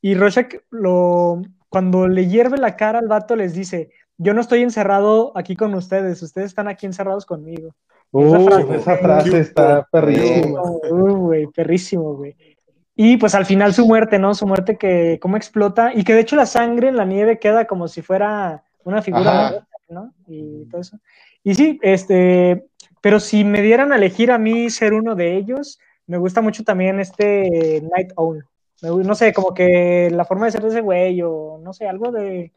Y 0.00 0.14
Rorschach, 0.14 0.54
lo, 0.70 1.42
cuando 1.68 2.06
le 2.08 2.26
hierve 2.28 2.58
la 2.58 2.76
cara 2.76 2.98
al 2.98 3.08
vato, 3.08 3.34
les 3.36 3.54
dice, 3.54 3.90
yo 4.18 4.34
no 4.34 4.40
estoy 4.40 4.62
encerrado 4.62 5.32
aquí 5.36 5.56
con 5.56 5.74
ustedes, 5.74 6.22
ustedes 6.22 6.46
están 6.48 6.68
aquí 6.68 6.86
encerrados 6.86 7.26
conmigo. 7.26 7.74
Uh, 8.12 8.36
Esa 8.36 8.38
frase- 8.40 8.76
esa 8.76 8.96
frase 8.98 9.38
está 9.40 9.88
perrísima. 9.90 10.62
Uh, 10.62 11.16
güey, 11.16 11.46
perrísimo, 11.48 12.14
güey. 12.14 12.36
Y 12.94 13.16
pues 13.16 13.34
al 13.34 13.44
final 13.44 13.74
su 13.74 13.86
muerte, 13.86 14.20
¿no? 14.20 14.34
Su 14.34 14.46
muerte 14.46 14.76
que 14.78 15.18
cómo 15.20 15.36
explota 15.36 15.92
y 15.92 16.04
que 16.04 16.14
de 16.14 16.20
hecho 16.20 16.36
la 16.36 16.46
sangre 16.46 16.86
en 16.86 16.96
la 16.96 17.04
nieve 17.04 17.40
queda 17.40 17.66
como 17.66 17.88
si 17.88 18.02
fuera 18.02 18.62
una 18.84 19.02
figura 19.02 19.46
Ajá. 19.48 19.66
¿no? 19.88 20.14
Y 20.28 20.66
todo 20.66 20.80
eso. 20.80 20.98
Y 21.42 21.56
sí, 21.56 21.80
este, 21.82 22.66
pero 23.04 23.20
si 23.20 23.44
me 23.44 23.60
dieran 23.60 23.92
a 23.92 23.96
elegir 23.96 24.30
a 24.30 24.38
mí 24.38 24.70
ser 24.70 24.94
uno 24.94 25.14
de 25.14 25.36
ellos, 25.36 25.78
me 26.06 26.16
gusta 26.16 26.40
mucho 26.40 26.64
también 26.64 26.98
este 27.00 27.82
Night 27.94 28.12
Owl. 28.16 28.46
No 28.80 29.14
sé, 29.14 29.34
como 29.34 29.52
que 29.52 30.08
la 30.10 30.24
forma 30.24 30.46
de 30.46 30.52
ser 30.52 30.62
de 30.62 30.68
ese 30.68 30.80
güey 30.80 31.20
o 31.20 31.60
no 31.62 31.74
sé, 31.74 31.86
algo 31.86 32.10
de, 32.12 32.50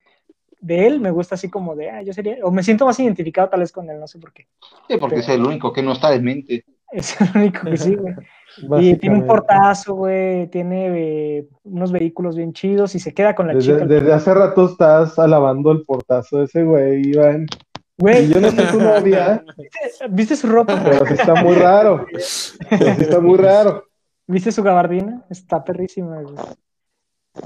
de 0.62 0.88
él 0.88 1.02
me 1.02 1.12
gusta 1.12 1.36
así 1.36 1.50
como 1.50 1.76
de, 1.76 1.90
ah, 1.90 2.02
yo 2.02 2.14
sería, 2.14 2.38
o 2.44 2.52
me 2.52 2.64
siento 2.64 2.86
más 2.86 2.98
identificado 2.98 3.50
tal 3.50 3.60
vez 3.60 3.74
con 3.74 3.90
él, 3.90 4.00
no 4.00 4.08
sé 4.08 4.20
por 4.20 4.32
qué. 4.32 4.48
Sí, 4.88 4.96
porque 4.98 5.20
es 5.20 5.28
el 5.28 5.46
único 5.46 5.74
que 5.74 5.84
no 5.84 5.92
está 5.92 6.12
de 6.12 6.22
mente. 6.22 6.64
Es 6.94 7.20
el 7.20 7.28
único 7.36 7.70
que 7.70 7.76
sí, 7.76 7.96
güey. 7.96 8.16
Y 8.80 8.96
tiene 8.96 9.18
un 9.18 9.28
portazo, 9.28 9.96
güey, 9.96 10.48
tiene 10.48 11.40
eh, 11.40 11.48
unos 11.66 11.92
vehículos 11.92 12.38
bien 12.38 12.54
chidos 12.54 12.96
y 12.96 13.00
se 13.00 13.14
queda 13.14 13.36
con 13.36 13.48
la 13.48 13.54
Desde, 13.54 13.74
chica. 13.74 13.86
desde 13.86 14.14
hace 14.14 14.34
rato 14.34 14.68
estás 14.68 15.20
alabando 15.20 15.74
el 15.74 15.84
portazo 15.84 16.38
de 16.38 16.46
ese 16.46 16.64
güey, 16.64 17.06
Iván. 17.06 17.48
Y 17.98 18.02
Güey, 18.04 18.28
yo 18.30 18.40
no 18.40 18.52
sé 18.52 18.74
novia, 18.78 19.44
¿viste 20.10 20.36
su 20.36 20.48
ropa? 20.48 20.80
pero 20.84 21.06
sí 21.08 21.14
está 21.16 21.34
muy 21.44 21.56
raro. 21.56 22.06
Pero 22.70 22.94
sí 22.96 23.02
está 23.02 23.20
muy 23.20 23.38
raro. 23.38 23.84
¿Viste 24.28 24.52
su 24.52 24.62
gabardina? 24.62 25.26
Está 25.30 25.64
perrísima, 25.64 26.22
güey. 26.22 26.36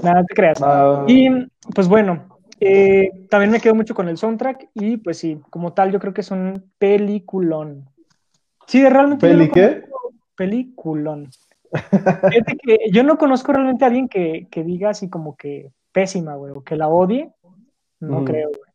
Nada, 0.02 0.20
no 0.20 0.26
te 0.26 0.34
creas. 0.34 0.58
Ah, 0.62 1.04
Y 1.06 1.28
pues 1.74 1.88
bueno, 1.88 2.38
eh, 2.60 3.26
también 3.30 3.50
me 3.50 3.60
quedo 3.60 3.74
mucho 3.74 3.94
con 3.94 4.08
el 4.08 4.18
soundtrack 4.18 4.68
y 4.74 4.98
pues 4.98 5.18
sí, 5.18 5.40
como 5.48 5.72
tal 5.72 5.90
yo 5.90 5.98
creo 6.00 6.12
que 6.12 6.20
es 6.20 6.30
un 6.30 6.70
peliculón. 6.78 7.88
Sí, 8.66 8.86
realmente... 8.86 9.26
¿Peli 9.26 9.48
qué? 9.50 9.84
Peliculón. 10.36 11.30
Fíjate 11.72 12.56
que 12.62 12.78
yo 12.90 13.02
no 13.02 13.16
conozco 13.16 13.52
realmente 13.52 13.84
a 13.84 13.88
alguien 13.88 14.08
que, 14.08 14.48
que 14.50 14.62
diga 14.62 14.90
así 14.90 15.08
como 15.08 15.36
que 15.36 15.70
pésima, 15.92 16.34
güey, 16.34 16.52
o 16.54 16.62
que 16.62 16.76
la 16.76 16.88
odie. 16.88 17.30
No 18.00 18.16
Ujú. 18.18 18.24
creo, 18.26 18.48
güey. 18.48 18.71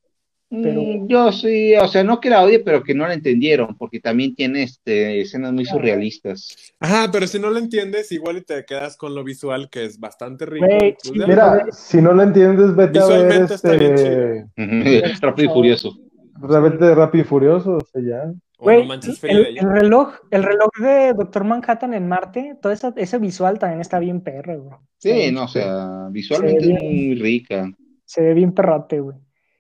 Pero- 0.50 0.82
Mm, 0.82 1.08
Yo 1.08 1.32
sí, 1.34 1.76
o 1.76 1.88
sea, 1.90 2.04
no 2.06 2.22
que 2.22 2.30
la 2.30 2.42
odie, 2.44 2.60
pero 2.60 2.82
que 2.82 2.94
no 2.94 3.06
la 3.06 3.14
entendieron, 3.14 3.76
porque 3.78 4.00
también 4.00 4.34
tiene 4.34 4.64
este, 4.64 5.20
escenas 5.22 5.52
muy 5.52 5.66
surrealistas. 5.66 6.56
Ajá, 6.80 7.10
pero 7.12 7.28
si 7.28 7.38
no 7.40 7.50
lo 7.50 7.58
entiendes, 7.60 8.12
igual 8.14 8.38
y 8.38 8.42
te 8.44 8.64
quedas 8.64 8.96
con 8.96 9.14
lo 9.14 9.24
visual, 9.26 9.70
que 9.70 9.84
es 9.84 10.00
bastante 10.00 10.46
rico. 10.46 10.66
Pues 10.70 10.96
Mira, 11.28 11.66
si 11.72 12.02
no 12.02 12.14
lo 12.14 12.24
entiendes, 12.24 12.76
vete 12.76 13.00
a 13.00 13.08
ver 13.08 13.18
Visualmente 13.28 13.54
está 13.56 13.72
bien 13.74 13.94
este. 14.56 15.14
Rápido 15.22 15.50
y 15.52 15.54
furioso. 15.54 15.98
Vete 16.40 16.86
de 16.86 16.96
Rápido 16.96 17.24
y 17.24 17.28
Furioso, 17.28 17.78
o 17.78 17.82
sea, 17.92 18.02
ya. 18.02 18.32
o 18.60 18.64
Güey, 18.64 18.84
no 18.84 18.86
manches 18.90 19.22
el, 19.24 19.58
el 19.58 19.70
reloj, 19.70 20.14
el 20.32 20.44
reloj 20.44 20.70
de 20.80 21.14
Doctor 21.14 21.44
Manhattan 21.44 21.94
en 21.96 22.08
Marte, 22.08 22.56
todo 22.62 22.72
esa- 22.72 22.94
ese 22.96 23.18
visual 23.18 23.58
también 23.60 23.82
está 23.82 23.98
bien 24.00 24.22
perro, 24.22 24.62
güey. 24.64 24.76
Sí, 24.98 25.32
no, 25.32 25.44
o 25.46 25.48
sea, 25.48 26.08
visualmente 26.12 26.74
es 26.74 26.84
muy 26.84 27.16
rica. 27.16 27.70
Se 28.06 28.22
ve 28.22 28.34
bien 28.36 28.54
perrote, 28.54 29.00
güey. 29.00 29.18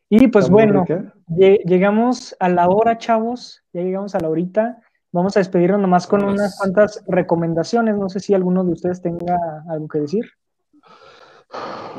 Y 0.09 0.27
pues 0.27 0.45
¿Está 0.45 0.53
muy 0.53 0.65
bueno, 0.65 0.85
llegamos 1.65 2.35
a 2.39 2.49
la 2.49 2.69
hora, 2.69 2.97
chavos. 2.97 3.63
Ya 3.73 3.81
llegamos 3.81 4.15
a 4.15 4.19
la 4.19 4.29
horita. 4.29 4.81
Vamos 5.11 5.35
a 5.35 5.39
despedirnos 5.39 5.81
nomás 5.81 6.07
con 6.07 6.23
unas 6.23 6.57
cuantas 6.57 7.03
recomendaciones. 7.07 7.97
No 7.97 8.07
sé 8.09 8.19
si 8.19 8.33
alguno 8.33 8.63
de 8.63 8.71
ustedes 8.71 9.01
tenga 9.01 9.37
algo 9.69 9.87
que 9.87 9.99
decir. 9.99 10.25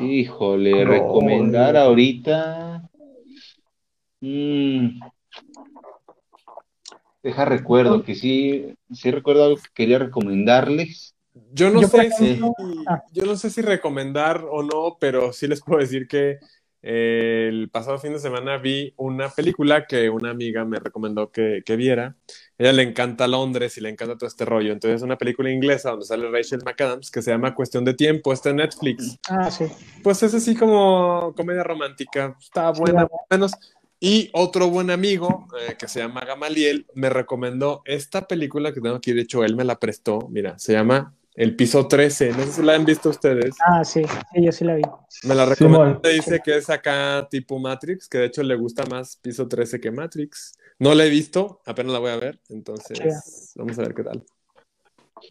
Híjole, 0.01 0.85
No, 0.85 0.91
recomendar 0.91 1.77
ahorita. 1.77 2.89
Mm. 4.21 5.01
Deja 7.23 7.45
recuerdo 7.45 8.03
que 8.03 8.15
sí, 8.15 8.75
sí 8.91 9.11
recuerdo 9.11 9.45
algo 9.45 9.57
que 9.57 9.71
quería 9.75 9.99
recomendarles. 9.99 11.15
Yo 11.53 11.71
no 11.71 11.83
Yo, 11.83 11.89
sé 11.89 12.11
si, 12.11 12.41
ah. 12.87 13.03
yo 13.13 13.27
no 13.27 13.37
sé 13.37 13.51
si 13.51 13.63
recomendar 13.63 14.45
o 14.51 14.63
no, 14.63 14.97
pero 14.99 15.33
sí 15.33 15.47
les 15.47 15.63
puedo 15.63 15.81
decir 15.81 16.09
que 16.09 16.39
el 16.81 17.69
pasado 17.71 17.99
fin 17.99 18.13
de 18.13 18.21
semana 18.21 18.57
vi 18.59 18.95
una 18.97 19.29
película 19.31 19.87
que 19.87 20.09
una 20.11 20.31
amiga 20.31 20.65
me 20.65 20.79
recomendó 20.79 21.31
que, 21.31 21.63
que 21.65 21.77
viera. 21.77 22.17
A 22.29 22.63
ella 22.63 22.73
le 22.73 22.83
encanta 22.83 23.27
Londres 23.27 23.77
y 23.77 23.81
le 23.81 23.89
encanta 23.89 24.17
todo 24.17 24.29
este 24.29 24.45
rollo. 24.45 24.73
Entonces 24.73 24.99
es 24.99 25.03
una 25.03 25.19
película 25.19 25.51
inglesa 25.51 25.91
donde 25.91 26.07
sale 26.07 26.31
Rachel 26.31 26.63
McAdams 26.65 27.11
que 27.11 27.23
se 27.23 27.31
llama 27.31 27.55
Cuestión 27.55 27.85
de 27.85 27.95
Tiempo, 27.95 28.33
está 28.33 28.51
en 28.51 28.57
Netflix. 28.57 29.19
Ah, 29.29 29.51
sí. 29.51 29.67
Pues 30.03 30.23
es 30.23 30.35
así 30.35 30.55
como 30.55 31.35
comedia 31.37 31.65
romántica, 31.65 32.37
está 32.41 32.71
buena, 32.71 33.03
Sí, 33.03 33.17
menos. 33.31 33.53
Y 34.01 34.31
otro 34.33 34.69
buen 34.69 34.91
amigo 34.91 35.49
eh, 35.61 35.75
que 35.77 35.89
se 35.89 35.99
llama 35.99 36.21
Gamaliel 36.25 36.87
me 36.95 37.11
recomendó 37.11 37.83
esta 37.85 38.29
película 38.29 38.73
que 38.73 38.81
tengo 38.81 38.95
aquí, 38.95 39.13
de 39.13 39.23
hecho 39.23 39.43
él 39.43 39.57
me 39.57 39.65
la 39.65 39.81
prestó, 39.81 40.29
mira, 40.31 40.57
se 40.59 40.73
llama 40.73 41.18
El 41.39 41.55
Piso 41.55 41.87
13, 41.87 42.33
no 42.33 42.43
sé 42.43 42.53
si 42.53 42.63
la 42.63 42.75
han 42.75 42.85
visto 42.85 43.11
ustedes. 43.11 43.55
Ah, 43.65 43.85
sí. 43.85 44.03
Sí, 44.35 44.45
yo 44.45 44.51
sí 44.51 44.65
la 44.65 44.75
vi. 44.75 44.83
Me 45.23 45.37
la 45.37 45.47
recomendó, 45.47 45.85
Simón. 45.85 46.01
dice 46.03 46.41
que 46.45 46.57
es 46.57 46.69
acá 46.69 47.29
tipo 47.31 47.61
Matrix, 47.61 48.09
que 48.09 48.19
de 48.19 48.27
hecho 48.27 48.43
le 48.43 48.57
gusta 48.57 48.85
más 48.87 49.17
Piso 49.23 49.47
13 49.47 49.81
que 49.81 49.93
Matrix. 49.93 50.55
No 50.81 50.95
la 50.95 51.05
he 51.05 51.09
visto, 51.11 51.61
apenas 51.65 51.93
la 51.93 52.01
voy 52.01 52.11
a 52.11 52.17
ver, 52.17 52.41
entonces 52.49 53.53
vamos 53.55 53.79
a 53.79 53.83
ver 53.83 53.95
qué 53.95 54.03
tal. 54.03 54.25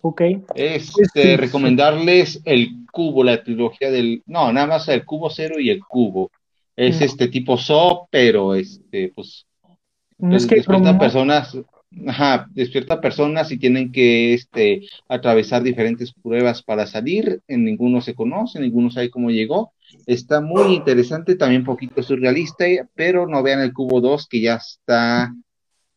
Ok. 0.02 0.22
Este, 0.56 1.36
recomendarles 1.36 2.42
el 2.46 2.70
cubo, 2.92 3.24
la 3.26 3.44
trilogía 3.44 3.92
del, 3.92 4.24
no, 4.28 4.52
nada 4.54 4.68
más 4.68 4.88
el 4.88 5.04
cubo 5.04 5.30
cero 5.30 5.56
y 5.60 5.70
el 5.70 5.82
cubo. 5.84 6.32
Es 6.78 7.02
Mm. 7.02 7.04
este 7.04 7.28
tipo 7.28 7.58
SO, 7.58 8.08
pero 8.10 8.56
este, 8.56 9.12
pues, 9.14 9.46
No 10.20 10.38
es 10.38 10.46
que 10.48 10.64
promo- 10.64 10.98
personas, 10.98 11.58
ajá, 12.08 12.48
despierta 12.52 13.02
personas 13.02 13.52
y 13.52 13.58
tienen 13.58 13.92
que 13.92 14.34
este, 14.34 14.82
atravesar 15.08 15.64
diferentes 15.64 16.14
pruebas 16.14 16.64
para 16.64 16.86
salir. 16.88 17.42
En 17.48 17.64
ninguno 17.64 18.02
se 18.02 18.16
conoce, 18.16 18.60
ninguno 18.60 18.92
sabe 18.92 19.10
cómo 19.10 19.30
llegó. 19.30 19.74
Está 20.06 20.42
muy 20.42 20.74
interesante, 20.74 21.36
también 21.36 21.62
un 21.62 21.68
poquito 21.68 22.04
surrealista, 22.04 22.66
pero 22.94 23.28
no 23.28 23.42
vean 23.42 23.62
el 23.62 23.74
cubo 23.74 24.02
2 24.02 24.28
que 24.28 24.42
ya 24.42 24.56
está 24.56 25.34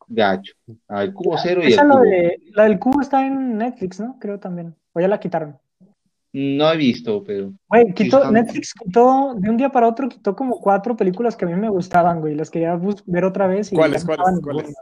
gacho. 0.07 0.53
Ah, 0.87 1.03
el 1.03 1.13
cubo 1.13 1.37
cero 1.41 1.61
y 1.63 1.67
el 1.67 1.73
Esa 1.73 1.83
la, 1.83 1.93
cubo. 1.95 2.03
de, 2.03 2.41
la 2.53 2.63
del 2.63 2.79
cubo 2.79 3.01
está 3.01 3.25
en 3.25 3.57
Netflix, 3.57 3.99
¿no? 3.99 4.17
Creo 4.19 4.39
también. 4.39 4.75
O 4.93 4.99
ya 4.99 5.07
la 5.07 5.19
quitaron. 5.19 5.57
No 6.33 6.71
he 6.71 6.77
visto, 6.77 7.23
pero 7.25 7.51
Güey, 7.67 7.93
quitó, 7.93 8.31
Netflix 8.31 8.73
quitó, 8.73 9.35
de 9.37 9.49
un 9.49 9.57
día 9.57 9.69
para 9.69 9.89
otro, 9.89 10.07
quitó 10.07 10.33
como 10.33 10.61
cuatro 10.61 10.95
películas 10.95 11.35
que 11.35 11.43
a 11.43 11.47
mí 11.49 11.55
me 11.55 11.69
gustaban, 11.69 12.21
güey. 12.21 12.35
Las 12.35 12.49
quería 12.49 12.79
ver 13.05 13.25
otra 13.25 13.47
vez. 13.47 13.73
Y 13.73 13.75
¿Cuáles, 13.75 14.05
cuáles, 14.05 14.39
cuáles? 14.41 14.73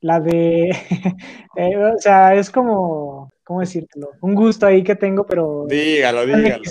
La 0.00 0.20
de, 0.20 0.68
eh, 1.56 1.76
o 1.76 1.98
sea, 1.98 2.34
es 2.34 2.50
como, 2.50 3.30
¿cómo 3.44 3.60
decírtelo? 3.60 4.10
Un 4.20 4.34
gusto 4.34 4.66
ahí 4.66 4.82
que 4.84 4.94
tengo, 4.94 5.26
pero... 5.26 5.64
Dígalo, 5.68 6.24
dígalo. 6.24 6.62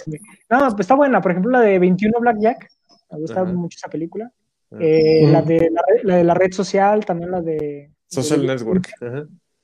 No, 0.49 0.59
pues 0.69 0.79
está 0.79 0.95
buena. 0.95 1.19
Por 1.21 1.31
ejemplo, 1.31 1.51
la 1.51 1.61
de 1.61 1.77
21 1.79 2.19
Blackjack. 2.19 2.69
Me 3.11 3.19
gusta 3.19 3.41
Ajá. 3.41 3.51
mucho 3.51 3.75
esa 3.77 3.89
película. 3.89 4.31
Eh, 4.79 5.25
la, 5.31 5.41
de 5.41 5.69
la, 6.03 6.15
de 6.17 6.23
la 6.23 6.33
red 6.33 6.51
social, 6.51 7.05
también 7.05 7.31
la 7.31 7.41
de... 7.41 7.89
Social 8.07 8.41
de- 8.41 8.47
Network. 8.47 8.89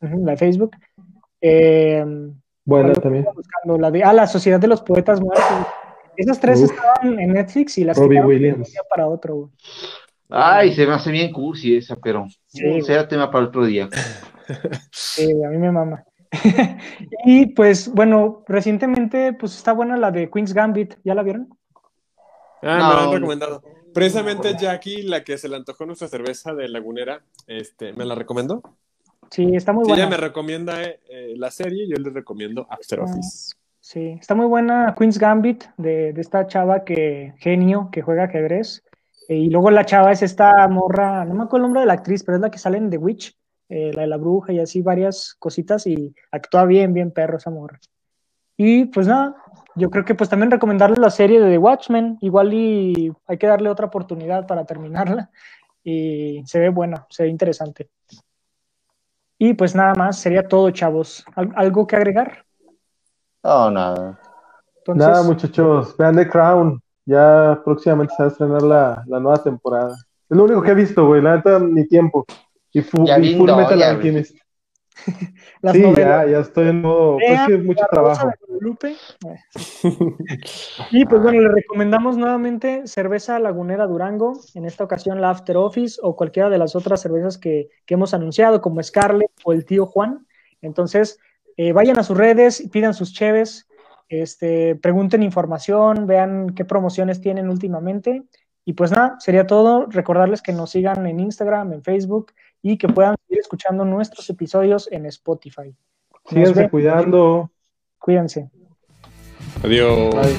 la 0.01 0.32
de 0.32 0.38
Facebook. 0.38 0.76
Eh, 1.41 2.03
Buena 2.66 2.89
¿cuál 2.93 3.01
también. 3.03 3.26
buscando? 3.36 3.78
La 3.78 3.91
de, 3.91 4.03
ah, 4.03 4.14
la 4.14 4.28
Sociedad 4.28 4.59
de 4.59 4.68
los 4.68 4.82
Poetas 4.82 5.20
Muertos. 5.22 5.43
Esas 6.16 6.39
tres 6.39 6.61
Uf. 6.61 6.72
estaban 6.72 7.20
en 7.20 7.34
Netflix 7.34 7.78
y 7.78 7.84
las 7.84 7.97
Robbie 7.97 8.18
quitaron 8.18 8.30
de 8.30 8.36
un 8.36 8.41
Williams. 8.43 8.72
día 8.72 8.82
para 8.89 9.07
otro. 9.07 9.36
güey. 9.36 9.49
Ay, 10.30 10.74
se 10.74 10.88
me 10.88 10.94
hace 10.94 11.12
bien 11.12 11.32
cursi 11.32 11.76
esa, 11.78 11.96
pero 11.96 12.28
Sí, 12.48 12.82
será 12.82 13.08
tema 13.08 13.30
para 13.32 13.46
otro 13.46 13.66
día. 13.66 13.90
Sí, 14.92 15.32
a 15.44 15.50
mí 15.50 15.58
me 15.58 15.72
mama. 15.72 16.04
y 17.26 17.46
pues, 17.54 17.88
bueno, 17.94 18.44
recientemente, 18.48 19.32
pues 19.34 19.56
está 19.56 19.72
buena 19.74 19.96
la 19.96 20.12
de 20.12 20.30
Queen's 20.30 20.54
Gambit. 20.54 20.96
¿Ya 21.06 21.16
la 21.16 21.24
vieron? 21.24 21.48
Ah, 22.62 22.78
No. 22.78 22.88
me 22.90 22.94
la 22.96 23.04
han 23.04 23.14
recomendado. 23.14 23.64
Precisamente 23.94 24.56
Jackie, 24.60 25.04
la 25.04 25.24
que 25.24 25.38
se 25.38 25.48
le 25.48 25.56
antojó 25.56 25.86
nuestra 25.86 26.08
cerveza 26.08 26.54
de 26.54 26.68
Lagunera, 26.68 27.22
este, 27.48 27.94
me 27.94 28.06
la 28.06 28.16
recomendó. 28.16 28.62
Sí, 29.30 29.56
está 29.56 29.72
muy 29.72 29.86
Si 29.86 29.92
buena. 29.92 30.04
ella 30.04 30.10
me 30.10 30.18
recomienda 30.18 30.82
eh, 30.84 31.34
la 31.38 31.52
serie, 31.52 31.88
yo 31.88 31.96
le 31.98 32.10
recomiendo 32.10 32.66
After 32.70 33.00
Ah. 33.00 33.04
Office. 33.04 33.56
Sí, 33.80 34.18
está 34.20 34.34
muy 34.36 34.48
buena 34.48 34.96
Queen's 34.98 35.20
Gambit 35.20 35.66
de, 35.78 36.12
de 36.14 36.22
esta 36.22 36.48
chava 36.48 36.84
que, 36.84 37.34
genio, 37.38 37.90
que 37.92 38.02
juega 38.02 38.24
ajedrez. 38.26 38.84
Eh, 39.30 39.36
y 39.36 39.50
luego 39.50 39.72
la 39.72 39.86
chava 39.86 40.12
es 40.12 40.22
esta 40.22 40.68
morra, 40.68 41.24
no 41.26 41.34
me 41.36 41.44
acuerdo 41.44 41.58
el 41.58 41.62
nombre 41.64 41.82
de 41.82 41.88
la 41.88 41.94
actriz, 41.94 42.24
pero 42.24 42.36
es 42.38 42.42
la 42.42 42.52
que 42.52 42.58
sale 42.58 42.78
en 42.78 42.90
The 42.90 42.98
Witch, 42.98 43.36
eh, 43.70 43.92
la 43.94 44.02
de 44.02 44.08
la 44.08 44.18
bruja 44.18 44.52
y 44.54 44.60
así 44.60 44.82
varias 44.82 45.36
cositas 45.40 45.88
y 45.88 46.14
actúa 46.32 46.66
bien, 46.66 46.94
bien 46.94 47.12
perro 47.12 47.38
esa 47.38 47.50
morra. 47.50 47.80
Y 48.58 48.86
pues 48.86 49.08
nada, 49.08 49.36
yo 49.76 49.90
creo 49.90 50.06
que 50.06 50.14
pues 50.16 50.30
también 50.30 50.52
recomendarle 50.52 50.98
la 51.00 51.10
serie 51.10 51.40
de 51.42 51.50
The 51.50 51.58
Watchmen, 51.58 52.18
igual 52.22 52.54
y 52.54 53.12
hay 53.26 53.38
que 53.38 53.48
darle 53.48 53.70
otra 53.70 53.88
oportunidad 53.88 54.46
para 54.46 54.66
terminarla 54.66 55.32
y 55.84 56.44
se 56.46 56.60
ve 56.60 56.70
buena, 56.70 57.08
se 57.10 57.24
ve 57.24 57.30
interesante. 57.30 57.90
Y 59.40 59.54
pues 59.56 59.74
nada 59.76 59.94
más, 59.96 60.20
sería 60.20 60.48
todo, 60.48 60.70
chavos. 60.72 61.26
¿Al- 61.36 61.52
¿Algo 61.56 61.88
que 61.88 61.96
agregar? 61.96 62.46
No, 63.44 63.72
nada. 63.72 64.20
Entonces, 64.78 65.08
Nada, 65.08 65.24
muchachos, 65.24 65.98
vean 65.98 66.16
The 66.16 66.30
Crown. 66.30 66.83
Ya 67.06 67.62
próximamente 67.66 68.14
se 68.16 68.24
va 68.24 68.30
a 68.30 68.32
estrenar 68.32 68.62
la, 68.62 69.04
la 69.08 69.20
nueva 69.20 69.41
temporada. 69.43 69.95
Es 70.30 70.38
lo 70.38 70.43
único 70.45 70.62
que 70.62 70.72
he 70.72 70.76
visto, 70.76 71.06
güey. 71.06 71.22
La 71.22 71.36
neta, 71.36 71.60
mi 71.60 71.86
tiempo. 71.88 72.26
Y, 72.72 72.82
fu- 72.82 73.06
Ya 73.06 73.20
y 73.20 73.36
Full 73.38 73.47
dos, 73.47 73.58
Metal 73.58 73.78
ya, 73.80 73.89
Alchemist. 73.91 74.38
las 75.62 75.74
Sí, 75.76 75.82
novelas. 75.82 76.26
ya, 76.26 76.32
ya 76.32 76.39
estoy 76.39 76.70
en 76.70 76.82
modo. 76.82 77.18
Pues 77.18 77.39
sí, 77.45 77.54
es 77.54 77.64
mucho 77.64 77.86
trabajo. 77.91 78.30
Guadalupe. 78.47 78.95
Y 80.91 81.06
pues 81.06 81.22
bueno, 81.22 81.41
le 81.41 81.49
recomendamos 81.49 82.18
nuevamente 82.18 82.88
cerveza 82.88 83.39
lagunera 83.39 83.86
Durango, 83.88 84.39
en 84.54 84.66
esta 84.66 84.84
ocasión 84.84 85.20
la 85.22 85.30
After 85.32 85.58
Office 85.58 85.99
o 86.01 86.16
cualquiera 86.16 86.49
de 86.49 86.58
las 86.58 86.76
otras 86.76 87.01
cervezas 87.01 87.38
que, 87.38 87.70
que 87.86 87.93
hemos 87.95 88.14
anunciado, 88.14 88.62
como 88.62 88.82
Scarlett 88.82 89.32
o 89.43 89.54
el 89.54 89.66
tío 89.66 89.86
Juan. 89.86 90.26
Entonces, 90.62 91.20
eh, 91.58 91.74
vayan 91.74 91.99
a 91.99 92.04
sus 92.04 92.18
redes, 92.18 92.68
pidan 92.72 92.93
sus 92.93 93.14
cheves, 93.14 93.68
este, 94.22 94.76
pregunten 94.76 95.24
información, 95.24 96.05
vean 96.07 96.51
qué 96.51 96.66
promociones 96.66 97.22
tienen 97.22 97.49
últimamente. 97.49 98.24
Y 98.66 98.74
pues 98.74 98.91
nada, 98.91 99.18
sería 99.20 99.45
todo. 99.47 99.88
Recordarles 99.88 100.41
que 100.41 100.53
nos 100.53 100.72
sigan 100.72 101.05
en 101.07 101.20
Instagram, 101.20 101.74
en 101.74 101.84
Facebook 101.84 102.34
y 102.61 102.78
que 102.78 102.88
puedan 102.88 103.16
seguir 103.28 103.39
escuchando 103.39 103.84
nuestros 103.86 104.30
episodios 104.30 104.89
en 104.91 105.06
Spotify. 105.07 105.76
Síganse 106.26 106.69
cuidando. 106.69 107.52
Cuídense. 107.99 108.49
Adiós. 109.64 110.15
Bye. 110.15 110.35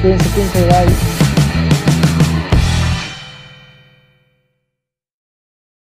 Cuídense, 0.00 0.30
cuídense, 0.30 0.66
bye. 0.66 1.19